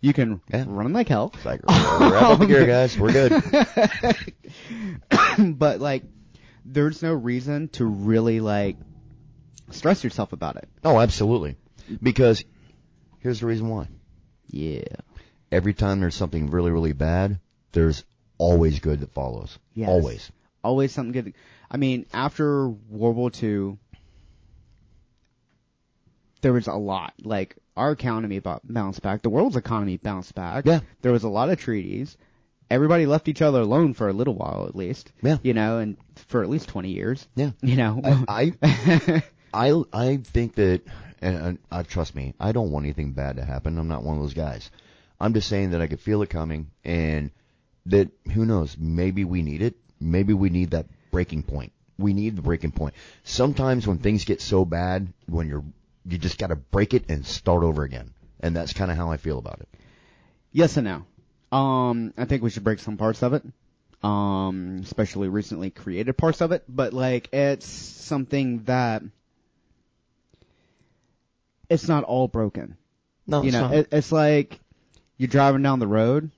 you 0.00 0.12
can 0.12 0.40
Yeah. 0.52 0.64
run 0.68 0.92
like 0.92 1.08
hell, 1.08 1.32
It's 1.34 1.44
like 1.44 1.60
wrap 1.68 2.22
up 2.22 2.38
the 2.38 2.46
gear, 2.46 2.66
guys. 2.66 2.96
We're 2.98 3.12
good. 3.12 3.42
but 5.58 5.80
like, 5.80 6.04
there's 6.64 7.02
no 7.02 7.12
reason 7.12 7.68
to 7.68 7.84
really 7.84 8.40
like 8.40 8.76
stress 9.70 10.02
yourself 10.04 10.32
about 10.32 10.56
it. 10.56 10.68
Oh, 10.84 10.98
absolutely. 11.00 11.56
Because 12.02 12.44
here's 13.18 13.40
the 13.40 13.46
reason 13.46 13.68
why. 13.68 13.88
Yeah. 14.48 14.84
Every 15.52 15.74
time 15.74 16.00
there's 16.00 16.14
something 16.14 16.50
really, 16.50 16.70
really 16.70 16.92
bad, 16.92 17.38
there's 17.72 18.04
always 18.38 18.80
good 18.80 19.00
that 19.00 19.12
follows. 19.12 19.58
Yes. 19.74 19.88
Always. 19.88 20.32
Always 20.62 20.92
something 20.92 21.12
good. 21.12 21.34
I 21.70 21.76
mean, 21.76 22.06
after 22.12 22.68
World 22.68 23.16
War 23.16 23.30
II, 23.42 23.78
there 26.40 26.52
was 26.52 26.66
a 26.66 26.74
lot. 26.74 27.14
Like, 27.22 27.56
our 27.76 27.92
economy 27.92 28.38
bounced 28.38 29.02
back. 29.02 29.22
The 29.22 29.30
world's 29.30 29.56
economy 29.56 29.96
bounced 29.96 30.34
back. 30.34 30.64
Yeah. 30.66 30.80
There 31.02 31.12
was 31.12 31.24
a 31.24 31.28
lot 31.28 31.50
of 31.50 31.58
treaties. 31.58 32.16
Everybody 32.74 33.06
left 33.06 33.28
each 33.28 33.40
other 33.40 33.60
alone 33.60 33.94
for 33.94 34.08
a 34.08 34.12
little 34.12 34.34
while, 34.34 34.66
at 34.68 34.74
least. 34.74 35.12
Yeah. 35.22 35.38
You 35.42 35.54
know, 35.54 35.78
and 35.78 35.96
for 36.26 36.42
at 36.42 36.50
least 36.50 36.68
20 36.68 36.90
years. 36.90 37.24
Yeah. 37.36 37.52
You 37.62 37.76
know. 37.76 38.00
I, 38.02 38.52
I 38.66 39.22
I 39.54 39.82
I 39.92 40.16
think 40.16 40.56
that, 40.56 40.82
and, 41.22 41.36
and 41.36 41.58
uh, 41.70 41.84
trust 41.84 42.16
me, 42.16 42.34
I 42.40 42.50
don't 42.50 42.72
want 42.72 42.84
anything 42.84 43.12
bad 43.12 43.36
to 43.36 43.44
happen. 43.44 43.78
I'm 43.78 43.86
not 43.86 44.02
one 44.02 44.16
of 44.16 44.22
those 44.22 44.34
guys. 44.34 44.72
I'm 45.20 45.34
just 45.34 45.48
saying 45.48 45.70
that 45.70 45.80
I 45.80 45.86
could 45.86 46.00
feel 46.00 46.22
it 46.22 46.30
coming, 46.30 46.72
and 46.84 47.30
that 47.86 48.10
who 48.32 48.44
knows, 48.44 48.76
maybe 48.76 49.24
we 49.24 49.42
need 49.42 49.62
it. 49.62 49.76
Maybe 50.00 50.34
we 50.34 50.50
need 50.50 50.72
that 50.72 50.86
breaking 51.12 51.44
point. 51.44 51.72
We 51.96 52.12
need 52.12 52.34
the 52.34 52.42
breaking 52.42 52.72
point. 52.72 52.94
Sometimes 53.22 53.86
when 53.86 53.98
things 53.98 54.24
get 54.24 54.42
so 54.42 54.64
bad, 54.64 55.12
when 55.26 55.46
you're 55.46 55.64
you 56.06 56.18
just 56.18 56.38
got 56.38 56.48
to 56.48 56.56
break 56.56 56.92
it 56.92 57.04
and 57.08 57.24
start 57.24 57.62
over 57.62 57.84
again, 57.84 58.12
and 58.40 58.56
that's 58.56 58.72
kind 58.72 58.90
of 58.90 58.96
how 58.96 59.12
I 59.12 59.16
feel 59.16 59.38
about 59.38 59.60
it. 59.60 59.68
Yes 60.50 60.76
and 60.76 60.86
no. 60.86 61.04
Um, 61.54 62.12
I 62.18 62.24
think 62.24 62.42
we 62.42 62.50
should 62.50 62.64
break 62.64 62.80
some 62.80 62.96
parts 62.96 63.22
of 63.22 63.32
it. 63.34 63.42
Um, 64.02 64.80
especially 64.82 65.28
recently 65.28 65.70
created 65.70 66.12
parts 66.18 66.42
of 66.42 66.52
it, 66.52 66.64
but 66.68 66.92
like 66.92 67.30
it's 67.32 67.66
something 67.66 68.64
that 68.64 69.02
it's 71.70 71.88
not 71.88 72.04
all 72.04 72.28
broken. 72.28 72.76
No, 73.26 73.40
you 73.40 73.48
it's 73.48 73.54
know, 73.54 73.60
not. 73.62 73.74
it, 73.74 73.88
it's 73.92 74.12
like 74.12 74.60
you're 75.16 75.28
driving 75.28 75.62
down 75.62 75.78
the 75.78 75.86
road, 75.86 76.30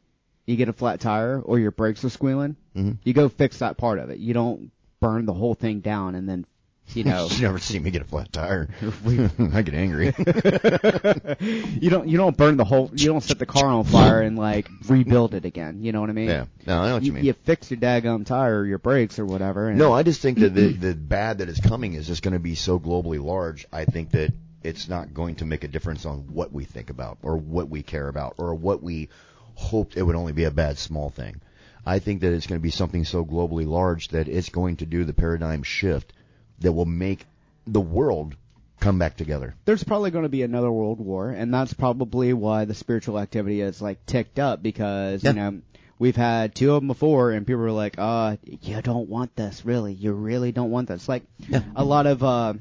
you 0.44 0.54
get 0.54 0.68
a 0.68 0.72
flat 0.72 1.00
tire 1.00 1.40
or 1.40 1.58
your 1.58 1.72
brakes 1.72 2.04
are 2.04 2.10
squealing. 2.10 2.54
Mhm. 2.76 2.98
You 3.02 3.12
go 3.12 3.28
fix 3.28 3.58
that 3.58 3.76
part 3.76 3.98
of 3.98 4.10
it. 4.10 4.18
You 4.18 4.32
don't 4.32 4.70
burn 5.00 5.26
the 5.26 5.32
whole 5.32 5.54
thing 5.54 5.80
down 5.80 6.14
and 6.14 6.28
then, 6.28 6.46
you 6.94 7.04
know, 7.04 7.26
you 7.30 7.42
never 7.42 7.58
see 7.58 7.78
me 7.78 7.90
get 7.90 8.02
a 8.02 8.04
flat 8.04 8.32
tire. 8.32 8.68
I 8.82 9.62
get 9.62 9.74
angry. 9.74 10.06
you 11.40 11.90
don't 11.90 12.08
you 12.08 12.16
don't 12.16 12.36
burn 12.36 12.56
the 12.56 12.64
whole 12.64 12.90
you 12.94 13.08
don't 13.08 13.22
set 13.22 13.38
the 13.38 13.46
car 13.46 13.66
on 13.66 13.84
fire 13.84 14.20
and 14.20 14.38
like 14.38 14.68
rebuild 14.88 15.34
it 15.34 15.44
again. 15.44 15.82
You 15.82 15.92
know 15.92 16.00
what 16.00 16.10
I 16.10 16.14
mean? 16.14 16.28
yeah, 16.28 16.46
no, 16.66 16.80
I 16.80 16.88
know 16.88 16.94
what 16.94 17.02
you, 17.02 17.06
You, 17.06 17.12
mean. 17.12 17.24
you 17.24 17.32
fix 17.32 17.70
your 17.70 17.80
daggum 17.80 18.24
tire 18.24 18.60
or 18.60 18.66
your 18.66 18.78
brakes 18.78 19.18
or 19.18 19.26
whatever. 19.26 19.72
No, 19.74 19.92
I 19.92 20.02
just 20.02 20.20
think 20.20 20.38
that 20.38 20.54
the, 20.54 20.72
the 20.72 20.94
bad 20.94 21.38
that 21.38 21.48
is 21.48 21.60
coming 21.60 21.94
is 21.94 22.06
just 22.06 22.22
going 22.22 22.34
to 22.34 22.40
be 22.40 22.54
so 22.54 22.78
globally 22.78 23.22
large. 23.22 23.66
I 23.72 23.84
think 23.84 24.12
that 24.12 24.32
it's 24.62 24.88
not 24.88 25.14
going 25.14 25.36
to 25.36 25.44
make 25.44 25.64
a 25.64 25.68
difference 25.68 26.06
on 26.06 26.32
what 26.32 26.52
we 26.52 26.64
think 26.64 26.90
about 26.90 27.18
or 27.22 27.36
what 27.36 27.68
we 27.68 27.82
care 27.82 28.08
about 28.08 28.34
or 28.38 28.54
what 28.54 28.82
we 28.82 29.08
hoped 29.54 29.96
it 29.96 30.02
would 30.02 30.16
only 30.16 30.32
be 30.32 30.44
a 30.44 30.50
bad 30.50 30.78
small 30.78 31.10
thing. 31.10 31.40
I 31.84 32.00
think 32.00 32.22
that 32.22 32.32
it's 32.32 32.48
going 32.48 32.58
to 32.58 32.62
be 32.62 32.70
something 32.70 33.04
so 33.04 33.24
globally 33.24 33.66
large 33.66 34.08
that 34.08 34.26
it's 34.28 34.48
going 34.48 34.76
to 34.76 34.86
do 34.86 35.04
the 35.04 35.14
paradigm 35.14 35.62
shift 35.62 36.12
that 36.60 36.72
will 36.72 36.86
make 36.86 37.24
the 37.66 37.80
world 37.80 38.36
come 38.80 38.98
back 38.98 39.16
together. 39.16 39.54
there's 39.64 39.82
probably 39.84 40.10
going 40.10 40.24
to 40.24 40.28
be 40.28 40.42
another 40.42 40.70
world 40.70 41.00
war, 41.00 41.30
and 41.30 41.52
that's 41.52 41.72
probably 41.74 42.32
why 42.32 42.64
the 42.66 42.74
spiritual 42.74 43.18
activity 43.18 43.60
is 43.60 43.80
like 43.80 44.04
ticked 44.06 44.38
up 44.38 44.62
because 44.62 45.24
Yeah. 45.24 45.30
you 45.30 45.36
know 45.36 45.60
we've 45.98 46.14
had 46.16 46.54
two 46.54 46.74
of 46.74 46.82
them 46.82 46.88
before, 46.88 47.30
and 47.32 47.46
people 47.46 47.62
were 47.62 47.70
like, 47.72 47.94
"Uh, 47.98 48.36
you 48.44 48.80
don't 48.82 49.08
want 49.08 49.34
this, 49.34 49.64
really. 49.64 49.94
You 49.94 50.12
really 50.12 50.52
don't 50.52 50.70
want 50.70 50.88
this." 50.88 51.08
Like 51.08 51.22
Yeah. 51.48 51.62
a 51.74 51.82
lot 51.84 52.06
of 52.06 52.22
uh, 52.22 52.52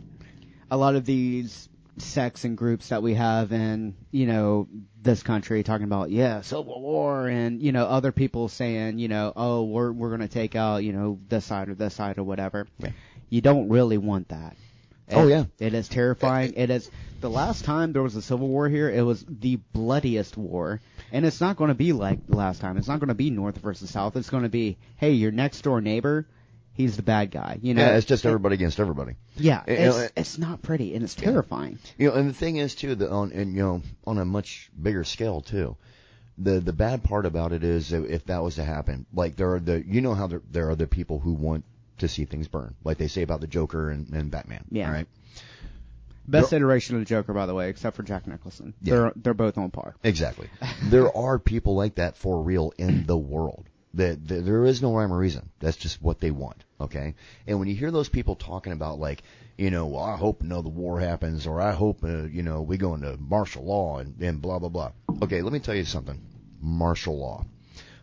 a 0.71 0.77
lot 0.77 0.95
of 0.95 1.05
these 1.05 1.67
sects 1.97 2.43
and 2.45 2.57
groups 2.57 2.89
that 2.89 3.01
we 3.03 3.13
have 3.13 3.51
in 3.53 3.95
you 4.11 4.25
know 4.25 4.67
this 5.01 5.21
country 5.23 5.63
talking 5.63 5.85
about 5.85 6.09
yeah 6.11 6.41
civil 6.41 6.81
war 6.81 7.27
and 7.27 7.61
you 7.61 7.71
know 7.71 7.85
other 7.85 8.11
people 8.11 8.49
saying 8.49 8.99
you 8.99 9.07
know 9.07 9.31
oh 9.35 9.63
we're 9.63 9.91
we're 9.93 10.09
going 10.09 10.19
to 10.19 10.27
take 10.27 10.55
out 10.57 10.83
you 10.83 10.91
know 10.91 11.17
this 11.29 11.45
side 11.45 11.69
or 11.69 11.75
this 11.75 11.93
side 11.93 12.17
or 12.17 12.23
whatever 12.25 12.67
Yeah. 12.79 12.89
You 13.35 13.41
don't 13.41 13.69
really 13.69 13.97
want 13.97 14.29
that 14.29 14.55
Oh, 15.11 15.27
yeah. 15.27 15.45
it 15.59 15.73
is 15.75 15.87
terrifying 15.87 16.53
it 16.55 16.69
is 16.71 16.89
the 17.21 17.29
last 17.29 17.63
time 17.65 17.93
there 17.93 18.01
was 18.01 18.15
a 18.15 18.21
civil 18.23 18.47
war 18.47 18.67
here 18.69 18.89
it 18.89 19.03
was 19.03 19.23
the 19.27 19.57
bloodiest 19.73 20.35
war 20.37 20.79
and 21.11 21.25
it's 21.25 21.39
not 21.41 21.57
going 21.57 21.67
to 21.67 21.75
be 21.75 21.93
like 21.93 22.25
the 22.25 22.35
last 22.37 22.59
time 22.61 22.77
it's 22.77 22.87
not 22.87 22.99
going 22.99 23.09
to 23.09 23.13
be 23.25 23.29
north 23.29 23.57
versus 23.59 23.89
south 23.91 24.15
it's 24.15 24.31
going 24.31 24.43
to 24.43 24.49
be 24.49 24.77
hey 24.97 25.11
your 25.11 25.31
next 25.31 25.61
door 25.61 25.79
neighbor 25.79 26.25
he's 26.73 26.95
the 26.97 27.03
bad 27.03 27.29
guy 27.29 27.59
you 27.61 27.73
know 27.75 27.81
Yeah, 27.85 27.97
it's 27.97 28.07
just 28.07 28.25
everybody 28.25 28.55
against 28.55 28.79
everybody. 28.79 29.13
yeah, 29.35 29.61
You 29.67 29.73
it's, 29.73 29.97
know, 29.97 30.07
it's 30.17 30.37
not 30.39 30.61
pretty 30.63 30.95
and 30.95 31.03
it's 31.03 31.13
terrifying. 31.15 31.77
You 31.99 32.09
know, 32.09 32.15
and 32.15 32.27
the 32.29 32.33
thing 32.33 32.57
is 32.57 32.73
too, 32.75 32.95
that 32.95 33.09
on 33.11 33.31
and 33.31 33.53
you 33.55 33.61
know, 33.61 33.81
on 34.07 34.17
a 34.17 34.25
much 34.25 34.69
bigger 34.81 35.03
scale 35.03 35.39
too. 35.41 35.77
The 36.37 36.59
the 36.59 36.73
bad 36.73 37.03
part 37.03 37.25
about 37.25 37.53
it 37.53 37.63
is 37.63 37.93
if 37.93 38.25
that 38.25 38.43
was 38.43 38.55
to 38.55 38.63
happen, 38.65 39.05
like 39.13 39.35
there 39.37 39.53
are 39.53 39.59
the 39.59 39.81
you 39.87 40.01
know 40.01 40.15
how 40.15 40.27
there, 40.27 40.41
there 40.51 40.69
are 40.69 40.75
the 40.75 40.87
people 40.87 41.19
who 41.19 41.31
want 41.33 41.63
to 41.99 42.07
see 42.07 42.25
things 42.25 42.47
burn, 42.47 42.75
like 42.83 42.97
they 42.97 43.07
say 43.07 43.21
about 43.21 43.41
the 43.41 43.47
Joker 43.47 43.89
and, 43.89 44.09
and 44.09 44.31
Batman. 44.31 44.65
Yeah. 44.69 44.87
All 44.87 44.93
right. 44.93 45.07
Best 46.27 46.53
iteration 46.53 46.95
of 46.95 47.01
the 47.01 47.05
Joker, 47.05 47.33
by 47.33 47.45
the 47.45 47.53
way, 47.53 47.69
except 47.69 47.95
for 47.95 48.03
Jack 48.03 48.25
Nicholson. 48.27 48.73
Yeah. 48.81 48.95
They're 48.95 49.13
they're 49.15 49.33
both 49.33 49.57
on 49.57 49.69
par. 49.71 49.95
Exactly. 50.03 50.49
there 50.83 51.15
are 51.15 51.37
people 51.37 51.75
like 51.75 51.95
that 51.95 52.17
for 52.17 52.41
real 52.41 52.73
in 52.77 53.05
the 53.05 53.17
world. 53.17 53.69
That 53.93 54.27
that 54.27 54.45
there 54.45 54.65
is 54.65 54.81
no 54.81 54.93
rhyme 54.93 55.13
or 55.13 55.17
reason. 55.17 55.49
That's 55.59 55.77
just 55.77 56.01
what 56.01 56.19
they 56.19 56.31
want. 56.31 56.63
Okay. 56.81 57.15
And 57.47 57.59
when 57.59 57.67
you 57.67 57.75
hear 57.75 57.91
those 57.91 58.09
people 58.09 58.35
talking 58.35 58.73
about 58.73 58.99
like, 58.99 59.23
you 59.57 59.69
know, 59.69 59.85
well, 59.85 60.03
I 60.03 60.17
hope 60.17 60.41
no 60.41 60.61
the 60.61 60.69
war 60.69 60.99
happens, 60.99 61.47
or 61.47 61.61
I 61.61 61.71
hope 61.71 62.03
uh, 62.03 62.23
you 62.23 62.43
know 62.43 62.61
we 62.61 62.77
go 62.77 62.95
into 62.95 63.17
martial 63.17 63.63
law 63.63 63.99
and, 63.99 64.19
and 64.19 64.41
blah 64.41 64.59
blah 64.59 64.69
blah. 64.69 64.91
Okay, 65.21 65.41
let 65.41 65.53
me 65.53 65.59
tell 65.59 65.75
you 65.75 65.85
something. 65.85 66.19
Martial 66.59 67.17
law. 67.17 67.45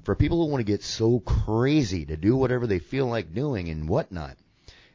For 0.04 0.16
people 0.16 0.38
who 0.38 0.50
want 0.50 0.60
to 0.60 0.72
get 0.72 0.82
so 0.82 1.20
crazy 1.20 2.04
to 2.06 2.16
do 2.16 2.36
whatever 2.36 2.66
they 2.66 2.80
feel 2.80 3.06
like 3.06 3.34
doing 3.34 3.68
and 3.68 3.88
whatnot, 3.88 4.36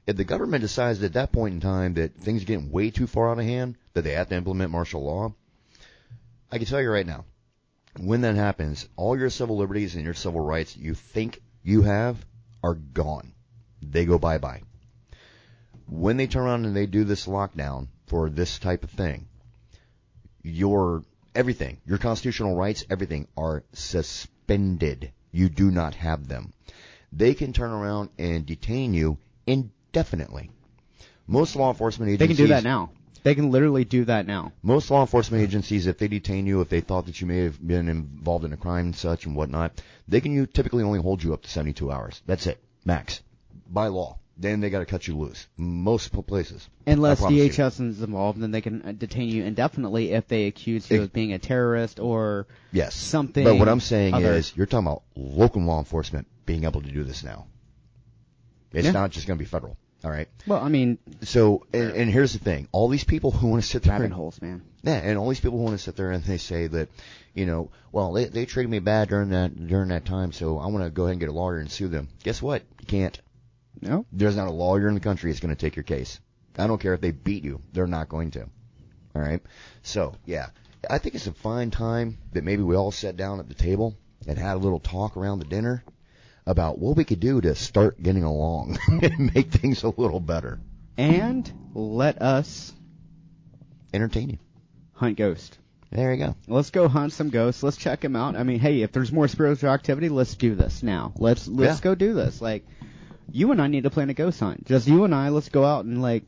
if 0.05 0.17
the 0.17 0.23
government 0.23 0.61
decides 0.61 1.01
at 1.03 1.13
that 1.13 1.31
point 1.31 1.55
in 1.55 1.59
time 1.61 1.93
that 1.95 2.15
things 2.15 2.43
are 2.43 2.45
getting 2.45 2.71
way 2.71 2.91
too 2.91 3.07
far 3.07 3.29
out 3.29 3.39
of 3.39 3.45
hand, 3.45 3.77
that 3.93 4.03
they 4.03 4.13
have 4.13 4.29
to 4.29 4.35
implement 4.35 4.71
martial 4.71 5.03
law, 5.03 5.33
I 6.51 6.57
can 6.57 6.67
tell 6.67 6.81
you 6.81 6.91
right 6.91 7.05
now, 7.05 7.25
when 7.97 8.21
that 8.21 8.35
happens, 8.35 8.87
all 8.95 9.17
your 9.17 9.29
civil 9.29 9.57
liberties 9.57 9.95
and 9.95 10.05
your 10.05 10.13
civil 10.13 10.41
rights 10.41 10.77
you 10.77 10.93
think 10.93 11.41
you 11.63 11.81
have 11.81 12.25
are 12.63 12.75
gone. 12.75 13.33
They 13.81 14.05
go 14.05 14.17
bye 14.17 14.37
bye. 14.37 14.63
When 15.87 16.17
they 16.17 16.27
turn 16.27 16.43
around 16.43 16.65
and 16.65 16.75
they 16.75 16.85
do 16.85 17.03
this 17.03 17.27
lockdown 17.27 17.87
for 18.07 18.29
this 18.29 18.59
type 18.59 18.83
of 18.83 18.89
thing, 18.91 19.27
your 20.43 21.03
everything, 21.37 21.77
your 21.85 21.99
constitutional 21.99 22.55
rights, 22.55 22.83
everything 22.89 23.27
are 23.37 23.63
suspended. 23.71 25.11
You 25.31 25.49
do 25.49 25.71
not 25.71 25.93
have 25.95 26.27
them. 26.27 26.51
They 27.13 27.35
can 27.35 27.53
turn 27.53 27.71
around 27.71 28.09
and 28.17 28.45
detain 28.45 28.93
you 28.93 29.17
indefinitely. 29.45 30.49
Most 31.27 31.55
law 31.55 31.69
enforcement 31.69 32.09
agencies. 32.09 32.37
They 32.37 32.43
can 32.43 32.47
do 32.47 32.53
that 32.53 32.63
now. 32.63 32.89
They 33.23 33.35
can 33.35 33.51
literally 33.51 33.83
do 33.83 34.05
that 34.05 34.25
now. 34.25 34.53
most 34.63 34.89
law 34.89 35.01
enforcement 35.01 35.43
agencies, 35.43 35.85
if 35.85 35.97
they 35.97 36.07
detain 36.07 36.47
you, 36.47 36.61
if 36.61 36.69
they 36.69 36.81
thought 36.81 37.07
that 37.07 37.19
you 37.19 37.27
may 37.27 37.39
have 37.39 37.65
been 37.65 37.89
involved 37.89 38.45
in 38.45 38.53
a 38.53 38.57
crime 38.57 38.85
and 38.85 38.95
such 38.95 39.25
and 39.25 39.35
whatnot, 39.35 39.81
they 40.07 40.21
can 40.21 40.31
you 40.31 40.45
typically 40.45 40.83
only 40.83 40.99
hold 40.99 41.21
you 41.21 41.33
up 41.33 41.43
to 41.43 41.49
72 41.49 41.91
hours. 41.91 42.21
That's 42.25 42.47
it, 42.47 42.63
max, 42.85 43.21
by 43.69 43.87
law. 43.87 44.17
Then 44.39 44.59
they 44.59 44.69
got 44.69 44.79
to 44.79 44.85
cut 44.85 45.07
you 45.07 45.17
loose. 45.17 45.47
Most 45.57 46.11
places. 46.27 46.69
Unless. 46.85 47.21
DHS 47.21 47.81
is 47.81 48.01
involved, 48.01 48.39
then 48.39 48.51
they 48.51 48.61
can 48.61 48.83
uh, 48.83 48.91
detain 48.91 49.29
you 49.29 49.43
indefinitely 49.43 50.11
if 50.11 50.27
they 50.27 50.45
accuse 50.45 50.89
you 50.91 50.97
Ex- 50.97 51.05
of 51.05 51.13
being 51.13 51.33
a 51.33 51.39
terrorist 51.39 51.99
or 51.99 52.45
Yes. 52.71 52.93
something. 52.95 53.43
But 53.43 53.55
what 53.55 53.67
I'm 53.67 53.79
saying 53.79 54.13
other. 54.13 54.33
is, 54.33 54.55
you're 54.55 54.67
talking 54.67 54.85
about 54.87 55.01
local 55.15 55.63
law 55.63 55.79
enforcement 55.79 56.27
being 56.45 56.65
able 56.65 56.81
to 56.81 56.91
do 56.91 57.03
this 57.03 57.23
now. 57.23 57.47
It's 58.71 58.85
Yeah. 58.85 58.91
not 58.91 59.11
just 59.11 59.25
going 59.27 59.37
to 59.39 59.43
be 59.43 59.49
federal. 59.49 59.75
All 60.03 60.11
right. 60.11 60.27
well, 60.45 60.61
I 60.63 60.69
mean, 60.69 60.99
So, 61.23 61.65
and, 61.73 61.89
and 61.91 62.11
here's 62.11 62.31
the 62.33 62.39
thing: 62.39 62.67
all 62.71 62.87
these 62.87 63.03
people 63.03 63.31
who 63.31 63.47
want 63.47 63.63
to 63.63 63.67
sit 63.67 63.81
there 63.81 63.93
rabbit 63.93 64.05
and 64.05 64.13
holes, 64.13 64.39
man. 64.39 64.61
Yeah, 64.83 64.93
and 64.93 65.17
all 65.17 65.27
these 65.27 65.39
people 65.39 65.57
who 65.57 65.63
want 65.65 65.75
to 65.75 65.83
sit 65.83 65.95
there 65.95 66.11
and 66.11 66.23
they 66.23 66.37
say 66.37 66.67
that, 66.67 66.89
you 67.33 67.47
know, 67.47 67.71
well, 67.91 68.13
they 68.13 68.25
they 68.25 68.45
treated 68.45 68.69
me 68.69 68.77
bad 68.77 69.09
during 69.09 69.29
that 69.29 69.67
during 69.67 69.89
that 69.89 70.05
time, 70.05 70.31
so 70.31 70.59
I 70.59 70.67
want 70.67 70.83
to 70.85 70.91
go 70.91 71.03
ahead 71.05 71.13
and 71.13 71.19
get 71.19 71.29
a 71.29 71.33
lawyer 71.33 71.57
and 71.57 71.69
sue 71.71 71.87
them. 71.87 72.09
Guess 72.23 72.43
what? 72.43 72.61
You 72.79 72.85
can't. 72.85 73.19
No. 73.81 74.05
There's 74.11 74.35
not 74.35 74.47
a 74.47 74.51
lawyer 74.51 74.87
in 74.87 74.93
the 74.93 74.99
country 74.99 75.31
that's 75.31 75.39
going 75.39 75.55
to 75.55 75.59
take 75.59 75.75
your 75.75 75.83
case. 75.83 76.19
I 76.57 76.67
don't 76.67 76.81
care 76.81 76.93
if 76.93 77.01
they 77.01 77.11
beat 77.11 77.43
you; 77.43 77.61
they're 77.73 77.87
not 77.87 78.09
going 78.09 78.31
to. 78.31 78.41
All 79.15 79.21
right. 79.21 79.41
So, 79.83 80.15
yeah, 80.25 80.47
I 80.89 80.97
think 80.97 81.15
it's 81.15 81.27
a 81.27 81.33
fine 81.33 81.69
time 81.71 82.17
that 82.33 82.43
maybe 82.43 82.63
we 82.63 82.75
all 82.75 82.91
sat 82.91 83.15
down 83.17 83.39
at 83.39 83.47
the 83.47 83.53
table 83.53 83.95
and 84.27 84.37
had 84.37 84.55
a 84.55 84.59
little 84.59 84.79
talk 84.79 85.17
around 85.17 85.39
the 85.39 85.45
dinner 85.45 85.83
about 86.45 86.79
what 86.79 86.95
we 86.97 87.03
could 87.03 87.19
do 87.19 87.39
to 87.41 87.53
start 87.55 88.01
getting 88.01 88.23
along 88.23 88.77
and 89.01 89.33
make 89.35 89.51
things 89.51 89.83
a 89.83 89.89
little 89.89 90.19
better. 90.19 90.59
And 90.97 91.51
let 91.75 92.21
us 92.21 92.73
Entertain 93.93 94.29
you. 94.31 94.37
hunt 94.93 95.17
ghost. 95.17 95.57
There 95.91 96.13
you 96.13 96.25
go. 96.25 96.35
Let's 96.47 96.71
go 96.71 96.87
hunt 96.87 97.13
some 97.13 97.29
ghosts. 97.29 97.63
Let's 97.63 97.77
check 97.77 98.01
them 98.01 98.15
out. 98.15 98.35
I 98.35 98.43
mean, 98.43 98.59
hey, 98.59 98.81
if 98.81 98.91
there's 98.91 99.11
more 99.11 99.27
spiritual 99.27 99.69
activity, 99.69 100.09
let's 100.09 100.35
do 100.35 100.53
this 100.55 100.83
now. 100.83 101.13
Let's 101.17 101.47
let's 101.47 101.79
Yeah. 101.79 101.83
go 101.83 101.95
do 101.95 102.13
this. 102.13 102.41
Like, 102.41 102.65
you 103.31 103.51
and 103.51 103.61
I 103.61 103.67
need 103.67 103.83
to 103.83 103.89
plan 103.89 104.09
a 104.09 104.13
ghost 104.13 104.39
hunt. 104.39 104.65
Just 104.65 104.87
you 104.87 105.03
and 105.03 105.13
I. 105.13 105.29
Let's 105.29 105.49
go 105.49 105.65
out 105.65 105.85
and 105.85 106.01
like 106.01 106.23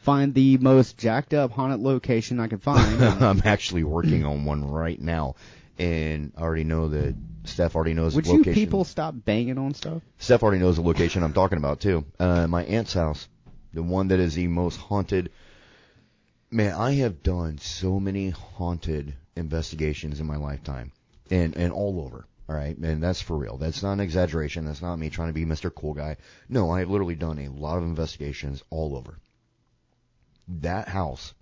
find 0.00 0.34
the 0.34 0.58
most 0.58 0.96
jacked 0.98 1.34
up 1.34 1.50
haunted 1.50 1.80
location 1.80 2.40
I 2.40 2.46
can 2.48 2.58
find. 2.58 3.02
I'm 3.22 3.42
actually 3.44 3.84
working 3.84 4.24
on 4.24 4.44
one 4.44 4.64
right 4.64 5.00
now, 5.00 5.34
and 5.78 6.32
I 6.36 6.42
already 6.42 6.64
know 6.64 6.88
that 6.88 7.16
Steph 7.44 7.74
already 7.74 7.94
knows 7.94 8.14
Would 8.14 8.24
the 8.24 8.32
you 8.32 8.38
location. 8.38 8.54
people 8.54 8.84
stop 8.84 9.14
banging 9.16 9.58
on 9.58 9.74
stuff? 9.74 10.02
Steph 10.18 10.42
already 10.42 10.60
knows 10.60 10.76
the 10.76 10.82
location 10.82 11.22
I'm 11.22 11.32
talking 11.32 11.58
about 11.58 11.80
too. 11.80 12.04
Uh, 12.18 12.46
my 12.46 12.64
aunt's 12.64 12.92
house, 12.94 13.28
the 13.72 13.82
one 13.82 14.08
that 14.08 14.20
is 14.20 14.34
the 14.34 14.46
most 14.48 14.76
haunted. 14.76 15.30
Man, 16.50 16.72
I 16.74 16.94
have 16.94 17.22
done 17.22 17.58
so 17.58 17.98
many 17.98 18.30
haunted 18.30 19.14
investigations 19.34 20.20
in 20.20 20.26
my 20.26 20.36
lifetime, 20.36 20.92
and 21.30 21.56
and 21.56 21.72
all 21.72 22.00
over. 22.00 22.26
All 22.48 22.54
right, 22.54 22.76
and 22.76 23.02
that's 23.02 23.20
for 23.20 23.36
real. 23.36 23.56
That's 23.56 23.82
not 23.82 23.94
an 23.94 24.00
exaggeration. 24.00 24.64
That's 24.66 24.82
not 24.82 24.96
me 24.96 25.10
trying 25.10 25.28
to 25.28 25.34
be 25.34 25.44
Mr. 25.44 25.74
Cool 25.74 25.94
Guy. 25.94 26.16
No, 26.48 26.70
I 26.70 26.78
have 26.80 26.90
literally 26.90 27.16
done 27.16 27.38
a 27.40 27.48
lot 27.48 27.78
of 27.78 27.82
investigations 27.84 28.62
all 28.70 28.96
over. 28.96 29.18
That 30.60 30.86
house 30.88 31.34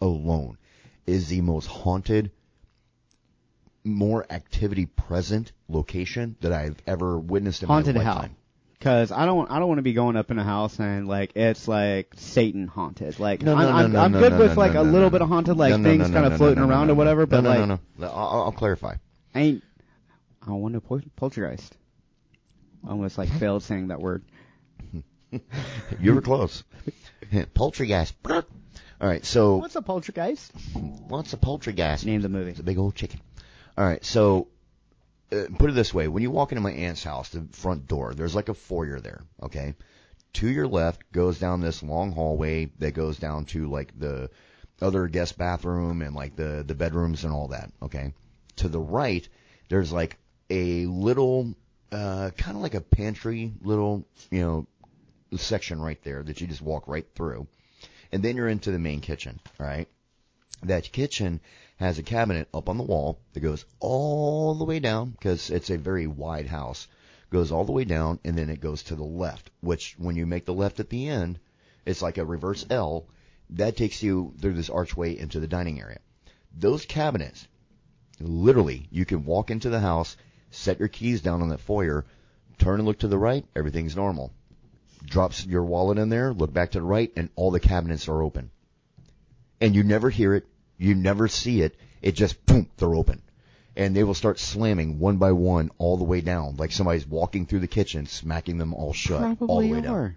alone 0.00 0.58
is 1.06 1.28
the 1.28 1.40
most 1.40 1.66
haunted, 1.66 2.32
more 3.84 4.26
activity 4.28 4.86
present 4.86 5.52
location 5.68 6.34
that 6.40 6.52
I've 6.52 6.76
ever 6.86 7.16
witnessed 7.18 7.62
in 7.62 7.68
Haunted 7.68 7.94
my 7.94 8.02
how? 8.02 8.14
lifetime. 8.14 8.36
Because 8.78 9.12
I 9.12 9.26
don't, 9.26 9.50
I 9.50 9.58
don't 9.58 9.68
want 9.68 9.78
to 9.78 9.82
be 9.82 9.92
going 9.92 10.16
up 10.16 10.30
in 10.30 10.38
a 10.38 10.42
house 10.44 10.80
and 10.80 11.06
like 11.06 11.32
it's 11.36 11.68
like 11.68 12.12
Satan 12.16 12.66
haunted. 12.66 13.20
Like 13.20 13.42
No, 13.42 13.54
no, 13.54 13.60
I'm, 13.60 13.68
no, 13.68 13.72
I'm, 13.76 13.92
no, 13.92 14.00
I'm 14.00 14.12
no, 14.12 14.20
good 14.20 14.32
no, 14.32 14.38
with 14.38 14.56
no, 14.56 14.60
like 14.62 14.72
no, 14.72 14.80
a 14.80 14.84
little 14.84 15.00
no, 15.00 15.10
bit 15.10 15.22
of 15.22 15.28
haunted, 15.28 15.56
like 15.58 15.70
No, 15.72 15.76
no, 15.76 15.84
things 15.90 16.00
no, 16.00 16.06
no, 16.08 16.14
kind 16.14 16.26
of 16.26 16.32
no, 16.32 16.38
floating 16.38 16.60
no, 16.60 16.66
no, 16.66 16.70
around 16.72 16.86
no, 16.86 16.94
or 16.94 16.96
whatever. 16.96 17.20
no, 17.20 17.26
But 17.26 17.40
no, 17.42 17.48
like, 17.50 17.58
no, 17.60 17.66
no, 17.66 17.78
no. 17.98 18.06
I'll, 18.08 18.42
I'll 18.44 18.52
clarify. 18.52 18.96
ain't 19.34 19.62
I 20.46 20.52
want 20.52 20.76
a 20.76 20.80
pol- 20.80 21.02
poltergeist. 21.16 21.76
Almost 22.88 23.18
like 23.18 23.28
failed 23.28 23.62
saying 23.62 23.88
that 23.88 24.00
word. 24.00 24.24
You 26.00 26.14
were 26.14 26.22
close. 26.22 26.64
Poltergeist. 27.54 28.14
All 28.28 28.42
right, 29.00 29.24
so 29.24 29.56
what's 29.56 29.76
a 29.76 29.82
poltergeist? 29.82 30.52
what's 31.08 31.32
a 31.32 31.36
poltergeist? 31.36 32.04
Name 32.04 32.20
the 32.20 32.28
movie. 32.28 32.50
It's 32.50 32.60
a 32.60 32.64
big 32.64 32.78
old 32.78 32.96
chicken. 32.96 33.20
All 33.78 33.84
right, 33.84 34.04
so 34.04 34.48
uh, 35.32 35.44
put 35.56 35.70
it 35.70 35.74
this 35.74 35.94
way: 35.94 36.08
when 36.08 36.22
you 36.22 36.30
walk 36.30 36.52
into 36.52 36.62
my 36.62 36.72
aunt's 36.72 37.04
house, 37.04 37.28
the 37.28 37.46
front 37.52 37.86
door, 37.86 38.12
there's 38.12 38.34
like 38.34 38.48
a 38.48 38.54
foyer 38.54 39.00
there. 39.00 39.22
Okay, 39.42 39.74
to 40.34 40.48
your 40.48 40.66
left 40.66 41.12
goes 41.12 41.38
down 41.38 41.60
this 41.60 41.82
long 41.82 42.12
hallway 42.12 42.70
that 42.78 42.94
goes 42.94 43.16
down 43.16 43.44
to 43.46 43.68
like 43.68 43.98
the 43.98 44.30
other 44.82 45.06
guest 45.06 45.38
bathroom 45.38 46.02
and 46.02 46.14
like 46.14 46.36
the 46.36 46.64
the 46.66 46.74
bedrooms 46.74 47.24
and 47.24 47.32
all 47.32 47.48
that. 47.48 47.70
Okay, 47.82 48.12
to 48.56 48.68
the 48.68 48.80
right, 48.80 49.28
there's 49.68 49.92
like 49.92 50.18
a 50.50 50.86
little, 50.86 51.54
uh, 51.92 52.30
kind 52.36 52.56
of 52.56 52.62
like 52.62 52.74
a 52.74 52.80
pantry, 52.80 53.52
little, 53.62 54.04
you 54.30 54.40
know, 54.40 54.66
section 55.36 55.80
right 55.80 56.02
there 56.02 56.22
that 56.22 56.40
you 56.40 56.46
just 56.46 56.60
walk 56.60 56.88
right 56.88 57.06
through, 57.14 57.46
and 58.12 58.22
then 58.22 58.36
you're 58.36 58.48
into 58.48 58.72
the 58.72 58.78
main 58.78 59.00
kitchen. 59.00 59.40
right? 59.58 59.88
that 60.62 60.92
kitchen 60.92 61.40
has 61.76 61.98
a 61.98 62.02
cabinet 62.02 62.48
up 62.52 62.68
on 62.68 62.76
the 62.76 62.84
wall 62.84 63.18
that 63.32 63.40
goes 63.40 63.64
all 63.78 64.54
the 64.54 64.64
way 64.64 64.78
down 64.78 65.10
because 65.10 65.50
it's 65.50 65.70
a 65.70 65.78
very 65.78 66.06
wide 66.06 66.46
house. 66.46 66.86
Goes 67.30 67.52
all 67.52 67.64
the 67.64 67.72
way 67.72 67.84
down 67.84 68.18
and 68.24 68.36
then 68.36 68.50
it 68.50 68.60
goes 68.60 68.82
to 68.84 68.96
the 68.96 69.04
left, 69.04 69.50
which 69.60 69.94
when 69.98 70.16
you 70.16 70.26
make 70.26 70.44
the 70.44 70.54
left 70.54 70.80
at 70.80 70.90
the 70.90 71.08
end, 71.08 71.38
it's 71.86 72.02
like 72.02 72.18
a 72.18 72.24
reverse 72.24 72.66
L. 72.68 73.06
That 73.50 73.76
takes 73.76 74.02
you 74.02 74.34
through 74.38 74.54
this 74.54 74.70
archway 74.70 75.16
into 75.16 75.40
the 75.40 75.46
dining 75.46 75.80
area. 75.80 76.00
Those 76.54 76.84
cabinets, 76.84 77.46
literally, 78.20 78.86
you 78.90 79.04
can 79.04 79.24
walk 79.24 79.50
into 79.50 79.70
the 79.70 79.80
house, 79.80 80.16
set 80.50 80.78
your 80.78 80.88
keys 80.88 81.20
down 81.20 81.42
on 81.42 81.48
that 81.50 81.60
foyer, 81.60 82.04
turn 82.58 82.80
and 82.80 82.86
look 82.86 82.98
to 83.00 83.08
the 83.08 83.18
right, 83.18 83.44
everything's 83.56 83.96
normal. 83.96 84.32
Drops 85.04 85.46
your 85.46 85.64
wallet 85.64 85.98
in 85.98 86.08
there, 86.08 86.32
look 86.32 86.52
back 86.52 86.72
to 86.72 86.78
the 86.78 86.84
right, 86.84 87.12
and 87.16 87.30
all 87.36 87.50
the 87.50 87.60
cabinets 87.60 88.08
are 88.08 88.22
open. 88.22 88.50
And 89.60 89.74
you 89.74 89.82
never 89.82 90.10
hear 90.10 90.34
it, 90.34 90.46
you 90.78 90.94
never 90.94 91.28
see 91.28 91.62
it. 91.62 91.76
It 92.02 92.12
just 92.12 92.44
boom, 92.46 92.68
they're 92.76 92.94
open. 92.94 93.22
And 93.76 93.94
they 93.94 94.04
will 94.04 94.14
start 94.14 94.38
slamming 94.38 94.98
one 94.98 95.16
by 95.18 95.32
one 95.32 95.70
all 95.78 95.96
the 95.96 96.04
way 96.04 96.20
down, 96.20 96.56
like 96.56 96.72
somebody's 96.72 97.06
walking 97.06 97.46
through 97.46 97.60
the 97.60 97.66
kitchen, 97.66 98.06
smacking 98.06 98.58
them 98.58 98.74
all 98.74 98.92
shut, 98.92 99.22
all 99.22 99.30
the 99.30 99.36
Probably 99.36 99.72
way 99.72 99.80
down. 99.80 100.16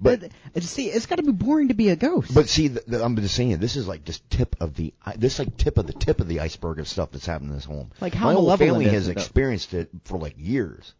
But 0.00 0.20
But, 0.20 0.30
uh, 0.56 0.60
see, 0.60 0.86
it's 0.86 1.06
got 1.06 1.16
to 1.16 1.22
be 1.22 1.32
boring 1.32 1.68
to 1.68 1.74
be 1.74 1.88
a 1.88 1.96
ghost. 1.96 2.34
but 2.34 2.48
see, 2.48 2.68
the, 2.68 2.82
the, 2.86 3.04
I'm 3.04 3.16
just 3.16 3.34
saying, 3.34 3.58
this 3.58 3.76
is 3.76 3.88
like 3.88 4.04
just 4.04 4.28
tip 4.30 4.56
of 4.60 4.74
the 4.74 4.94
this 5.16 5.38
like 5.38 5.56
tip 5.56 5.78
of 5.78 5.86
the 5.86 5.92
tip 5.92 6.20
of 6.20 6.28
the 6.28 6.40
iceberg 6.40 6.78
of 6.78 6.88
stuff 6.88 7.10
that's 7.10 7.26
happened 7.26 7.50
in 7.50 7.56
this 7.56 7.64
home. 7.64 7.90
Like, 8.00 8.14
how 8.14 8.26
my 8.26 8.34
whole 8.34 8.56
family 8.56 8.86
is 8.86 8.92
has 8.92 9.08
it, 9.08 9.12
experienced 9.12 9.74
it 9.74 9.90
for 10.04 10.18
like 10.18 10.34
years. 10.38 10.94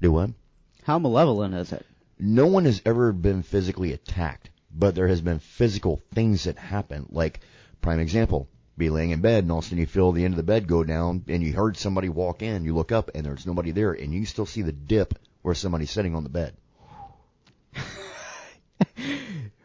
Do 0.00 0.12
what? 0.12 0.30
How 0.82 0.98
malevolent 0.98 1.54
is 1.54 1.72
it? 1.72 1.86
No 2.18 2.46
one 2.46 2.64
has 2.64 2.82
ever 2.84 3.12
been 3.12 3.42
physically 3.42 3.92
attacked, 3.92 4.50
but 4.74 4.94
there 4.94 5.08
has 5.08 5.20
been 5.20 5.38
physical 5.38 6.00
things 6.12 6.44
that 6.44 6.58
happen. 6.58 7.06
Like 7.10 7.40
prime 7.80 8.00
example, 8.00 8.48
be 8.76 8.90
laying 8.90 9.10
in 9.10 9.20
bed 9.20 9.44
and 9.44 9.52
all 9.52 9.58
of 9.58 9.64
a 9.64 9.68
sudden 9.68 9.78
you 9.78 9.86
feel 9.86 10.12
the 10.12 10.24
end 10.24 10.34
of 10.34 10.36
the 10.36 10.42
bed 10.42 10.66
go 10.66 10.82
down 10.84 11.24
and 11.28 11.42
you 11.42 11.52
heard 11.52 11.76
somebody 11.76 12.08
walk 12.08 12.42
in. 12.42 12.64
You 12.64 12.74
look 12.74 12.92
up 12.92 13.10
and 13.14 13.24
there's 13.24 13.46
nobody 13.46 13.70
there, 13.70 13.92
and 13.92 14.12
you 14.12 14.26
still 14.26 14.46
see 14.46 14.62
the 14.62 14.72
dip 14.72 15.18
where 15.42 15.54
somebody's 15.54 15.90
sitting 15.90 16.14
on 16.14 16.24
the 16.24 16.30
bed. 16.30 16.56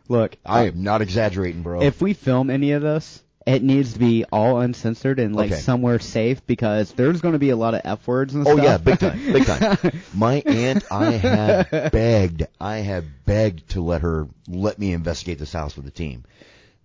Look, 0.07 0.37
I 0.45 0.67
am 0.67 0.83
not 0.83 1.01
exaggerating, 1.01 1.63
bro. 1.63 1.81
if 1.81 1.99
we 2.01 2.13
film 2.13 2.49
any 2.51 2.73
of 2.73 2.81
this, 2.83 3.23
it 3.47 3.63
needs 3.63 3.93
to 3.93 3.99
be 3.99 4.23
all 4.31 4.59
uncensored 4.59 5.19
and 5.19 5.35
like 5.35 5.51
Okay. 5.51 5.61
somewhere 5.61 5.97
safe 5.99 6.45
because 6.45 6.93
there's 6.93 7.21
going 7.21 7.33
to 7.33 7.39
be 7.39 7.49
a 7.49 7.55
lot 7.55 7.73
of 7.73 7.81
f 7.83 8.07
words 8.07 8.35
and 8.35 8.45
Oh 8.45 8.55
stuff. 8.55 8.59
Oh 8.65 8.69
yeah, 8.69 8.77
big 8.77 8.99
time, 8.99 9.33
big 9.33 9.45
time. 9.45 9.77
My 10.13 10.43
aunt, 10.45 10.83
I 10.91 11.11
have 11.11 11.91
begged, 11.91 12.47
I 12.61 12.77
have 12.77 13.25
begged 13.25 13.69
to 13.71 13.81
let 13.81 14.01
her 14.01 14.27
let 14.47 14.77
me 14.77 14.93
investigate 14.93 15.39
this 15.39 15.53
house 15.53 15.75
with 15.75 15.85
the 15.85 15.91
team. 15.91 16.23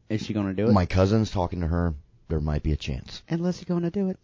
Is 0.08 0.24
she 0.24 0.32
going 0.32 0.46
to 0.46 0.54
do 0.54 0.68
it? 0.68 0.72
My 0.72 0.86
cousin's 0.86 1.30
talking 1.30 1.60
to 1.60 1.66
her. 1.66 1.94
There 2.28 2.40
might 2.40 2.62
be 2.62 2.72
a 2.72 2.76
chance. 2.76 3.22
Unless 3.28 3.60
you're 3.60 3.74
going 3.74 3.90
to 3.90 3.96
do 3.96 4.08
it. 4.10 4.18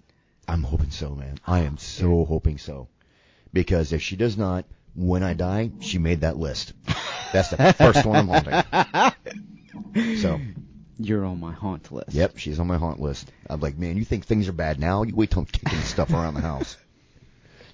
I'm 0.49 0.63
hoping 0.63 0.91
so, 0.91 1.11
man. 1.15 1.39
I 1.47 1.61
am 1.61 1.77
so 1.77 2.25
hoping 2.25 2.59
so. 2.59 2.89
Because 3.53 3.93
if 3.93 4.01
she 4.03 4.17
does 4.17 4.37
not, 4.37 4.65
when 4.97 5.23
I 5.23 5.35
die, 5.35 5.71
she 5.81 5.99
made 5.99 6.23
that 6.23 6.37
list. 6.37 6.73
That's 7.33 7.51
the 7.51 7.73
first 7.75 8.05
one 8.05 8.17
I'm 8.17 8.29
haunting. 8.29 9.13
So, 10.21 10.41
You're 10.99 11.25
on 11.25 11.41
my 11.41 11.53
haunt 11.53 11.91
list. 11.93 12.13
yep, 12.15 12.37
she's 12.39 12.59
on 12.61 12.67
my 12.67 12.77
haunt 12.77 13.01
list. 13.01 13.31
I'm 13.49 13.61
like, 13.61 13.79
man, 13.79 13.97
you 13.97 14.05
think 14.05 14.25
things 14.27 14.49
are 14.49 14.53
bad 14.53 14.79
now? 14.81 15.03
You 15.05 15.15
wait 15.15 15.31
till 15.31 15.41
I'm 15.41 15.47
kicking 15.47 15.79
stuff 15.81 16.11
around 16.11 16.35
the 16.35 16.41
house. 16.41 16.77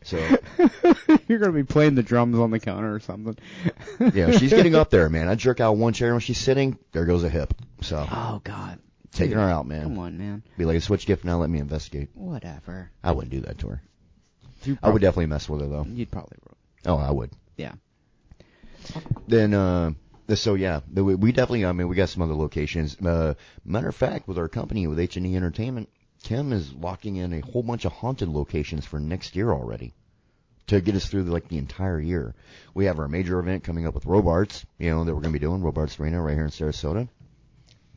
So, 0.05 0.17
you're 1.29 1.39
going 1.39 1.53
to 1.53 1.53
be 1.53 1.63
playing 1.65 1.95
the 1.95 2.03
drums 2.03 2.39
on 2.39 2.51
the 2.51 2.59
counter 2.61 2.93
or 2.95 3.01
something. 3.01 3.37
yeah, 4.15 4.33
she's 4.33 4.51
getting 4.51 4.75
up 4.75 4.91
there, 4.91 5.09
man. 5.09 5.29
I 5.29 5.35
jerk 5.37 5.61
out 5.61 5.77
one 5.77 5.93
chair 5.93 6.11
when 6.13 6.21
she's 6.21 6.39
sitting, 6.39 6.77
there 6.93 7.05
goes 7.05 7.23
a 7.25 7.29
hip. 7.29 7.55
So, 7.83 8.05
Oh 8.11 8.41
God. 8.45 8.79
taking 9.13 9.37
her 9.37 9.49
out, 9.49 9.67
man. 9.67 9.83
Come 9.85 9.99
on, 9.99 10.19
man. 10.19 10.43
Be 10.59 10.65
like 10.65 10.77
a 10.77 10.81
switch 10.81 11.07
gift 11.07 11.25
now, 11.25 11.39
let 11.39 11.51
me 11.51 11.59
investigate. 11.61 12.11
Whatever. 12.15 12.91
I 13.03 13.13
wouldn't 13.13 13.33
do 13.33 13.41
that 13.43 13.59
to 13.59 13.69
her. 13.69 13.83
You 14.65 14.79
I 14.83 14.91
would 14.91 15.03
definitely 15.03 15.27
mess 15.27 15.49
with 15.49 15.61
her 15.61 15.69
though. 15.69 15.87
You'd 15.89 16.11
probably. 16.11 16.39
Oh, 16.87 16.97
I 16.97 17.11
would. 17.11 17.31
Yeah. 17.57 17.75
Then, 19.29 19.55
uh, 19.55 19.93
so 20.35 20.55
yeah, 20.55 20.81
we 20.93 21.15
we 21.15 21.33
definitely. 21.33 21.65
I 21.65 21.73
mean, 21.73 21.89
we 21.89 21.97
got 21.97 22.09
some 22.09 22.23
other 22.23 22.35
locations. 22.35 22.97
Uh, 23.01 23.35
matter 23.65 23.89
of 23.89 23.95
fact, 23.95 24.27
with 24.27 24.39
our 24.39 24.49
company 24.49 24.87
with 24.87 24.99
H 24.99 25.17
and 25.17 25.27
E 25.27 25.37
Entertainment, 25.37 25.89
Kim 26.23 26.53
is 26.53 26.73
locking 26.73 27.17
in 27.17 27.33
a 27.33 27.41
whole 27.41 27.63
bunch 27.63 27.85
of 27.85 27.93
haunted 27.93 28.29
locations 28.29 28.85
for 28.85 28.99
next 28.99 29.37
year 29.37 29.53
already, 29.53 29.93
to 30.69 30.81
get 30.81 30.95
us 30.95 31.07
through 31.07 31.25
the, 31.25 31.33
like 31.33 31.49
the 31.49 31.59
entire 31.59 32.01
year. 32.01 32.35
We 32.75 32.87
have 32.87 32.99
our 32.99 33.09
major 33.09 33.39
event 33.39 33.65
coming 33.65 33.87
up 33.87 33.95
with 33.95 34.07
Robarts, 34.07 34.65
you 34.79 34.91
know, 34.91 35.05
that 35.05 35.15
we're 35.15 35.21
gonna 35.21 35.33
be 35.33 35.39
doing 35.39 35.63
Robarts 35.63 35.99
Arena 36.01 36.21
right 36.21 36.35
here 36.35 36.45
in 36.45 36.51
Sarasota. 36.51 37.09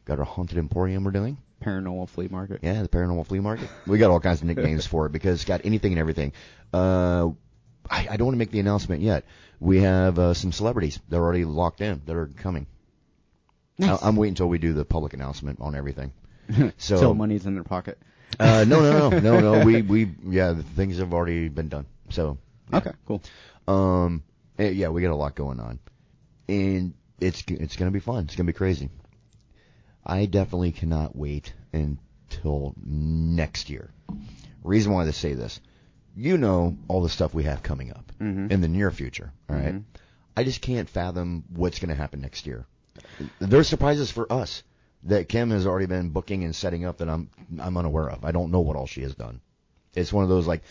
Got 0.06 0.20
our 0.20 0.26
haunted 0.26 0.58
emporium 0.58 1.04
we're 1.04 1.12
doing. 1.12 1.38
Paranormal 1.64 2.10
flea 2.10 2.28
market. 2.28 2.60
Yeah, 2.62 2.82
the 2.82 2.90
paranormal 2.90 3.26
flea 3.26 3.40
market. 3.40 3.70
We 3.88 3.98
got 3.98 4.12
all 4.12 4.20
kinds 4.20 4.42
of 4.42 4.48
nicknames 4.48 4.86
for 4.86 5.06
it 5.08 5.12
because 5.12 5.36
it's 5.36 5.46
got 5.46 5.62
anything 5.66 5.94
and 5.94 6.00
everything. 6.00 6.34
Uh, 6.72 7.30
I, 7.90 8.08
I 8.12 8.18
don't 8.18 8.28
want 8.28 8.36
to 8.36 8.40
make 8.40 8.52
the 8.52 8.60
announcement 8.60 9.02
yet. 9.02 9.26
We 9.60 9.82
have 9.82 10.20
uh, 10.20 10.34
some 10.34 10.52
celebrities 10.52 11.00
that 11.10 11.18
are 11.18 11.24
already 11.24 11.46
locked 11.46 11.82
in 11.82 12.02
that 12.06 12.16
are 12.16 12.28
coming. 12.28 12.68
Nice. 13.78 14.02
I, 14.02 14.08
am 14.08 14.16
waiting 14.16 14.32
until 14.32 14.48
we 14.48 14.58
do 14.58 14.74
the 14.74 14.86
public 14.86 15.14
announcement 15.14 15.60
on 15.62 15.76
everything. 15.76 16.12
So, 16.78 17.00
Till 17.00 17.14
money's 17.16 17.46
in 17.48 17.56
their 17.56 17.64
pocket. 17.64 17.98
uh, 18.40 18.66
no, 18.68 18.82
no, 18.82 19.10
no, 19.10 19.20
no, 19.20 19.40
no. 19.40 19.66
We, 19.66 19.82
we, 19.82 20.12
yeah, 20.28 20.52
the 20.52 20.62
things 20.62 21.00
have 21.00 21.14
already 21.14 21.50
been 21.50 21.70
done. 21.70 21.88
So, 22.10 22.38
yeah. 22.72 22.78
Okay, 22.78 22.92
cool. 23.08 23.22
Um, 23.68 24.24
eh, 24.60 24.70
yeah, 24.70 24.90
we 24.90 25.02
got 25.02 25.12
a 25.12 25.16
lot 25.16 25.36
going 25.36 25.60
on, 25.60 25.80
and 26.48 26.94
it's 27.20 27.44
it's 27.48 27.76
gonna 27.76 27.92
be 27.92 28.00
fun. 28.00 28.26
It's 28.26 28.36
gonna 28.36 28.48
be 28.48 28.54
crazy. 28.54 28.90
I 30.06 30.26
definitely 30.26 30.72
cannot 30.72 31.16
wait 31.16 31.54
until 31.74 32.76
next 32.86 33.70
year. 33.70 33.90
Reason 34.64 34.92
why 34.92 35.06
I 35.06 35.12
say 35.12 35.34
this, 35.34 35.60
you 36.16 36.38
know, 36.38 36.78
all 36.88 37.02
the 37.02 37.10
stuff 37.10 37.34
we 37.34 37.44
have 37.44 37.62
coming 37.64 37.92
up 37.92 38.12
Mhm. 38.22 38.52
in 38.52 38.62
the 38.62 38.68
near 38.68 38.92
future. 38.92 39.32
All 39.50 39.56
right? 39.56 39.74
Mhm. 39.76 39.84
I 40.38 40.44
just 40.44 40.62
can't 40.62 40.90
fathom 40.90 41.44
what's 41.54 41.80
gonna 41.80 41.96
happen 41.96 42.22
next 42.22 42.46
year. 42.48 42.66
There's 43.40 43.68
surprises 43.68 44.12
for 44.12 44.32
us 44.32 44.64
that 45.04 45.28
Kim 45.30 45.52
has 45.52 45.66
already 45.68 45.86
been 45.86 46.10
booking 46.10 46.44
and 46.44 46.56
setting 46.56 46.86
up 46.86 46.98
that 46.98 47.10
I'm 47.10 47.30
I'm 47.60 47.78
unaware 47.78 48.10
of. 48.10 48.24
I 48.26 48.32
don't 48.32 48.52
know 48.52 48.62
what 48.62 48.76
all 48.76 48.88
she 48.88 49.02
has 49.02 49.14
done. 49.16 49.40
It's 49.94 50.12
one 50.14 50.24
of 50.24 50.30
those 50.30 50.48
like, 50.48 50.64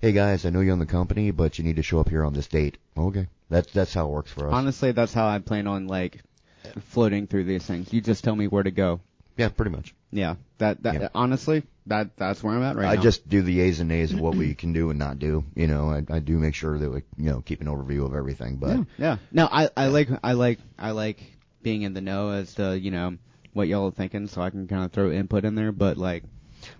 hey 0.00 0.12
guys, 0.12 0.44
I 0.46 0.50
know 0.50 0.60
you 0.60 0.72
own 0.72 0.78
the 0.78 0.86
company, 0.86 1.30
but 1.30 1.58
you 1.58 1.64
need 1.64 1.76
to 1.76 1.82
show 1.82 2.00
up 2.00 2.08
here 2.08 2.24
on 2.24 2.32
this 2.32 2.46
date. 2.48 2.78
Okay, 2.96 3.28
that's 3.48 3.72
that's 3.72 3.94
how 3.94 4.06
it 4.06 4.10
works 4.10 4.30
for 4.30 4.48
us. 4.48 4.54
Honestly, 4.54 4.92
that's 4.92 5.12
how 5.12 5.26
I 5.26 5.38
plan 5.40 5.66
on 5.66 5.86
like 5.88 6.22
floating 6.80 7.26
through 7.26 7.44
these 7.44 7.64
things. 7.64 7.92
You 7.92 8.00
just 8.00 8.24
tell 8.24 8.36
me 8.36 8.46
where 8.48 8.62
to 8.62 8.70
go. 8.70 9.00
yeah, 9.36 9.48
pretty 9.48 9.70
much. 9.72 9.94
Yeah, 10.10 10.36
that 10.58 10.82
that 10.84 10.94
Yeah. 11.00 11.08
honestly, 11.14 11.62
that 11.86 12.16
that's 12.16 12.42
where 12.42 12.54
I'm 12.54 12.62
at 12.62 12.76
right 12.76 12.86
I 12.86 12.94
now. 12.94 13.00
I 13.00 13.02
just 13.02 13.28
do 13.28 13.42
the 13.42 13.60
A's 13.62 13.80
and 13.80 13.90
A's 13.90 14.12
of 14.12 14.20
what 14.20 14.34
we 14.36 14.54
can 14.54 14.72
do 14.72 14.90
and 14.90 14.98
not 14.98 15.18
do. 15.18 15.44
You 15.54 15.66
know, 15.66 15.90
I, 15.90 16.04
I 16.16 16.18
do 16.20 16.38
make 16.38 16.54
sure 16.54 16.78
that 16.78 16.90
we, 16.90 17.02
you 17.16 17.30
know, 17.30 17.40
keep 17.40 17.60
an 17.60 17.66
overview 17.66 18.04
of 18.06 18.14
everything. 18.14 18.56
But 18.56 18.76
yeah, 18.76 18.84
yeah. 18.98 19.16
No, 19.32 19.48
I 19.50 19.68
I 19.76 19.86
like 19.88 20.08
I 20.22 20.32
like 20.32 20.58
I 20.78 20.92
like 20.92 21.20
being 21.62 21.82
in 21.82 21.94
the 21.94 22.00
know 22.00 22.30
as 22.30 22.54
to 22.54 22.78
you 22.78 22.90
know 22.90 23.16
what 23.52 23.68
y'all 23.68 23.88
are 23.88 23.90
thinking, 23.92 24.28
so 24.28 24.40
I 24.42 24.50
can 24.50 24.68
kind 24.68 24.84
of 24.84 24.92
throw 24.92 25.10
input 25.10 25.44
in 25.44 25.54
there. 25.54 25.72
But 25.72 25.96
like, 25.96 26.22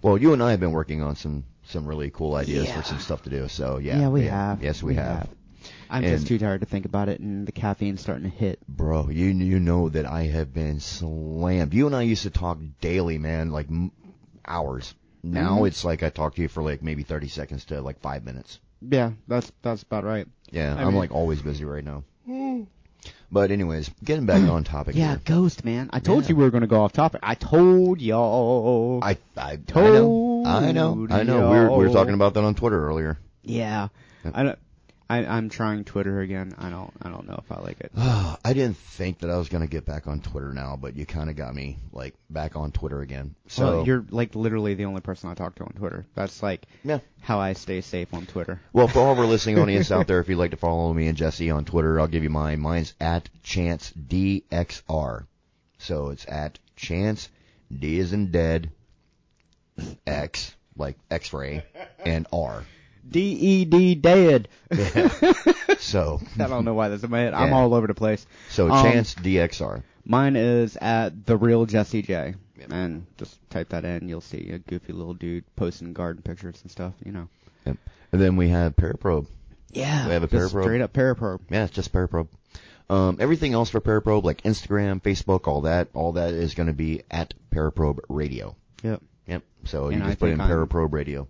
well, 0.02 0.16
you 0.18 0.32
and 0.32 0.42
I 0.42 0.52
have 0.52 0.60
been 0.60 0.72
working 0.72 1.02
on 1.02 1.16
some 1.16 1.44
some 1.64 1.86
really 1.86 2.10
cool 2.10 2.34
ideas 2.34 2.66
Yeah. 2.68 2.80
for 2.80 2.86
some 2.86 2.98
stuff 2.98 3.22
to 3.22 3.30
do. 3.30 3.48
So 3.48 3.78
yeah, 3.78 3.98
Yeah, 4.00 4.08
we 4.08 4.22
have. 4.26 4.62
Yes, 4.62 4.82
we, 4.82 4.88
We 4.92 4.94
have. 4.96 5.18
have. 5.18 5.28
I'm 5.90 6.02
And- 6.04 6.12
just 6.16 6.26
too 6.26 6.38
tired 6.38 6.60
to 6.62 6.66
think 6.66 6.86
about 6.86 7.08
it, 7.08 7.20
and 7.20 7.46
the 7.46 7.52
caffeine's 7.52 8.00
starting 8.00 8.24
to 8.30 8.36
hit. 8.36 8.58
Bro, 8.68 9.10
you 9.10 9.26
you 9.26 9.60
know 9.60 9.88
that 9.90 10.06
I 10.06 10.24
have 10.24 10.52
been 10.54 10.80
slammed. 10.80 11.74
You 11.74 11.86
and 11.86 11.94
I 11.94 12.02
used 12.02 12.22
to 12.22 12.30
talk 12.30 12.58
daily, 12.80 13.18
man, 13.18 13.50
like 13.50 13.66
m- 13.68 13.92
hours. 14.46 14.94
Now 15.22 15.58
Mhm. 15.60 15.68
it's 15.68 15.84
like 15.84 16.02
I 16.02 16.08
talk 16.10 16.34
to 16.34 16.42
you 16.42 16.48
for 16.48 16.62
like 16.62 16.82
maybe 16.82 17.02
30 17.04 17.28
seconds 17.28 17.64
to 17.66 17.80
like 17.80 18.00
five 18.00 18.24
minutes. 18.24 18.58
Yeah, 18.80 19.12
that's 19.28 19.50
that's 19.62 19.82
about 19.84 20.04
right. 20.04 20.26
Yeah, 20.50 20.74
I 20.76 20.80
I'm 20.82 20.88
mean- 20.88 20.96
like 20.96 21.12
always 21.12 21.40
busy 21.42 21.64
right 21.64 21.84
now. 21.84 22.02
But 23.32 23.50
anyways, 23.50 23.90
getting 24.04 24.26
back 24.26 24.42
on 24.48 24.62
topic. 24.62 24.94
Yeah, 24.94 25.10
here. 25.12 25.20
ghost 25.24 25.64
man. 25.64 25.88
I 25.92 26.00
told 26.00 26.24
Yeah. 26.24 26.30
you 26.30 26.36
we 26.36 26.44
were 26.44 26.50
going 26.50 26.60
to 26.62 26.66
go 26.66 26.82
off 26.82 26.92
topic. 26.92 27.20
I 27.22 27.34
told 27.34 28.00
y'all. 28.00 29.00
I 29.02 29.16
I, 29.36 29.52
I 29.52 29.56
know. 29.56 29.62
told 29.66 30.46
I 30.46 30.72
know, 30.72 31.06
I 31.10 31.22
know. 31.22 31.50
We 31.50 31.56
were, 31.56 31.70
we 31.78 31.86
were 31.86 31.92
talking 31.92 32.14
about 32.14 32.34
that 32.34 32.44
on 32.44 32.54
Twitter 32.54 32.86
earlier. 32.86 33.18
Yeah. 33.42 33.88
I 34.34 34.42
don't. 34.42 34.58
I, 35.12 35.26
I'm 35.26 35.50
trying 35.50 35.84
Twitter 35.84 36.20
again. 36.20 36.54
I 36.58 36.70
don't. 36.70 36.90
I 37.02 37.10
don't 37.10 37.26
know 37.28 37.38
if 37.44 37.52
I 37.52 37.60
like 37.60 37.80
it. 37.80 37.92
I 37.96 38.52
didn't 38.54 38.78
think 38.78 39.18
that 39.18 39.30
I 39.30 39.36
was 39.36 39.48
gonna 39.50 39.66
get 39.66 39.84
back 39.84 40.06
on 40.06 40.20
Twitter 40.20 40.54
now, 40.54 40.78
but 40.80 40.96
you 40.96 41.04
kind 41.04 41.28
of 41.28 41.36
got 41.36 41.54
me 41.54 41.76
like 41.92 42.14
back 42.30 42.56
on 42.56 42.72
Twitter 42.72 43.00
again. 43.02 43.34
So 43.48 43.64
well, 43.64 43.86
you're 43.86 44.06
like 44.10 44.34
literally 44.34 44.72
the 44.74 44.86
only 44.86 45.02
person 45.02 45.28
I 45.28 45.34
talk 45.34 45.56
to 45.56 45.64
on 45.64 45.72
Twitter. 45.72 46.06
That's 46.14 46.42
like 46.42 46.62
Yeah. 46.82 47.00
how 47.20 47.38
I 47.40 47.52
stay 47.52 47.82
safe 47.82 48.14
on 48.14 48.24
Twitter. 48.24 48.60
Well, 48.72 48.88
for 48.88 49.00
all 49.00 49.12
of 49.12 49.18
our 49.18 49.26
listening 49.34 49.58
audience 49.58 49.90
out 49.92 50.06
there, 50.06 50.20
if 50.20 50.28
you'd 50.30 50.38
like 50.38 50.52
to 50.52 50.56
follow 50.56 50.92
me 50.94 51.08
and 51.08 51.18
Jesse 51.18 51.50
on 51.50 51.66
Twitter, 51.66 52.00
I'll 52.00 52.06
give 52.06 52.22
you 52.22 52.30
mine. 52.30 52.60
Mine's 52.60 52.94
at 52.98 53.28
Chance 53.42 53.92
DXR. 53.92 55.26
So 55.78 56.08
it's 56.08 56.26
at 56.26 56.58
Chance 56.76 57.28
D 57.70 57.98
is 57.98 58.12
in 58.14 58.30
dead, 58.30 58.70
X 60.06 60.54
like 60.76 60.96
X-ray, 61.10 61.64
and 62.04 62.26
R. 62.32 62.64
D 63.08 63.20
E 63.32 63.64
D 63.64 63.94
dead. 63.94 64.48
So 65.78 66.20
I 66.38 66.46
don't 66.46 66.64
know 66.64 66.74
why 66.74 66.88
that's 66.88 67.02
in 67.02 67.10
my 67.10 67.20
head. 67.20 67.34
I'm 67.34 67.48
Yeah. 67.50 67.54
all 67.56 67.74
over 67.74 67.86
the 67.86 67.94
place. 67.94 68.26
so 68.50 68.70
Um, 68.70 68.84
Chance 68.84 69.14
DXR. 69.16 69.82
Mine 70.04 70.36
is 70.36 70.76
at 70.80 71.26
the 71.26 71.36
real 71.36 71.66
Jesse 71.66 72.02
J. 72.02 72.34
And 72.70 73.06
just 73.18 73.38
type 73.50 73.70
that 73.70 73.84
in, 73.84 74.08
you'll 74.08 74.20
see 74.20 74.50
a 74.50 74.58
goofy 74.58 74.92
little 74.92 75.14
dude 75.14 75.44
posting 75.56 75.92
garden 75.92 76.22
pictures 76.22 76.60
and 76.62 76.70
stuff. 76.70 76.92
You 77.04 77.10
know. 77.12 77.28
Yep. 77.66 77.76
And 78.12 78.20
then 78.20 78.36
we 78.36 78.48
have 78.50 78.76
Paraprobe. 78.76 79.26
Yeah. 79.72 80.06
We 80.06 80.12
have 80.12 80.22
a 80.22 80.28
just 80.28 80.54
Paraprobe. 80.54 80.62
Straight 80.62 80.80
up 80.80 80.92
paraprobe. 80.92 81.40
Yeah, 81.50 81.64
it's 81.64 81.72
just 81.74 81.92
Paraprobe. 81.92 82.28
Um, 82.90 83.16
everything 83.20 83.54
else 83.54 83.70
for 83.70 83.80
Paraprobe, 83.80 84.22
like 84.22 84.42
Instagram, 84.42 85.00
Facebook, 85.02 85.48
all 85.48 85.62
that, 85.62 85.88
all 85.94 86.12
that 86.12 86.34
is 86.34 86.54
going 86.54 86.66
to 86.66 86.72
be 86.74 87.02
at 87.10 87.32
Paraprobe 87.50 87.98
Radio. 88.08 88.54
Yep. 88.82 89.02
Yep. 89.26 89.42
So 89.64 89.86
And 89.86 89.98
you 89.98 90.04
I 90.04 90.08
just 90.08 90.20
put 90.20 90.28
in 90.28 90.36
think 90.38 90.48
I'm- 90.48 90.50
Paraprobe 90.50 90.92
Radio. 90.92 91.26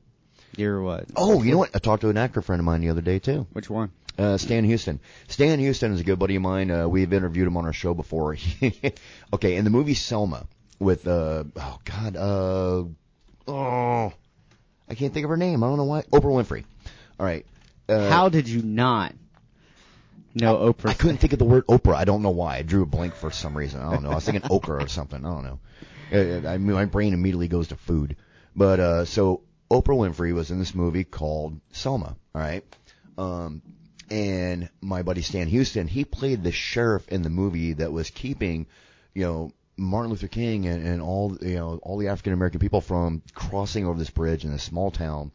You're 0.57 0.83
what? 0.83 1.07
Oh, 1.17 1.43
you 1.43 1.53
know 1.53 1.59
what? 1.59 1.71
I 1.75 1.79
talked 1.79 2.03
to 2.03 2.11
an 2.11 2.17
actor 2.19 2.43
friend 2.43 2.61
of 2.61 2.67
mine 2.67 2.81
the 2.81 2.91
other 2.91 3.01
day 3.01 3.19
too. 3.19 3.47
Which 3.53 3.71
one? 3.71 3.91
Uh, 4.19 4.37
Stan 4.37 4.65
Houston. 4.65 5.01
Stan 5.29 5.59
Houston 5.59 5.93
is 5.93 6.01
a 6.01 6.05
good 6.05 6.19
buddy 6.19 6.37
of 6.37 6.43
mine. 6.43 6.71
Uh, 6.71 6.87
we've 6.87 7.13
interviewed 7.13 7.47
him 7.47 7.57
on 7.57 7.65
our 7.65 7.73
show 7.73 7.95
before. 7.95 8.37
okay, 9.33 9.57
in 9.57 9.65
the 9.65 9.71
movie 9.71 9.95
Selma 9.95 10.47
with 10.79 11.07
uh 11.07 11.45
oh 11.57 11.79
god 11.85 12.17
uh 12.17 12.83
oh 13.47 14.13
I 14.89 14.95
can't 14.95 15.15
think 15.15 15.25
of 15.25 15.31
her 15.31 15.37
name. 15.37 15.63
I 15.63 15.69
don't 15.69 15.79
know 15.79 15.85
why. 15.85 16.03
Oprah 16.03 16.23
Winfrey. 16.25 16.65
All 17.19 17.25
right. 17.25 17.47
Uh, 17.89 18.11
How 18.11 18.29
did 18.29 18.49
you 18.49 18.63
not 18.63 19.15
know 20.35 20.73
Oprah? 20.73 20.91
I 20.91 20.95
couldn't 20.95 21.19
think 21.19 21.33
of 21.33 21.39
the 21.39 21.47
word 21.47 21.67
Oprah. 21.67 21.95
I 21.95 22.05
don't 22.05 22.21
know 22.21 22.31
why. 22.31 22.57
I 22.57 22.63
drew 22.63 22.83
a 22.83 22.87
blank 22.87 23.15
for 23.15 23.31
some 23.31 23.57
reason. 23.57 23.81
I 23.81 23.91
don't 23.91 24.03
know. 24.03 24.11
I 24.11 24.17
was 24.17 24.25
thinking 24.25 24.43
okra 24.51 24.85
or 24.85 24.89
something. 24.89 25.25
I 25.25 25.31
don't 25.31 25.45
know. 25.45 25.61
Uh, 26.13 26.49
I 26.49 26.59
mean, 26.59 26.75
my 26.75 26.85
brain 26.85 27.15
immediately 27.15 27.49
goes 27.49 27.69
to 27.69 27.77
food. 27.77 28.17
But 28.55 28.81
uh, 28.81 29.05
so 29.07 29.41
Oprah 29.73 29.97
Winfrey 29.97 30.35
was 30.35 30.51
in 30.51 30.59
this 30.59 30.75
movie 30.75 31.05
called 31.05 31.59
Selma. 31.73 32.15
All 32.35 32.41
right. 32.41 32.63
Um, 33.17 33.63
and 34.11 34.69
my 34.81 35.03
buddy 35.03 35.23
Stan 35.23 35.49
Houston, 35.49 35.89
he 35.89 36.05
played 36.05 36.43
the 36.43 36.53
sheriff 36.53 37.09
in 37.09 37.23
the 37.23 37.31
movie 37.31 37.73
that 37.75 37.93
was 37.93 38.11
keeping, 38.11 38.67
you 39.15 39.23
know, 39.23 39.53
Martin 39.79 40.11
Luther 40.11 40.29
King 40.29 40.67
and, 40.67 40.87
and 40.87 41.01
all 41.01 41.37
you 41.41 41.55
know 41.57 41.81
all 41.83 41.97
the 41.97 42.09
African 42.09 42.35
American 42.35 42.61
people 42.61 42.83
from 42.83 43.23
crossing 43.35 43.87
over 43.87 43.99
this 43.99 44.11
bridge 44.11 44.45
in 44.45 44.53
a 44.53 44.59
small 44.59 44.91
town 44.91 45.33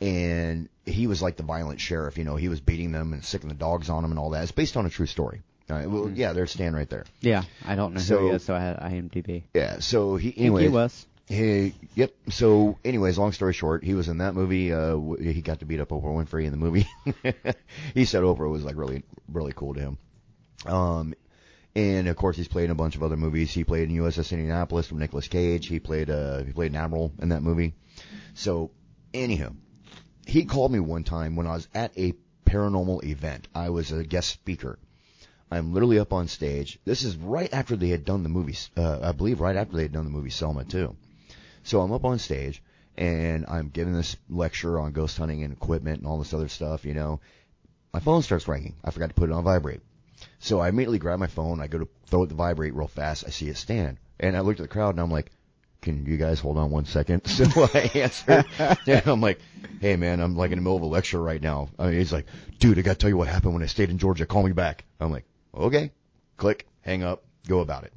and 0.00 0.68
he 0.84 1.06
was 1.06 1.22
like 1.22 1.36
the 1.36 1.42
violent 1.42 1.80
sheriff. 1.80 2.18
You 2.18 2.24
know, 2.24 2.36
he 2.36 2.48
was 2.48 2.60
beating 2.60 2.92
them 2.92 3.12
and 3.12 3.24
sicking 3.24 3.48
the 3.48 3.54
dogs 3.54 3.88
on 3.88 4.02
them 4.02 4.10
and 4.12 4.18
all 4.18 4.30
that. 4.30 4.42
It's 4.42 4.52
based 4.52 4.76
on 4.76 4.86
a 4.86 4.90
true 4.90 5.06
story. 5.06 5.42
All 5.70 5.76
right, 5.76 5.88
well, 5.90 6.10
yeah, 6.10 6.32
there's 6.32 6.50
Stan 6.52 6.74
right 6.74 6.88
there. 6.88 7.04
Yeah, 7.20 7.42
I 7.66 7.74
don't 7.74 7.92
know 7.94 8.00
So- 8.00 8.18
who 8.18 8.28
he 8.30 8.34
is, 8.36 8.44
so 8.44 8.54
I 8.54 8.60
had 8.60 8.78
IMDb. 8.78 9.42
Yeah, 9.54 9.80
so 9.80 10.16
he 10.16 10.32
anyway. 10.36 10.62
he 10.62 10.68
was. 10.68 11.06
He, 11.28 11.74
yep. 11.94 12.14
So, 12.30 12.78
anyways, 12.84 13.18
long 13.18 13.32
story 13.32 13.52
short, 13.52 13.84
he 13.84 13.92
was 13.92 14.08
in 14.08 14.18
that 14.18 14.34
movie. 14.34 14.72
Uh, 14.72 14.98
he 15.20 15.42
got 15.42 15.60
to 15.60 15.66
beat 15.66 15.78
up 15.78 15.90
Oprah 15.90 16.04
Winfrey 16.04 16.46
in 16.46 16.52
the 16.52 16.56
movie. 16.56 16.88
he 17.94 18.06
said 18.06 18.22
Oprah 18.22 18.50
was 18.50 18.64
like 18.64 18.76
really, 18.76 19.02
really 19.30 19.52
cool 19.54 19.74
to 19.74 19.80
him. 19.80 19.98
Um, 20.64 21.14
and 21.74 22.08
of 22.08 22.16
course, 22.16 22.36
he's 22.36 22.48
played 22.48 22.64
in 22.64 22.70
a 22.70 22.74
bunch 22.74 22.96
of 22.96 23.02
other 23.02 23.18
movies. 23.18 23.52
He 23.52 23.62
played 23.62 23.90
in 23.90 23.96
USS 23.96 24.32
Indianapolis 24.32 24.90
with 24.90 25.00
Nicolas 25.00 25.28
Cage. 25.28 25.66
He 25.66 25.80
played, 25.80 26.08
uh, 26.08 26.44
he 26.44 26.52
played 26.52 26.72
an 26.72 26.78
admiral 26.78 27.12
in 27.20 27.28
that 27.28 27.42
movie. 27.42 27.74
So, 28.32 28.70
anywho, 29.12 29.54
he 30.26 30.46
called 30.46 30.72
me 30.72 30.80
one 30.80 31.04
time 31.04 31.36
when 31.36 31.46
I 31.46 31.52
was 31.52 31.68
at 31.74 31.96
a 31.98 32.14
paranormal 32.46 33.04
event. 33.04 33.48
I 33.54 33.68
was 33.68 33.92
a 33.92 34.02
guest 34.02 34.30
speaker. 34.30 34.78
I'm 35.50 35.74
literally 35.74 35.98
up 35.98 36.14
on 36.14 36.28
stage. 36.28 36.78
This 36.86 37.02
is 37.02 37.16
right 37.16 37.52
after 37.52 37.76
they 37.76 37.88
had 37.88 38.06
done 38.06 38.22
the 38.22 38.28
movie, 38.30 38.56
uh, 38.78 39.00
I 39.02 39.12
believe 39.12 39.40
right 39.40 39.56
after 39.56 39.76
they 39.76 39.82
had 39.82 39.92
done 39.92 40.04
the 40.04 40.10
movie 40.10 40.30
Selma 40.30 40.64
too. 40.64 40.96
So 41.68 41.82
I'm 41.82 41.92
up 41.92 42.06
on 42.06 42.18
stage 42.18 42.62
and 42.96 43.44
I'm 43.46 43.68
giving 43.68 43.92
this 43.92 44.16
lecture 44.30 44.80
on 44.80 44.92
ghost 44.92 45.18
hunting 45.18 45.44
and 45.44 45.52
equipment 45.52 45.98
and 45.98 46.06
all 46.06 46.18
this 46.18 46.32
other 46.32 46.48
stuff, 46.48 46.86
you 46.86 46.94
know. 46.94 47.20
My 47.92 48.00
phone 48.00 48.22
starts 48.22 48.48
ringing. 48.48 48.76
I 48.82 48.90
forgot 48.90 49.10
to 49.10 49.14
put 49.14 49.28
it 49.28 49.34
on 49.34 49.44
vibrate. 49.44 49.80
So 50.38 50.60
I 50.60 50.70
immediately 50.70 50.98
grab 50.98 51.18
my 51.18 51.26
phone. 51.26 51.60
I 51.60 51.66
go 51.66 51.80
to 51.80 51.88
throw 52.06 52.22
it 52.22 52.28
to 52.28 52.34
vibrate 52.34 52.74
real 52.74 52.88
fast. 52.88 53.24
I 53.26 53.30
see 53.30 53.50
it 53.50 53.58
stand. 53.58 53.98
And 54.18 54.34
I 54.34 54.40
looked 54.40 54.60
at 54.60 54.62
the 54.62 54.68
crowd 54.68 54.94
and 54.94 55.00
I'm 55.00 55.10
like, 55.10 55.30
can 55.82 56.06
you 56.06 56.16
guys 56.16 56.40
hold 56.40 56.56
on 56.56 56.70
one 56.70 56.86
second? 56.86 57.24
So 57.26 57.44
I 57.74 57.90
answered. 57.94 58.46
and 58.86 59.06
I'm 59.06 59.20
like, 59.20 59.38
hey 59.82 59.96
man, 59.96 60.20
I'm 60.20 60.38
like 60.38 60.52
in 60.52 60.56
the 60.56 60.62
middle 60.62 60.78
of 60.78 60.82
a 60.82 60.86
lecture 60.86 61.22
right 61.22 61.42
now. 61.42 61.68
I 61.78 61.88
mean, 61.88 61.98
he's 61.98 62.14
like, 62.14 62.24
dude, 62.60 62.78
I 62.78 62.80
gotta 62.80 62.96
tell 62.96 63.10
you 63.10 63.18
what 63.18 63.28
happened 63.28 63.52
when 63.52 63.62
I 63.62 63.66
stayed 63.66 63.90
in 63.90 63.98
Georgia. 63.98 64.24
Call 64.24 64.42
me 64.42 64.52
back. 64.52 64.86
I'm 65.00 65.10
like, 65.10 65.26
okay. 65.54 65.92
Click, 66.38 66.66
hang 66.80 67.02
up, 67.02 67.24
go 67.46 67.60
about 67.60 67.84
it. 67.84 67.92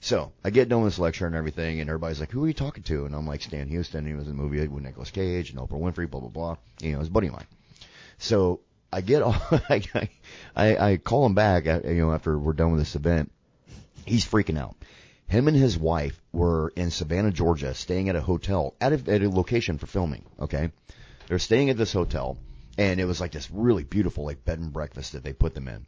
So 0.00 0.32
I 0.42 0.50
get 0.50 0.68
done 0.70 0.82
with 0.82 0.92
this 0.92 0.98
lecture 0.98 1.26
and 1.26 1.36
everything, 1.36 1.80
and 1.80 1.90
everybody's 1.90 2.20
like, 2.20 2.30
"Who 2.30 2.44
are 2.44 2.48
you 2.48 2.54
talking 2.54 2.82
to?" 2.84 3.04
And 3.04 3.14
I'm 3.14 3.26
like, 3.26 3.42
"Stan 3.42 3.68
Houston. 3.68 4.06
He 4.06 4.14
was 4.14 4.26
in 4.26 4.32
a 4.32 4.36
movie 4.36 4.66
with 4.66 4.82
Nicolas 4.82 5.10
Cage 5.10 5.50
and 5.50 5.58
Oprah 5.58 5.78
Winfrey, 5.78 6.10
blah 6.10 6.20
blah 6.20 6.30
blah. 6.30 6.56
You 6.80 6.92
know, 6.92 7.00
his 7.00 7.10
buddy 7.10 7.26
of 7.26 7.34
mine." 7.34 7.46
So 8.18 8.60
I 8.92 9.02
get 9.02 9.22
all, 9.22 9.36
I, 9.68 10.08
I 10.56 10.76
I 10.76 10.96
call 10.96 11.26
him 11.26 11.34
back, 11.34 11.66
uh, 11.66 11.80
you 11.84 12.06
know, 12.06 12.12
after 12.12 12.38
we're 12.38 12.54
done 12.54 12.72
with 12.72 12.80
this 12.80 12.96
event. 12.96 13.30
He's 14.06 14.24
freaking 14.24 14.58
out. 14.58 14.76
Him 15.28 15.46
and 15.46 15.56
his 15.56 15.78
wife 15.78 16.20
were 16.32 16.72
in 16.74 16.90
Savannah, 16.90 17.30
Georgia, 17.30 17.74
staying 17.74 18.08
at 18.08 18.16
a 18.16 18.20
hotel 18.20 18.74
at 18.80 18.92
a, 18.92 19.12
at 19.12 19.22
a 19.22 19.28
location 19.28 19.78
for 19.78 19.86
filming. 19.86 20.24
Okay, 20.40 20.72
they're 21.28 21.38
staying 21.38 21.68
at 21.68 21.76
this 21.76 21.92
hotel, 21.92 22.38
and 22.78 23.00
it 23.00 23.04
was 23.04 23.20
like 23.20 23.32
this 23.32 23.50
really 23.50 23.84
beautiful 23.84 24.24
like 24.24 24.44
bed 24.46 24.58
and 24.58 24.72
breakfast 24.72 25.12
that 25.12 25.22
they 25.22 25.34
put 25.34 25.54
them 25.54 25.68
in. 25.68 25.86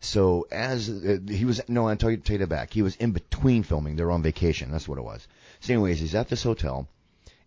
So 0.00 0.46
as 0.50 0.88
uh, 0.88 1.18
he 1.28 1.44
was, 1.44 1.60
no, 1.68 1.86
I 1.86 1.94
to 1.94 2.16
take 2.16 2.40
it 2.40 2.48
back. 2.48 2.72
He 2.72 2.82
was 2.82 2.96
in 2.96 3.12
between 3.12 3.62
filming. 3.62 3.96
They 3.96 4.04
were 4.04 4.12
on 4.12 4.22
vacation. 4.22 4.70
That's 4.70 4.88
what 4.88 4.98
it 4.98 5.04
was. 5.04 5.26
So, 5.60 5.74
anyways, 5.74 6.00
he's 6.00 6.14
at 6.14 6.28
this 6.28 6.42
hotel, 6.42 6.88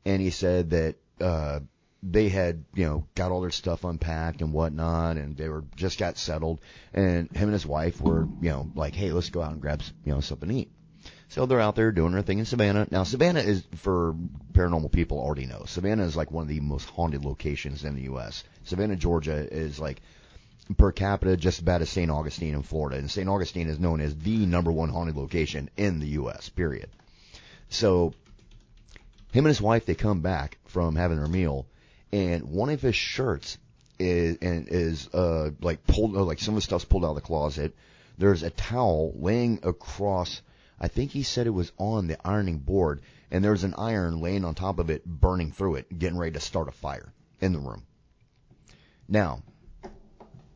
and 0.05 0.21
he 0.21 0.29
said 0.29 0.69
that 0.69 0.95
uh, 1.19 1.61
they 2.03 2.29
had, 2.29 2.63
you 2.75 2.85
know, 2.85 3.07
got 3.15 3.31
all 3.31 3.41
their 3.41 3.49
stuff 3.49 3.83
unpacked 3.83 4.41
and 4.41 4.53
whatnot, 4.53 5.17
and 5.17 5.35
they 5.35 5.49
were 5.49 5.63
just 5.75 5.97
got 5.97 6.17
settled. 6.17 6.59
And 6.93 7.31
him 7.31 7.49
and 7.49 7.53
his 7.53 7.65
wife 7.65 7.99
were, 7.99 8.27
you 8.39 8.51
know, 8.51 8.71
like, 8.75 8.93
hey, 8.93 9.11
let's 9.11 9.29
go 9.29 9.41
out 9.41 9.51
and 9.51 9.61
grab, 9.61 9.81
you 10.05 10.13
know, 10.13 10.19
something 10.19 10.49
to 10.49 10.55
eat. 10.55 10.71
So 11.29 11.47
they're 11.47 11.59
out 11.59 11.75
there 11.75 11.91
doing 11.91 12.11
their 12.11 12.21
thing 12.21 12.37
in 12.37 12.45
Savannah. 12.45 12.87
Now, 12.91 13.03
Savannah 13.03 13.39
is, 13.39 13.63
for 13.75 14.15
paranormal 14.51 14.91
people 14.91 15.17
already 15.17 15.47
know, 15.47 15.63
Savannah 15.65 16.03
is 16.03 16.15
like 16.15 16.29
one 16.29 16.43
of 16.43 16.49
the 16.49 16.59
most 16.59 16.87
haunted 16.87 17.25
locations 17.25 17.83
in 17.83 17.95
the 17.95 18.03
U.S. 18.03 18.43
Savannah, 18.65 18.95
Georgia 18.95 19.47
is 19.51 19.79
like 19.79 20.01
per 20.77 20.91
capita 20.91 21.35
just 21.35 21.59
about 21.59 21.81
as 21.81 21.89
St. 21.89 22.09
Augustine 22.09 22.53
in 22.53 22.63
Florida. 22.63 22.97
And 22.97 23.11
St. 23.11 23.27
Augustine 23.27 23.67
is 23.67 23.79
known 23.79 23.99
as 24.01 24.15
the 24.15 24.45
number 24.45 24.71
one 24.71 24.89
haunted 24.89 25.15
location 25.15 25.69
in 25.77 25.99
the 25.99 26.07
U.S., 26.07 26.49
period. 26.49 26.89
So, 27.69 28.13
him 29.31 29.45
and 29.45 29.47
his 29.47 29.61
wife, 29.61 29.85
they 29.85 29.95
come 29.95 30.21
back 30.21 30.57
from 30.65 30.95
having 30.95 31.17
their 31.17 31.27
meal, 31.27 31.65
and 32.11 32.43
one 32.43 32.69
of 32.69 32.81
his 32.81 32.95
shirts 32.95 33.57
is, 33.99 34.37
and 34.41 34.67
is, 34.69 35.09
uh, 35.13 35.51
like 35.61 35.85
pulled, 35.85 36.15
uh, 36.15 36.23
like 36.23 36.39
some 36.39 36.53
of 36.53 36.57
the 36.57 36.61
stuff's 36.61 36.85
pulled 36.85 37.03
out 37.03 37.09
of 37.09 37.15
the 37.15 37.21
closet. 37.21 37.75
There's 38.17 38.43
a 38.43 38.51
towel 38.51 39.13
laying 39.15 39.59
across, 39.63 40.41
I 40.79 40.87
think 40.87 41.11
he 41.11 41.23
said 41.23 41.47
it 41.47 41.51
was 41.51 41.71
on 41.77 42.07
the 42.07 42.17
ironing 42.25 42.59
board, 42.59 43.01
and 43.31 43.43
there's 43.43 43.63
an 43.63 43.73
iron 43.75 44.21
laying 44.21 44.45
on 44.45 44.53
top 44.53 44.77
of 44.77 44.91
it, 44.91 45.03
burning 45.05 45.51
through 45.51 45.75
it, 45.75 45.97
getting 45.97 46.17
ready 46.17 46.33
to 46.33 46.39
start 46.39 46.67
a 46.67 46.71
fire 46.71 47.11
in 47.41 47.53
the 47.53 47.59
room. 47.59 47.83
Now, 49.07 49.41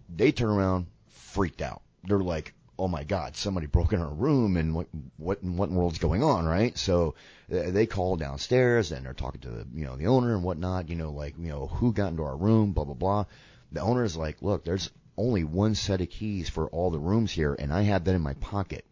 they 0.09 0.31
turn 0.31 0.49
around, 0.49 0.87
freaked 1.09 1.61
out. 1.61 1.81
They're 2.03 2.19
like, 2.19 2.53
"Oh 2.79 2.87
my 2.87 3.03
God, 3.03 3.35
somebody 3.35 3.67
broke 3.67 3.93
in 3.93 4.01
our 4.01 4.13
room, 4.13 4.57
and 4.57 4.73
what 4.73 4.87
what 5.17 5.41
in 5.43 5.57
what 5.57 5.69
in 5.69 5.75
world's 5.75 5.99
going 5.99 6.23
on?" 6.23 6.45
Right? 6.45 6.77
So 6.77 7.15
uh, 7.51 7.71
they 7.71 7.85
call 7.85 8.15
downstairs, 8.15 8.91
and 8.91 9.05
they're 9.05 9.13
talking 9.13 9.41
to 9.41 9.49
the 9.49 9.67
you 9.73 9.85
know 9.85 9.95
the 9.95 10.07
owner 10.07 10.33
and 10.33 10.43
whatnot. 10.43 10.89
You 10.89 10.95
know, 10.95 11.11
like 11.11 11.35
you 11.37 11.49
know 11.49 11.67
who 11.67 11.93
got 11.93 12.11
into 12.11 12.23
our 12.23 12.37
room, 12.37 12.73
blah 12.73 12.85
blah 12.85 12.93
blah. 12.93 13.25
The 13.71 13.81
owner 13.81 14.03
is 14.03 14.15
like, 14.15 14.41
"Look, 14.41 14.63
there's 14.63 14.89
only 15.17 15.43
one 15.43 15.75
set 15.75 16.01
of 16.01 16.09
keys 16.09 16.49
for 16.49 16.67
all 16.69 16.89
the 16.91 16.99
rooms 16.99 17.31
here, 17.31 17.55
and 17.57 17.73
I 17.73 17.81
have 17.83 18.05
that 18.05 18.15
in 18.15 18.21
my 18.21 18.33
pocket." 18.35 18.85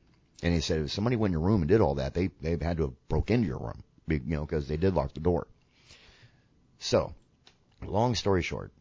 And 0.43 0.53
he 0.53 0.59
said, 0.59 0.81
if 0.81 0.91
somebody 0.91 1.15
went 1.15 1.33
in 1.33 1.39
your 1.39 1.47
room 1.47 1.61
and 1.61 1.69
did 1.69 1.81
all 1.81 1.95
that, 1.95 2.13
they 2.13 2.29
they've 2.41 2.61
had 2.61 2.77
to 2.77 2.83
have 2.83 3.07
broke 3.07 3.31
into 3.31 3.47
your 3.47 3.57
room, 3.57 3.83
you 4.07 4.21
know, 4.25 4.45
because 4.45 4.67
they 4.67 4.77
did 4.77 4.93
lock 4.93 5.13
the 5.13 5.19
door. 5.19 5.47
So, 6.79 7.13
long 7.83 8.15
story 8.15 8.43
short, 8.43 8.71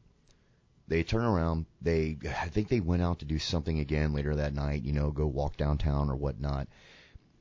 they 0.89 1.03
turn 1.03 1.25
around. 1.25 1.67
They, 1.81 2.19
I 2.43 2.49
think 2.49 2.69
they 2.69 2.81
went 2.81 3.03
out 3.03 3.21
to 3.21 3.25
do 3.25 3.39
something 3.39 3.79
again 3.79 4.13
later 4.13 4.37
that 4.37 4.55
night. 4.55 4.83
You 4.83 4.93
know, 4.93 5.11
go 5.11 5.27
walk 5.27 5.57
downtown 5.57 6.11
or 6.11 6.17
whatnot. 6.17 6.69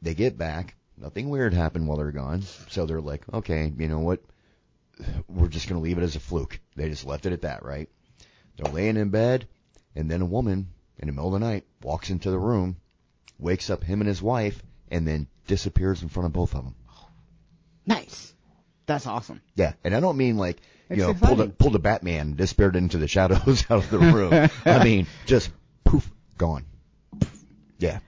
They 0.01 0.13
get 0.13 0.37
back. 0.37 0.75
Nothing 0.97 1.29
weird 1.29 1.53
happened 1.53 1.87
while 1.87 1.97
they're 1.97 2.11
gone. 2.11 2.43
So 2.69 2.85
they're 2.85 3.01
like, 3.01 3.23
okay, 3.33 3.71
you 3.77 3.87
know 3.87 3.99
what? 3.99 4.21
we're 5.27 5.47
just 5.47 5.67
going 5.67 5.79
to 5.79 5.83
leave 5.83 5.97
it 5.97 6.03
as 6.03 6.15
a 6.15 6.19
fluke. 6.19 6.59
They 6.75 6.89
just 6.89 7.05
left 7.05 7.25
it 7.25 7.33
at 7.33 7.41
that, 7.41 7.63
right? 7.63 7.89
They're 8.57 8.71
laying 8.71 8.97
in 8.97 9.09
bed, 9.09 9.47
and 9.95 10.09
then 10.09 10.21
a 10.21 10.25
woman 10.25 10.69
in 10.97 11.07
the 11.07 11.13
middle 11.13 11.33
of 11.33 11.39
the 11.39 11.45
night 11.45 11.65
walks 11.81 12.09
into 12.09 12.29
the 12.29 12.39
room, 12.39 12.77
wakes 13.39 13.69
up 13.69 13.83
him 13.83 14.01
and 14.01 14.07
his 14.07 14.21
wife, 14.21 14.61
and 14.91 15.07
then 15.07 15.27
disappears 15.47 16.01
in 16.01 16.09
front 16.09 16.27
of 16.27 16.33
both 16.33 16.53
of 16.53 16.63
them. 16.63 16.75
Nice. 17.85 18.33
That's 18.85 19.07
awesome. 19.07 19.41
Yeah, 19.55 19.73
and 19.83 19.95
I 19.95 19.99
don't 19.99 20.17
mean 20.17 20.37
like 20.37 20.59
you 20.95 21.09
It's 21.09 21.21
know 21.21 21.27
pulled 21.27 21.39
a, 21.41 21.47
pulled 21.47 21.75
a 21.75 21.79
Batman, 21.79 22.33
disappeared 22.35 22.75
into 22.75 22.97
the 22.97 23.07
shadows 23.07 23.65
out 23.69 23.83
of 23.83 23.89
the 23.89 23.99
room. 23.99 24.49
I 24.65 24.83
mean 24.83 25.07
just 25.25 25.51
poof, 25.83 26.09
gone. 26.37 26.65
Yeah, 27.79 27.99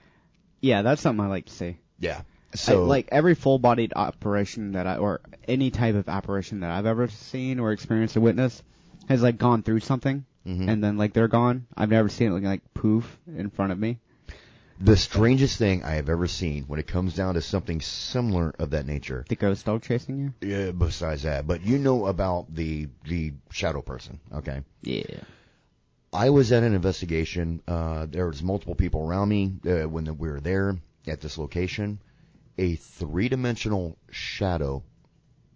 Yeah, 0.61 0.81
that's 0.83 1.01
something 1.01 1.23
I 1.25 1.27
like 1.29 1.45
to 1.47 1.53
see. 1.53 1.77
yeah. 1.99 2.21
I- 2.53 2.57
So 2.57 2.85
like 2.85 3.09
every 3.11 3.35
full-bodied 3.35 3.93
operation 3.95 4.71
that 4.73 4.87
I, 4.87 4.97
or 4.97 5.19
any 5.47 5.69
type 5.71 5.95
of 5.95 6.07
apparition 6.07 6.61
that 6.61 6.71
I've 6.71 6.85
ever 6.85 7.07
seen 7.09 7.59
or 7.59 7.71
experienced 7.73 8.15
or 8.15 8.21
witnessed, 8.21 8.63
has 9.09 9.21
like 9.21 9.37
gone 9.37 9.61
through 9.63 9.81
something, 9.81 10.25
Mhm. 10.47 10.69
and 10.69 10.83
then 10.83 10.97
like 10.97 11.11
they're 11.13 11.27
gone. 11.27 11.67
I've 11.75 11.89
never 11.89 12.07
seen 12.09 12.29
it 12.31 12.35
like, 12.35 12.43
like 12.43 12.73
poof 12.73 13.17
in 13.27 13.49
front 13.49 13.71
of 13.73 13.79
me. 13.79 13.99
The 14.79 14.97
strangest 14.97 15.57
thing 15.57 15.83
I 15.83 15.91
have 15.91 16.09
ever 16.09 16.27
seen 16.27 16.63
when 16.63 16.79
it 16.79 16.87
comes 16.87 17.15
down 17.15 17.35
to 17.35 17.41
something 17.41 17.81
similar 17.81 18.53
of 18.59 18.71
that 18.71 18.85
nature. 18.85 19.25
The 19.27 19.35
ghost 19.35 19.65
dog 19.65 19.83
chasing 19.83 20.17
you. 20.17 20.33
Yeah, 20.41 20.71
besides 20.71 21.23
that, 21.23 21.47
but 21.47 21.65
you 21.65 21.77
know 21.77 22.07
about 22.07 22.53
the 22.53 22.87
the 23.05 23.33
shadow 23.51 23.81
person, 23.81 24.19
okay? 24.33 24.61
Yeah. 24.81 25.21
I 26.11 26.29
was 26.29 26.51
at 26.51 26.63
an 26.63 26.73
investigation. 26.73 27.61
Uh, 27.67 28.05
there 28.09 28.27
was 28.27 28.41
multiple 28.41 28.75
people 28.75 29.07
around 29.07 29.29
me 29.29 29.53
uh, 29.67 29.87
when 29.89 30.17
we 30.17 30.29
were 30.29 30.39
there 30.39 30.77
at 31.07 31.19
this 31.21 31.37
location. 31.37 31.99
A 32.57 32.75
three-dimensional 32.75 33.97
shadow 34.11 34.83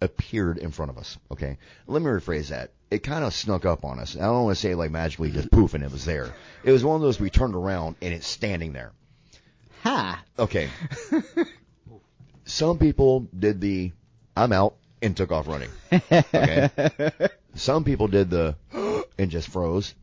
appeared 0.02 0.58
in 0.58 0.70
front 0.70 0.90
of 0.90 0.98
us. 0.98 1.18
Okay, 1.30 1.58
let 1.86 2.02
me 2.02 2.08
rephrase 2.08 2.48
that. 2.48 2.72
It 2.90 3.02
kind 3.02 3.24
of 3.24 3.32
snuck 3.32 3.64
up 3.64 3.84
on 3.84 3.98
us. 4.00 4.16
I 4.16 4.20
don't 4.20 4.44
want 4.44 4.56
to 4.56 4.60
say 4.60 4.74
like 4.74 4.90
magically 4.90 5.30
just 5.30 5.50
poof 5.50 5.74
and 5.74 5.84
it 5.84 5.92
was 5.92 6.04
there. 6.04 6.34
It 6.64 6.72
was 6.72 6.84
one 6.84 6.96
of 6.96 7.02
those 7.02 7.20
we 7.20 7.30
turned 7.30 7.54
around 7.54 7.96
and 8.02 8.12
it's 8.12 8.26
standing 8.26 8.72
there. 8.72 8.92
Ha. 9.82 10.22
Okay. 10.38 10.68
Some 12.44 12.78
people 12.78 13.28
did 13.38 13.60
the 13.60 13.92
I'm 14.36 14.52
out 14.52 14.74
and 15.02 15.16
took 15.16 15.30
off 15.32 15.48
running. 15.48 15.70
Okay. 15.92 16.68
Some 17.54 17.84
people 17.84 18.08
did 18.08 18.30
the 18.30 18.56
and 19.18 19.30
just 19.30 19.48
froze. 19.48 19.94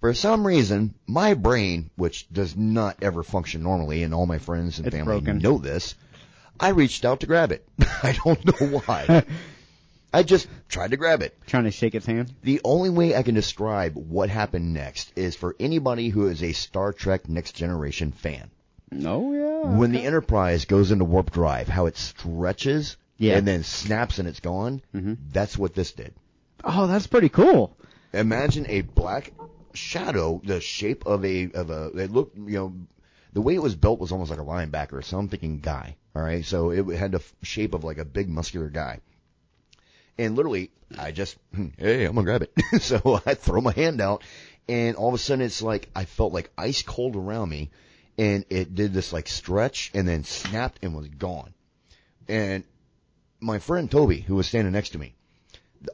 For 0.00 0.12
some 0.12 0.46
reason, 0.46 0.94
my 1.06 1.34
brain, 1.34 1.90
which 1.96 2.28
does 2.30 2.54
not 2.56 2.98
ever 3.02 3.22
function 3.22 3.62
normally, 3.62 4.02
and 4.02 4.12
all 4.14 4.26
my 4.26 4.38
friends 4.38 4.78
and 4.78 4.86
It's 4.86 4.94
family 4.94 5.20
broken. 5.20 5.38
know 5.38 5.58
this, 5.58 5.94
I 6.60 6.68
reached 6.68 7.04
out 7.04 7.20
to 7.20 7.26
grab 7.26 7.50
it. 7.50 7.66
I 8.02 8.16
don't 8.24 8.44
know 8.44 8.80
why. 8.80 9.24
I 10.12 10.22
just 10.22 10.48
tried 10.68 10.90
to 10.92 10.96
grab 10.96 11.22
it. 11.22 11.36
Trying 11.46 11.64
to 11.64 11.70
shake 11.70 11.94
its 11.94 12.06
hand. 12.06 12.32
The 12.42 12.60
only 12.62 12.90
way 12.90 13.16
I 13.16 13.22
can 13.22 13.34
describe 13.34 13.96
what 13.96 14.28
happened 14.28 14.74
next 14.74 15.12
is 15.16 15.34
for 15.34 15.56
anybody 15.58 16.10
who 16.10 16.28
is 16.28 16.42
a 16.42 16.52
Star 16.52 16.92
Trek 16.92 17.28
Next 17.28 17.52
Generation 17.52 18.12
fan. 18.12 18.50
Oh 18.92 19.32
yeah. 19.32 19.76
When 19.76 19.92
the 19.92 20.02
Enterprise 20.04 20.64
goes 20.64 20.90
into 20.90 21.04
warp 21.04 21.30
drive, 21.32 21.68
how 21.68 21.86
it 21.86 21.96
stretches 21.96 22.96
Yeah. 23.18 23.36
and 23.36 23.46
then 23.46 23.62
snaps 23.64 24.18
and 24.18 24.28
it's 24.28 24.40
gone, 24.40 24.82
Mhm. 24.94 25.16
that's 25.32 25.58
what 25.58 25.74
this 25.74 25.92
did. 25.92 26.14
Oh, 26.62 26.86
that's 26.86 27.06
pretty 27.06 27.28
cool. 27.28 27.76
Imagine 28.12 28.66
a 28.68 28.82
black 28.82 29.32
shadow, 29.74 30.40
the 30.44 30.60
shape 30.60 31.06
of 31.06 31.24
a 31.24 31.50
of 31.52 31.70
a. 31.70 31.86
It 31.96 32.10
looked, 32.10 32.36
you 32.36 32.44
know, 32.58 32.74
the 33.32 33.42
way 33.42 33.54
it 33.54 33.62
was 33.62 33.74
built 33.74 34.00
was 34.00 34.12
almost 34.12 34.30
like 34.30 34.40
a 34.40 34.44
linebacker. 34.44 35.04
So 35.04 35.18
I'm 35.18 35.28
thinking 35.28 35.58
guy. 35.60 35.96
All 36.14 36.22
right, 36.22 36.44
so 36.44 36.70
it 36.70 36.86
had 36.96 37.12
the 37.12 37.22
shape 37.42 37.74
of 37.74 37.84
like 37.84 37.98
a 37.98 38.04
big 38.04 38.28
muscular 38.28 38.70
guy. 38.70 39.00
And 40.18 40.34
literally, 40.34 40.70
I 40.98 41.10
just, 41.10 41.36
hmm, 41.54 41.68
hey, 41.76 42.06
I'm 42.06 42.14
gonna 42.14 42.24
grab 42.24 42.42
it. 42.42 42.52
so 42.82 43.20
I 43.26 43.34
throw 43.34 43.60
my 43.60 43.72
hand 43.72 44.00
out, 44.00 44.22
and 44.66 44.96
all 44.96 45.08
of 45.08 45.14
a 45.14 45.18
sudden, 45.18 45.44
it's 45.44 45.60
like 45.60 45.90
I 45.94 46.04
felt 46.06 46.32
like 46.32 46.50
ice 46.56 46.80
cold 46.82 47.16
around 47.16 47.50
me, 47.50 47.70
and 48.18 48.44
it 48.50 48.74
did 48.74 48.92
this 48.92 49.12
like 49.12 49.28
stretch, 49.28 49.90
and 49.94 50.06
then 50.06 50.24
snapped 50.24 50.78
and 50.82 50.94
was 50.94 51.08
gone. 51.08 51.52
And 52.28 52.64
my 53.40 53.58
friend 53.58 53.90
Toby, 53.90 54.20
who 54.20 54.34
was 54.36 54.46
standing 54.46 54.72
next 54.72 54.90
to 54.90 54.98
me, 54.98 55.14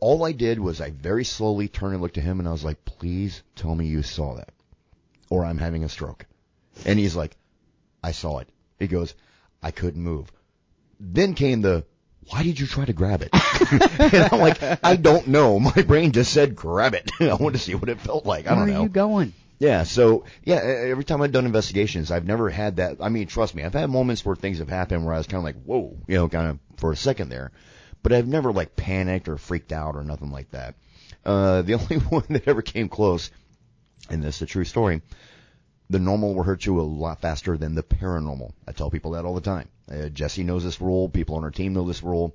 all 0.01 0.25
I 0.25 0.33
did 0.33 0.59
was 0.59 0.81
I 0.81 0.91
very 0.91 1.25
slowly 1.25 1.69
turned 1.69 1.95
and 1.95 2.03
looked 2.03 2.19
at 2.19 2.25
him, 2.25 2.39
and 2.39 2.49
I 2.49 2.53
was 2.53 2.65
like, 2.65 2.85
"Please 2.85 3.43
tell 3.57 3.75
me 3.75 3.87
you 3.87 4.03
saw 4.03 4.37
that, 4.37 4.51
or 5.29 5.45
I'm 5.45 5.59
having 5.59 5.85
a 5.85 5.89
stroke." 5.89 6.27
And 6.87 6.99
he's 6.99 7.17
like, 7.17 7.37
"I 8.03 8.13
saw 8.13 8.39
it." 8.39 8.49
He 8.79 8.87
goes, 8.87 9.15
"I 9.63 9.71
couldn't 9.71 10.03
move." 10.03 10.31
Then 11.01 11.35
came 11.35 11.61
the, 11.61 11.85
"Why 12.29 12.43
did 12.45 12.59
you 12.61 12.67
try 12.67 12.85
to 12.85 12.93
grab 12.93 13.23
it?" 13.23 13.31
and 14.13 14.29
I'm 14.33 14.41
like, 14.41 14.63
"I 14.85 14.97
don't 14.97 15.27
know. 15.27 15.59
My 15.59 15.83
brain 15.83 16.13
just 16.13 16.33
said 16.33 16.55
grab 16.55 16.95
it. 16.95 17.11
I 17.21 17.35
wanted 17.35 17.59
to 17.59 17.59
see 17.59 17.75
what 17.75 17.89
it 17.89 18.01
felt 18.01 18.25
like. 18.25 18.47
I 18.47 18.55
Where 18.55 18.61
don't 18.67 18.71
are 18.71 18.79
know." 18.79 18.83
you 18.85 18.89
going? 18.89 19.35
Yeah, 19.63 19.85
so 19.85 20.25
yeah, 20.43 20.57
every 20.57 21.05
time 21.05 21.23
I've 21.23 21.31
done 21.31 21.47
investigations, 21.47 22.11
I've 22.11 22.27
never 22.27 22.51
had 22.51 22.79
that. 22.79 22.97
I 23.01 23.11
mean, 23.11 23.29
trust 23.29 23.55
me, 23.55 23.63
I've 23.63 23.75
had 23.75 23.89
moments 23.91 24.25
where 24.25 24.35
things 24.35 24.59
have 24.59 24.69
happened 24.69 25.05
where 25.05 25.15
I 25.15 25.19
was 25.19 25.29
kind 25.29 25.39
of 25.39 25.45
like, 25.45 25.63
whoa, 25.63 25.97
you 26.09 26.17
know, 26.17 26.29
kind 26.29 26.51
of 26.51 26.59
for 26.79 26.91
a 26.91 26.97
second 26.97 27.29
there, 27.29 27.53
but 28.03 28.13
I've 28.13 28.27
never 28.27 28.53
like 28.53 28.75
panicked 28.75 29.29
or 29.29 29.37
freaked 29.37 29.71
out 29.71 29.95
or 29.95 30.03
nothing 30.03 30.33
like 30.33 30.51
that. 30.51 30.75
Uh, 31.25 31.63
the 31.63 31.75
only 31.81 31.99
one 31.99 32.25
that 32.31 32.49
ever 32.49 32.61
came 32.61 32.89
close, 32.89 33.31
and 34.11 34.21
this 34.21 34.35
is 34.35 34.43
a 34.43 34.47
true 34.47 34.65
story, 34.65 35.01
the 35.89 36.01
normal 36.01 36.35
will 36.35 36.43
hurt 36.43 36.67
you 36.67 36.81
a 36.81 36.83
lot 36.83 37.21
faster 37.21 37.57
than 37.57 37.77
the 37.77 37.85
paranormal. 37.85 38.51
I 38.67 38.73
tell 38.73 38.91
people 38.91 39.13
that 39.13 39.25
all 39.25 39.37
the 39.37 39.41
time. 39.41 39.69
Uh, 39.89 40.09
Jesse 40.09 40.43
knows 40.43 40.65
this 40.65 40.81
rule. 40.81 41.09
People 41.09 41.37
on 41.37 41.45
our 41.45 41.53
team 41.53 41.73
know 41.73 41.87
this 41.87 42.03
rule. 42.03 42.35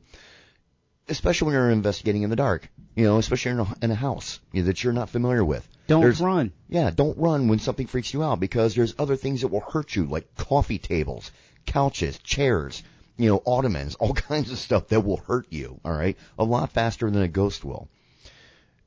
Especially 1.10 1.48
when 1.48 1.56
you're 1.56 1.72
investigating 1.72 2.22
in 2.22 2.30
the 2.30 2.38
dark, 2.38 2.70
you 2.96 3.04
know, 3.04 3.18
especially 3.18 3.52
in 3.52 3.60
a, 3.60 3.68
in 3.82 3.92
a 3.92 3.96
house 3.96 4.40
you 4.54 4.62
know, 4.62 4.68
that 4.68 4.82
you're 4.82 4.94
not 4.94 5.10
familiar 5.10 5.44
with. 5.44 5.68
Don't 5.88 6.02
There's- 6.02 6.20
run. 6.22 6.52
yeah, 6.70 6.90
don't 6.92 7.18
run 7.18 7.48
when 7.48 7.60
something 7.60 7.88
freaks 7.88 8.14
you 8.14 8.24
out 8.24 8.40
because 8.40 8.76
there's 8.76 8.94
other 9.00 9.16
things 9.16 9.42
that 9.42 9.48
will 9.48 9.62
hurt 9.62 9.96
you, 9.96 10.06
like 10.06 10.36
coffee 10.36 10.78
tables, 10.80 11.32
couches, 11.66 12.18
chairs, 12.20 12.84
you 13.18 13.30
know, 13.30 13.42
ottomans, 13.46 13.96
all 14.00 14.14
kinds 14.14 14.52
of 14.52 14.58
stuff 14.60 14.90
that 14.90 15.06
will 15.06 15.18
hurt 15.18 15.48
you, 15.50 15.80
alright? 15.86 16.18
A 16.38 16.44
lot 16.44 16.72
faster 16.72 17.10
than 17.10 17.22
a 17.22 17.28
ghost 17.28 17.64
will. 17.64 17.88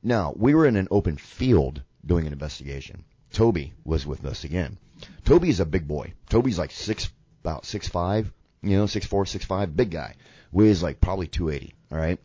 Now, 0.03 0.33
we 0.35 0.53
were 0.55 0.65
in 0.67 0.75
an 0.77 0.87
open 0.91 1.17
field 1.17 1.81
doing 2.05 2.27
an 2.27 2.33
investigation. 2.33 3.03
Toby 3.33 3.73
was 3.83 4.05
with 4.05 4.25
us 4.25 4.43
again. 4.43 4.77
Toby's 5.25 5.59
a 5.59 5.65
big 5.65 5.87
boy. 5.87 6.13
Toby's 6.29 6.59
like 6.59 6.71
six, 6.71 7.09
about 7.43 7.65
six 7.65 7.87
five, 7.87 8.31
you 8.61 8.77
know, 8.77 8.85
six 8.85 9.05
four, 9.05 9.25
six 9.25 9.45
five, 9.45 9.75
big 9.75 9.89
guy. 9.89 10.15
Weighs 10.51 10.83
like 10.83 11.01
probably 11.01 11.27
280, 11.27 11.73
alright? 11.91 12.19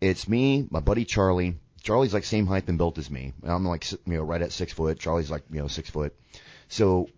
It's 0.00 0.28
me, 0.28 0.66
my 0.70 0.80
buddy 0.80 1.04
Charlie. 1.04 1.56
Charlie's 1.84 2.12
like 2.14 2.24
same 2.24 2.46
height 2.46 2.66
and 2.66 2.78
built 2.78 2.98
as 2.98 3.10
me. 3.10 3.32
I'm 3.44 3.64
like 3.64 3.90
you 3.92 3.98
know 4.06 4.22
right 4.22 4.42
at 4.42 4.50
six 4.52 4.72
foot. 4.72 4.98
Charlie's 4.98 5.30
like 5.30 5.44
you 5.50 5.60
know 5.60 5.68
six 5.68 5.88
foot. 5.88 6.16
So 6.68 7.08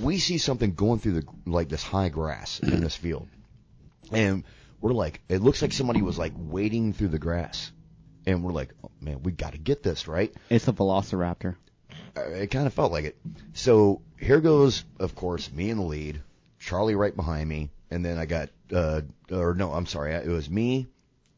we 0.00 0.18
see 0.18 0.38
something 0.38 0.74
going 0.74 1.00
through 1.00 1.20
the 1.20 1.24
like 1.44 1.68
this 1.68 1.82
high 1.82 2.08
grass 2.08 2.60
in 2.60 2.80
this 2.80 2.96
field, 3.04 3.28
and 4.10 4.44
we're 4.80 4.92
like, 4.92 5.20
it 5.28 5.42
looks 5.42 5.60
like 5.60 5.72
somebody 5.72 6.02
was 6.02 6.18
like 6.18 6.32
wading 6.36 6.92
through 6.92 7.08
the 7.08 7.18
grass, 7.18 7.70
and 8.26 8.42
we're 8.42 8.52
like, 8.52 8.72
oh, 8.84 8.90
man, 9.00 9.22
we 9.22 9.32
got 9.32 9.52
to 9.52 9.58
get 9.58 9.82
this 9.82 10.08
right. 10.08 10.32
It's 10.50 10.66
a 10.68 10.72
velociraptor. 10.72 11.56
Uh, 12.16 12.20
It 12.22 12.50
kind 12.50 12.66
of 12.66 12.74
felt 12.74 12.90
like 12.92 13.04
it. 13.04 13.16
So 13.54 14.02
here 14.18 14.40
goes, 14.40 14.84
of 14.98 15.14
course, 15.14 15.52
me 15.52 15.70
in 15.70 15.76
the 15.78 15.84
lead, 15.84 16.20
Charlie 16.58 16.94
right 16.96 17.14
behind 17.14 17.48
me, 17.48 17.70
and 17.90 18.04
then 18.04 18.18
I 18.18 18.26
got, 18.26 18.50
uh, 18.72 19.02
or 19.30 19.54
no, 19.54 19.72
I'm 19.72 19.86
sorry, 19.86 20.14
it 20.14 20.26
was 20.26 20.48
me. 20.48 20.88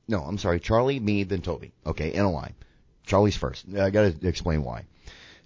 No, 0.07 0.21
I'm 0.21 0.39
sorry, 0.39 0.61
Charlie, 0.61 1.01
me, 1.01 1.25
then 1.25 1.41
Toby. 1.43 1.73
Okay, 1.87 2.13
in 2.13 2.25
a 2.25 2.31
line. 2.31 2.55
Charlie's 3.07 3.37
first. 3.37 3.65
I 3.77 3.91
got 3.91 4.21
to 4.21 4.29
explain 4.29 4.65
why. 4.65 4.85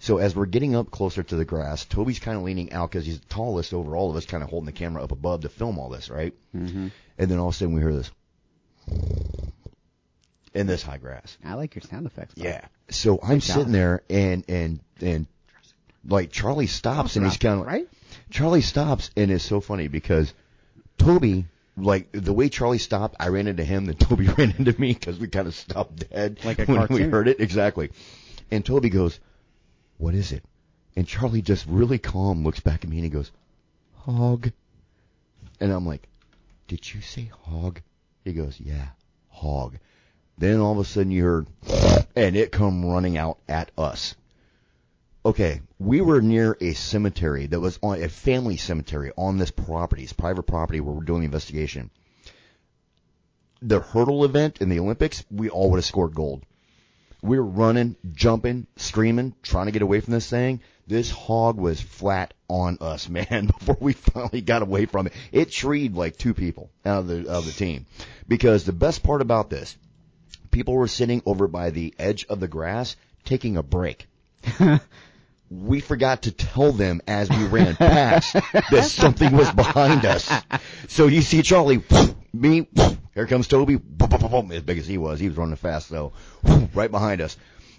So 0.01 0.19
as 0.19 0.37
we're 0.37 0.47
getting 0.47 0.77
up 0.77 0.91
closer 0.91 1.23
to 1.25 1.37
the 1.37 1.45
grass, 1.45 1.85
Toby's 1.85 2.21
kind 2.21 2.37
of 2.37 2.45
leaning 2.45 2.73
out 2.73 2.91
because 2.91 3.05
he's 3.05 3.19
the 3.19 3.27
tallest 3.27 3.75
over 3.75 3.97
all 3.97 4.11
of 4.11 4.17
us, 4.17 4.27
kind 4.27 4.43
of 4.45 4.49
holding 4.49 4.67
the 4.67 4.73
camera 4.73 5.03
up 5.03 5.11
above 5.11 5.41
to 5.43 5.49
film 5.49 5.79
all 5.79 5.89
this, 5.89 6.09
right? 6.09 6.35
Mm-hmm. 6.55 6.89
And 7.19 7.31
then 7.31 7.39
all 7.39 7.49
of 7.49 7.55
a 7.55 7.59
sudden 7.59 7.75
we 7.75 7.81
hear 7.81 7.93
this 7.93 8.11
in 10.55 10.67
this 10.67 10.83
high 10.83 10.99
grass. 10.99 11.37
I 11.45 11.55
like 11.55 11.75
your 11.75 11.83
sound 11.83 12.07
effects. 12.07 12.35
Yeah. 12.37 12.65
So 12.91 13.19
I'm 13.23 13.39
Good 13.39 13.43
job. 13.43 13.57
sitting 13.57 13.73
there 13.73 14.03
and 14.09 14.45
and 14.49 14.81
and 15.01 15.27
like 16.07 16.31
Charlie 16.31 16.69
stops 16.69 17.17
and 17.17 17.25
he's 17.27 17.37
kind 17.37 17.61
of 17.61 17.67
right. 17.67 17.89
Charlie 18.31 18.63
stops 18.63 19.11
and 19.17 19.31
it's 19.31 19.45
so 19.45 19.61
funny 19.61 19.89
because 19.89 20.33
Toby 20.97 21.47
like 21.81 22.09
the 22.13 22.33
way 22.33 22.49
Charlie 22.49 22.79
stopped, 22.79 23.17
I 23.21 23.29
ran 23.29 23.47
into 23.47 23.65
him, 23.65 23.87
then 23.87 23.95
Toby 23.99 24.27
ran 24.29 24.55
into 24.59 24.79
me 24.81 24.93
because 24.95 25.19
we 25.19 25.29
kind 25.29 25.47
of 25.47 25.55
stopped 25.55 26.11
dead 26.11 26.39
Like 26.45 26.59
when 26.59 26.69
we 26.69 26.77
cartoon. 26.77 27.11
heard 27.11 27.29
it 27.29 27.41
exactly. 27.41 27.91
And 28.51 28.65
Toby 28.65 28.89
goes, 28.91 29.19
"What 29.99 30.15
is 30.15 30.33
it?" 30.33 30.45
And 30.97 31.07
Charlie 31.07 31.43
just 31.43 31.67
really 31.67 31.99
calm 31.99 32.45
looks 32.45 32.61
back 32.61 32.85
at 32.85 32.91
me 32.91 32.97
and 32.97 33.05
he 33.05 33.11
goes, 33.11 33.31
"Hog." 33.95 34.51
And 35.61 35.73
I'm 35.73 35.87
like, 35.87 36.09
"Did 36.67 36.93
you 36.95 37.01
say 37.01 37.31
hog?" 37.45 37.81
He 38.25 38.33
goes, 38.33 38.59
"Yeah, 38.61 38.89
hog." 39.29 39.79
Then 40.39 40.61
all 40.61 40.73
of 40.73 40.79
a 40.79 40.85
sudden 40.85 41.11
you 41.11 41.25
heard, 41.25 41.47
and 42.17 42.37
it 42.37 42.53
come 42.53 42.85
running 42.85 43.17
out 43.19 43.39
at 43.49 43.71
us. 43.77 44.15
Okay, 45.27 45.61
we 45.81 46.01
were 46.01 46.23
near 46.23 46.57
a 46.61 46.75
cemetery 46.75 47.47
that 47.47 47.59
was 47.59 47.79
on 47.83 48.01
a 48.01 48.09
family 48.09 48.57
cemetery 48.57 49.11
on 49.17 49.37
this 49.37 49.51
property, 49.51 50.05
it's 50.05 50.13
private 50.13 50.45
property 50.45 50.81
where 50.81 50.95
we're 50.95 51.05
doing 51.05 51.21
the 51.23 51.27
investigation. 51.27 51.91
the 53.61 53.81
hurdle 53.81 54.25
event 54.25 54.59
in 54.61 54.69
the 54.69 54.79
Olympics, 54.79 55.25
we 55.29 55.49
all 55.51 55.71
would 55.71 55.79
have 55.79 55.85
scored 55.85 56.15
gold. 56.15 56.45
We 57.21 57.37
were 57.37 57.45
running, 57.45 57.97
jumping, 58.13 58.69
screaming, 58.77 59.35
trying 59.43 59.67
to 59.67 59.73
get 59.73 59.83
away 59.83 59.99
from 59.99 60.13
this 60.13 60.31
thing. 60.31 60.61
This 60.87 61.11
hog 61.11 61.59
was 61.59 61.81
flat 61.81 62.33
on 62.49 62.79
us, 62.81 63.09
man, 63.19 63.47
before 63.47 63.77
we 63.81 63.95
finally 63.95 64.41
got 64.41 64.63
away 64.63 64.87
from 64.87 65.09
it. 65.09 65.13
It 65.33 65.51
treed 65.51 65.95
like 65.95 66.17
two 66.17 66.33
people 66.33 66.71
out 66.87 67.01
of 67.01 67.09
the, 67.09 67.21
out 67.23 67.39
of 67.39 67.47
the 67.47 67.53
team. 67.53 67.87
Because 68.29 68.65
the 68.65 68.73
best 68.73 69.03
part 69.03 69.21
about 69.21 69.51
this, 69.51 69.77
people 70.53 70.75
were 70.75 70.87
sitting 70.87 71.23
over 71.27 71.49
by 71.49 71.71
the 71.71 71.93
edge 71.99 72.25
of 72.27 72.39
the 72.39 72.49
grass 72.49 72.95
taking 73.25 73.57
a 73.57 73.65
break. 73.65 74.07
we 75.51 75.81
forgot 75.81 76.23
to 76.23 76.33
tell 76.33 76.73
them 76.73 77.01
as 77.07 77.31
we 77.31 77.45
ran 77.47 77.75
past 77.77 78.33
that 78.71 78.85
something 78.85 79.35
was 79.37 79.51
behind 79.53 80.05
us. 80.05 80.31
So 80.89 81.07
you 81.07 81.23
see 81.23 81.43
Charlie, 81.43 81.83
me, 82.33 82.67
here 83.15 83.27
comes 83.27 83.49
Toby, 83.49 83.79
as 84.01 84.63
big 84.63 84.79
as 84.79 84.87
he 84.87 84.99
was. 84.99 85.19
He 85.21 85.29
was 85.29 85.37
running 85.37 85.57
fast 85.57 85.89
though, 85.91 86.13
right 86.75 86.91
behind 86.91 87.21
us. 87.21 87.37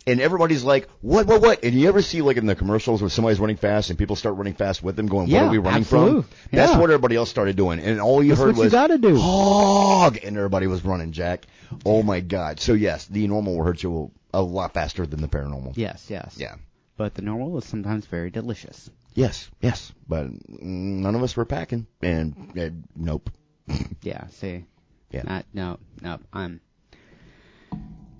And 0.07 0.19
everybody's 0.21 0.63
like, 0.63 0.89
what, 1.01 1.27
what, 1.27 1.41
what? 1.41 1.63
And 1.63 1.75
you 1.75 1.87
ever 1.87 2.01
see 2.01 2.21
like 2.23 2.37
in 2.37 2.47
the 2.47 2.55
commercials 2.55 3.01
where 3.01 3.09
somebody's 3.09 3.39
running 3.39 3.57
fast 3.57 3.89
and 3.91 3.99
people 3.99 4.15
start 4.15 4.37
running 4.37 4.53
fast 4.55 4.81
with 4.81 4.95
them 4.95 5.05
going, 5.07 5.23
what 5.27 5.29
Yeah, 5.29 5.45
are 5.47 5.51
we 5.51 5.59
running 5.59 5.81
absolute. 5.81 6.23
from? 6.25 6.35
That's 6.51 6.71
Yeah. 6.71 6.79
what 6.79 6.89
everybody 6.89 7.15
else 7.17 7.29
started 7.29 7.55
doing. 7.55 7.79
And 7.79 7.99
all 8.01 8.23
you 8.23 8.29
That's 8.29 8.41
heard 8.41 8.47
what 8.47 8.57
you 8.57 8.63
was, 8.63 8.71
gotta 8.71 8.97
do. 8.97 9.17
hog! 9.19 10.17
And 10.23 10.35
everybody 10.37 10.65
was 10.65 10.83
running, 10.83 11.11
Jack. 11.11 11.45
Oh 11.85 12.01
my 12.01 12.21
god. 12.21 12.59
So 12.59 12.73
yes, 12.73 13.05
the 13.05 13.27
normal 13.27 13.57
will 13.57 13.63
hurt 13.65 13.83
you 13.83 14.09
a 14.33 14.41
lot 14.41 14.73
faster 14.73 15.05
than 15.05 15.21
the 15.21 15.27
paranormal. 15.27 15.73
Yes, 15.75 16.05
yes. 16.09 16.35
Yeah. 16.39 16.55
But 16.99 17.15
the 17.15 17.21
normal 17.21 17.57
is 17.57 17.63
sometimes 17.63 18.05
very 18.07 18.29
delicious. 18.29 18.89
Yes, 19.13 19.49
yes, 19.61 19.93
but 20.09 20.27
none 20.49 21.15
of 21.15 21.23
us 21.23 21.33
were 21.33 21.45
packing, 21.45 21.87
and 22.01 22.51
uh, 22.59 22.71
nope. 22.93 23.29
Yeah, 24.01 24.27
see. 24.27 24.65
Yeah. 25.09 25.21
Not, 25.23 25.45
no, 25.53 25.79
no, 26.01 26.19
I'm. 26.33 26.59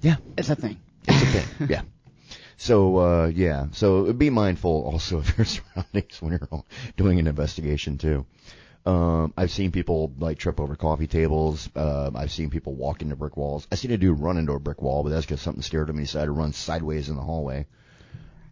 Yeah, 0.02 0.16
It's 0.38 0.50
a 0.50 0.56
thing. 0.56 0.78
it's 1.06 1.22
a 1.22 1.26
thing. 1.26 1.68
yeah. 1.70 1.82
So 2.56 2.98
uh, 3.00 3.26
yeah, 3.28 3.66
so 3.74 4.14
be 4.14 4.30
mindful 4.30 4.84
also 4.86 5.18
of 5.24 5.38
your 5.38 5.44
surroundings 5.44 6.22
when 6.22 6.32
you're 6.40 6.64
doing 6.96 7.20
an 7.20 7.28
investigation 7.28 7.98
too. 7.98 8.26
Um, 8.86 9.34
I've 9.36 9.52
seen 9.52 9.74
people 9.74 10.14
like 10.18 10.38
trip 10.38 10.58
over 10.62 10.78
coffee 10.78 11.08
tables. 11.08 11.70
Uh, 11.76 12.12
I've 12.16 12.32
seen 12.32 12.50
people 12.50 12.76
walk 12.76 13.02
into 13.02 13.18
brick 13.18 13.36
walls. 13.36 13.68
I 13.74 13.76
seen 13.76 13.92
a 13.92 13.98
dude 13.98 14.22
run 14.22 14.38
into 14.38 14.54
a 14.54 14.60
brick 14.60 14.82
wall, 14.82 15.04
but 15.04 15.10
that's 15.10 15.26
because 15.26 15.42
something 15.42 15.64
scared 15.64 15.90
him. 15.90 15.98
And 15.98 16.00
he 16.00 16.06
decided 16.06 16.28
to 16.28 16.32
run 16.32 16.54
sideways 16.54 17.10
in 17.10 17.18
the 17.18 17.22
hallway. 17.22 17.68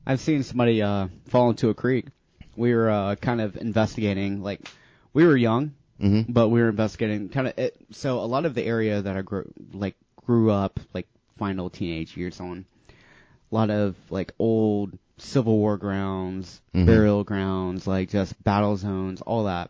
I've 0.08 0.22
seen 0.22 0.41
somebody 0.43 0.82
uh, 0.82 1.10
fall 1.28 1.49
into 1.49 1.68
a 1.70 1.74
creek. 1.74 2.05
We 2.55 2.74
were 2.74 2.89
uh, 2.89 3.16
kind 3.16 3.41
of 3.41 3.58
investigating, 3.58 4.41
like, 4.41 4.62
we 5.14 5.26
were 5.26 5.36
young, 5.36 5.74
Mm-hmm. 6.01 6.32
but 6.32 6.49
we 6.49 6.62
were 6.62 6.70
investigating 6.70 7.28
kind 7.30 7.47
of 7.47 7.58
it. 7.58 7.76
So 7.91 8.20
a 8.20 8.26
lot 8.26 8.45
of 8.45 8.53
the 8.53 8.64
area 8.64 9.01
that 9.01 9.18
I 9.18 9.22
grew, 9.24 9.51
like, 9.74 9.95
grew 10.26 10.51
up, 10.51 10.80
like, 10.93 11.08
final 11.38 11.70
teenage 11.72 12.16
years 12.16 12.39
on, 12.39 12.66
a 13.51 13.55
lot 13.55 13.70
of 13.70 13.95
like 14.10 14.32
old 14.39 14.97
Civil 15.18 15.58
War 15.58 15.78
grounds, 15.78 16.62
Mhm. 16.76 16.86
burial 16.86 17.24
grounds, 17.24 17.86
like 17.88 18.10
just 18.10 18.41
battle 18.43 18.76
zones, 18.78 19.22
all 19.22 19.43
that. 19.45 19.70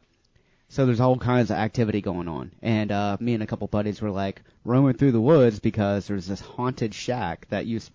So 0.69 0.85
there's 0.85 0.99
all 0.99 1.17
kinds 1.17 1.49
of 1.51 1.57
activity 1.57 2.01
going 2.01 2.27
on. 2.27 2.51
And 2.61 2.91
uh 2.91 3.17
me 3.19 3.33
and 3.33 3.43
a 3.43 3.47
couple 3.47 3.67
buddies 3.67 4.01
were 4.01 4.11
like 4.11 4.41
roaming 4.65 4.93
through 4.95 5.11
the 5.13 5.21
woods 5.21 5.59
because 5.59 6.07
there's 6.07 6.27
this 6.27 6.39
haunted 6.41 6.93
shack 6.93 7.47
that 7.49 7.65
used 7.65 7.91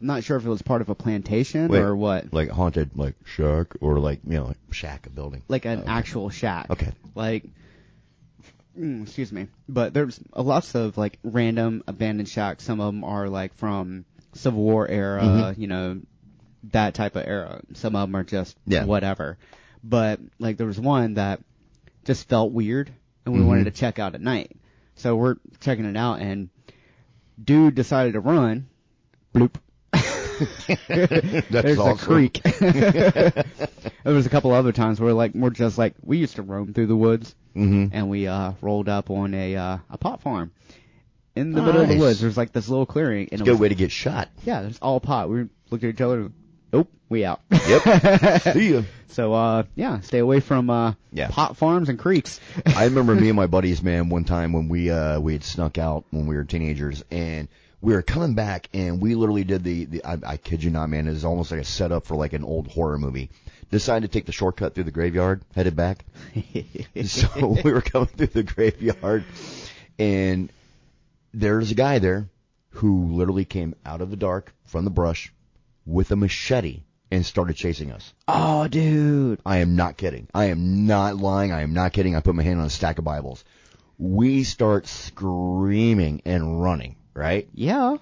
I'm 0.00 0.06
not 0.08 0.24
sure 0.24 0.36
if 0.36 0.44
it 0.44 0.48
was 0.48 0.60
part 0.62 0.82
of 0.82 0.88
a 0.90 0.94
plantation 0.94 1.68
Wait. 1.68 1.80
or 1.80 1.96
what. 1.96 2.32
Like 2.32 2.50
haunted, 2.50 2.90
like 2.96 3.14
shack, 3.24 3.68
or 3.80 3.98
like 3.98 4.20
you 4.26 4.34
know, 4.34 4.46
like 4.46 4.58
shack, 4.70 5.06
a 5.06 5.10
building. 5.10 5.42
Like 5.48 5.64
an 5.64 5.80
Okay. 5.80 5.88
actual 5.90 6.28
shack. 6.30 6.68
Okay. 6.70 6.92
Like 7.14 7.44
mm, 8.78 9.02
excuse 9.02 9.32
me. 9.32 9.48
But 9.68 9.94
there's 9.94 10.20
a 10.32 10.42
lots 10.42 10.74
of 10.74 10.98
like 10.98 11.18
random 11.24 11.82
abandoned 11.86 12.28
shacks. 12.28 12.64
Some 12.64 12.80
of 12.80 12.92
them 12.92 13.04
are 13.04 13.28
like 13.28 13.54
from 13.54 14.04
Civil 14.34 14.60
War 14.62 14.86
era, 14.86 15.22
Mhm. 15.22 15.58
you 15.58 15.66
know, 15.66 16.00
that 16.72 16.94
type 16.94 17.16
of 17.16 17.26
era. 17.26 17.60
Some 17.74 17.96
of 17.96 18.08
them 18.08 18.16
are 18.16 18.24
just 18.24 18.56
Yeah. 18.66 18.84
whatever. 18.84 19.38
But 19.82 20.20
like 20.38 20.56
there 20.58 20.66
was 20.66 20.80
one 20.80 21.14
that 21.14 21.40
just 22.04 22.28
felt 22.28 22.52
weird 22.52 22.90
and 23.24 23.34
we 23.34 23.40
Mhm. 23.40 23.46
wanted 23.46 23.64
to 23.64 23.70
check 23.70 23.98
out 23.98 24.14
at 24.14 24.20
night. 24.20 24.56
So 24.96 25.16
we're 25.16 25.36
checking 25.60 25.84
it 25.86 25.96
out 25.96 26.20
and 26.20 26.48
dude 27.42 27.74
decided 27.74 28.12
to 28.14 28.20
run. 28.20 28.66
Bloop. 29.34 29.54
That's 30.88 31.48
There's 31.50 31.78
awesome. 31.78 31.98
a 32.12 32.28
creek. 32.28 32.40
there 32.58 33.44
was 34.04 34.26
a 34.26 34.30
couple 34.30 34.52
other 34.52 34.72
times 34.72 35.00
where 35.00 35.12
like 35.12 35.34
we're 35.34 35.50
just 35.50 35.78
like 35.78 35.94
we 36.02 36.18
used 36.18 36.36
to 36.36 36.42
roam 36.42 36.72
through 36.72 36.86
the 36.86 36.96
woods 36.96 37.34
Mm-hmm. 37.56 37.86
and 37.96 38.10
we 38.10 38.26
uh 38.26 38.52
rolled 38.60 38.86
up 38.86 39.08
on 39.08 39.32
a 39.32 39.56
uh, 39.56 39.78
a 39.88 39.96
pot 39.96 40.20
farm 40.20 40.52
in 41.34 41.52
the 41.52 41.62
middle 41.62 41.80
of 41.80 41.88
the 41.88 41.96
woods. 41.98 42.20
There's 42.20 42.36
like 42.36 42.52
this 42.52 42.68
little 42.68 42.84
clearing 42.84 43.28
and 43.32 43.40
It's 43.40 43.40
a 43.40 43.44
Good 43.44 43.52
was, 43.52 43.60
way 43.60 43.68
to 43.70 43.74
get 43.74 43.90
shot. 43.90 44.28
yeah, 44.44 44.60
it's 44.66 44.78
all 44.80 45.00
pot. 45.00 45.30
We 45.30 45.46
looked 45.70 45.82
at 45.82 45.88
each 45.88 46.00
other. 46.02 46.30
Nope, 46.70 46.90
we 47.08 47.24
out. 47.24 47.40
Yep. 47.50 48.42
See 48.54 48.74
ya. 48.74 48.82
So 49.08 49.32
uh 49.32 49.62
yeah, 49.74 50.00
stay 50.00 50.18
away 50.18 50.40
from 50.40 50.68
uh 50.68 50.92
Yeah. 51.12 51.28
pot 51.30 51.56
farms 51.56 51.88
and 51.88 51.98
creeks. 51.98 52.40
I 52.66 52.84
remember 52.84 53.14
me 53.14 53.28
and 53.30 53.36
my 53.36 53.46
buddies, 53.46 53.82
man, 53.82 54.10
one 54.10 54.24
time 54.24 54.52
when 54.52 54.68
we 54.68 54.90
uh 54.90 55.18
we 55.18 55.32
had 55.32 55.42
snuck 55.42 55.78
out 55.78 56.04
when 56.10 56.26
we 56.26 56.36
were 56.36 56.44
teenagers 56.44 57.02
and 57.10 57.48
we 57.80 57.92
were 57.92 58.02
coming 58.02 58.34
back 58.34 58.68
and 58.72 59.00
we 59.00 59.14
literally 59.14 59.44
did 59.44 59.62
the, 59.64 59.84
the 59.84 60.04
I, 60.04 60.18
I 60.26 60.36
kid 60.36 60.64
you 60.64 60.70
not, 60.70 60.88
man, 60.88 61.06
it 61.06 61.10
was 61.10 61.24
almost 61.24 61.50
like 61.50 61.60
a 61.60 61.64
setup 61.64 62.06
for 62.06 62.16
like 62.16 62.32
an 62.32 62.44
old 62.44 62.68
horror 62.68 62.98
movie. 62.98 63.30
Decided 63.70 64.10
to 64.10 64.16
take 64.16 64.26
the 64.26 64.32
shortcut 64.32 64.74
through 64.74 64.84
the 64.84 64.92
graveyard, 64.92 65.42
headed 65.54 65.76
back. 65.76 66.04
so 67.04 67.58
we 67.64 67.72
were 67.72 67.82
coming 67.82 68.08
through 68.08 68.26
the 68.28 68.42
graveyard 68.42 69.24
and 69.98 70.50
there's 71.32 71.70
a 71.70 71.74
guy 71.74 71.98
there 71.98 72.28
who 72.70 73.12
literally 73.12 73.44
came 73.44 73.74
out 73.84 74.00
of 74.00 74.10
the 74.10 74.16
dark 74.16 74.54
from 74.64 74.84
the 74.84 74.90
brush 74.90 75.32
with 75.84 76.10
a 76.10 76.16
machete 76.16 76.82
and 77.10 77.24
started 77.24 77.54
chasing 77.54 77.92
us. 77.92 78.12
oh, 78.26 78.66
dude. 78.68 79.40
I 79.46 79.58
am 79.58 79.76
not 79.76 79.96
kidding. 79.96 80.28
I 80.34 80.46
am 80.46 80.86
not 80.86 81.16
lying. 81.16 81.52
I 81.52 81.62
am 81.62 81.72
not 81.72 81.92
kidding. 81.92 82.16
I 82.16 82.20
put 82.20 82.34
my 82.34 82.42
hand 82.42 82.60
on 82.60 82.66
a 82.66 82.70
stack 82.70 82.98
of 82.98 83.04
Bibles. 83.04 83.44
We 83.98 84.44
start 84.44 84.86
screaming 84.86 86.22
and 86.24 86.60
running, 86.62 86.96
right? 87.16 87.48
Yeah. 87.54 87.96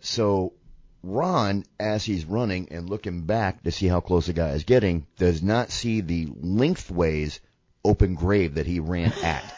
So 0.00 0.54
Ron, 1.02 1.64
as 1.78 2.04
he's 2.04 2.24
running 2.24 2.68
and 2.70 2.88
looking 2.88 3.22
back 3.22 3.62
to 3.62 3.70
see 3.70 3.86
how 3.86 4.00
close 4.00 4.26
the 4.26 4.32
guy 4.32 4.50
is 4.50 4.64
getting, 4.64 5.06
does 5.18 5.42
not 5.42 5.70
see 5.70 6.00
the 6.00 6.28
lengthways 6.40 7.40
open 7.84 8.14
grave 8.14 8.54
that 8.54 8.66
he 8.66 8.80
ran 8.80 9.12
at. 9.22 9.54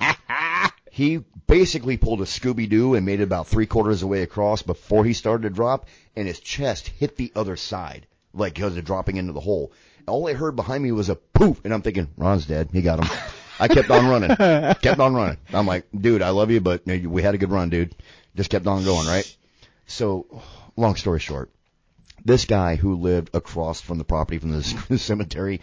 he 0.90 1.24
basically 1.48 1.96
pulled 1.96 2.20
a 2.20 2.24
Scooby 2.24 2.68
Doo 2.68 2.94
and 2.94 3.04
made 3.04 3.20
it 3.20 3.24
about 3.24 3.48
three 3.48 3.66
quarters 3.66 3.96
of 3.96 4.00
the 4.00 4.06
way 4.06 4.22
across 4.22 4.62
before 4.62 5.04
he 5.04 5.12
started 5.12 5.42
to 5.42 5.50
drop, 5.50 5.86
and 6.14 6.28
his 6.28 6.38
chest 6.38 6.88
hit 6.88 7.16
the 7.16 7.32
other 7.34 7.56
side, 7.56 8.06
like 8.32 8.54
because 8.54 8.76
of 8.76 8.84
dropping 8.84 9.16
into 9.16 9.32
the 9.32 9.40
hole. 9.40 9.72
All 10.06 10.28
I 10.28 10.34
heard 10.34 10.54
behind 10.54 10.84
me 10.84 10.92
was 10.92 11.08
a 11.08 11.16
poof, 11.16 11.60
and 11.64 11.74
I'm 11.74 11.82
thinking, 11.82 12.08
Ron's 12.16 12.46
dead. 12.46 12.68
He 12.72 12.82
got 12.82 13.04
him. 13.04 13.10
I 13.58 13.68
kept 13.68 13.90
on 13.90 14.08
running. 14.08 14.36
kept 14.36 15.00
on 15.00 15.14
running. 15.14 15.38
I'm 15.52 15.66
like, 15.66 15.86
dude, 15.98 16.22
I 16.22 16.30
love 16.30 16.50
you, 16.50 16.60
but 16.60 16.86
we 16.86 17.22
had 17.22 17.34
a 17.34 17.38
good 17.38 17.50
run, 17.50 17.70
dude. 17.70 17.94
Just 18.36 18.50
kept 18.50 18.66
on 18.66 18.84
going, 18.84 19.06
right? 19.06 19.36
So, 19.86 20.42
long 20.76 20.96
story 20.96 21.20
short, 21.20 21.50
this 22.24 22.44
guy 22.46 22.76
who 22.76 22.96
lived 22.96 23.30
across 23.34 23.80
from 23.80 23.98
the 23.98 24.04
property 24.04 24.38
from 24.38 24.50
the 24.50 24.62
cemetery 24.98 25.60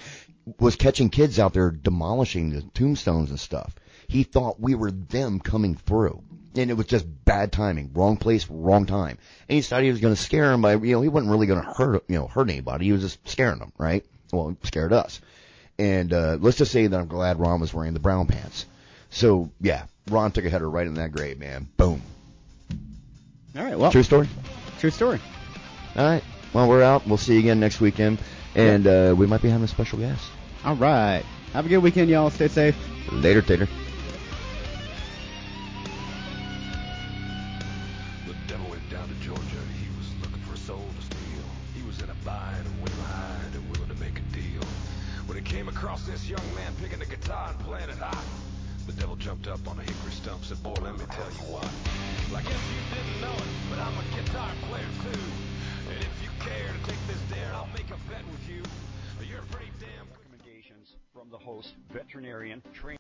was 0.60 0.76
catching 0.76 1.10
kids 1.10 1.40
out 1.40 1.54
there 1.54 1.72
demolishing 1.72 2.52
the 2.52 2.62
tombstones 2.62 3.30
and 3.30 3.40
stuff. 3.40 3.76
He 4.08 4.24
thought 4.24 4.60
we 4.60 4.76
were 4.76 4.92
them 4.92 5.40
coming 5.40 5.76
through. 5.76 6.24
And 6.54 6.70
it 6.70 6.74
was 6.74 6.88
just 6.88 7.06
bad 7.24 7.54
timing. 7.54 7.92
Wrong 7.94 8.18
place, 8.18 8.46
wrong 8.50 8.86
time. 8.86 9.18
And 9.48 9.56
he 9.56 9.62
decided 9.62 9.86
he 9.86 9.92
was 9.92 10.02
going 10.02 10.16
to 10.16 10.22
scare 10.22 10.52
him 10.52 10.62
by, 10.62 10.74
you 10.74 10.96
know, 10.96 11.02
he 11.02 11.08
wasn't 11.08 11.32
really 11.32 11.48
going 11.48 11.64
to 11.64 11.72
hurt, 11.72 12.04
you 12.10 12.18
know, 12.18 12.28
hurt 12.28 12.50
anybody. 12.50 12.86
He 12.86 12.92
was 12.92 13.02
just 13.02 13.26
scaring 13.30 13.60
them, 13.60 13.72
right? 13.78 14.06
Well, 14.34 14.58
scared 14.64 14.92
us. 14.92 15.22
And, 15.82 16.14
uh, 16.14 16.38
let's 16.40 16.58
just 16.58 16.72
say 16.72 16.86
that 16.86 17.00
I'm 17.00 17.08
glad 17.08 17.40
Ron 17.40 17.60
was 17.60 17.74
wearing 17.74 17.94
the 17.94 18.00
brown 18.00 18.28
pants. 18.28 18.68
So, 19.10 19.50
yeah, 19.60 19.86
Ron 20.10 20.32
took 20.32 20.46
a 20.46 20.50
header 20.50 20.70
right 20.70 20.86
in 20.86 20.94
that 20.96 21.12
grave, 21.12 21.40
man. 21.40 21.68
Boom. 21.76 22.02
All 23.58 23.64
right. 23.64 23.78
Well, 23.78 23.92
True 23.92 24.04
story? 24.04 24.30
true 24.80 24.92
story. 24.92 25.20
All 25.96 26.06
right. 26.06 26.24
Well, 26.54 26.70
we're 26.70 26.84
out. 26.84 27.08
We'll 27.08 27.18
see 27.18 27.34
you 27.34 27.40
again 27.40 27.60
next 27.60 27.82
weekend. 27.82 28.20
And 28.56 28.86
uh, 28.86 29.16
we 29.18 29.26
might 29.26 29.42
be 29.42 29.50
having 29.50 29.64
a 29.64 29.68
special 29.68 29.98
guest. 29.98 30.24
All 30.64 30.76
right. 30.76 31.24
Have 31.54 31.66
a 31.66 31.70
good 31.70 31.80
weekend, 31.80 32.10
y'all. 32.10 32.30
Stay 32.30 32.48
safe. 32.48 32.78
Later, 33.12 33.42
Tater. 33.42 33.68
Up 49.52 49.68
on 49.68 49.78
a 49.80 49.84
hickory 49.84 50.16
stump, 50.16 50.46
said, 50.46 50.64
"Boy, 50.64 50.74
let 50.80 50.96
me 50.96 51.04
tell 51.12 51.30
you 51.30 51.44
what. 51.52 51.68
I 52.32 52.42
guess 52.42 52.64
you 52.72 52.80
didn't 52.96 53.20
know 53.20 53.36
it, 53.36 53.52
but 53.70 53.80
I'm 53.84 53.92
a 54.00 54.06
guitar 54.16 54.50
player 54.72 54.88
too. 55.04 55.26
And 55.92 56.00
if 56.00 56.16
you 56.24 56.32
care 56.40 56.72
to 56.72 56.82
take 56.88 57.02
this 57.12 57.20
dare, 57.28 57.52
I'll 57.54 57.68
make 57.76 57.92
a 57.92 58.00
bet 58.08 58.24
with 58.32 58.48
you. 58.48 58.64
You're 59.28 59.44
pretty 59.52 59.72
damn." 59.80 60.08
recommendations 60.16 60.96
from 61.14 61.30
the 61.30 61.38
host, 61.38 61.76
veterinarian, 61.92 62.62
trainer. 62.74 62.82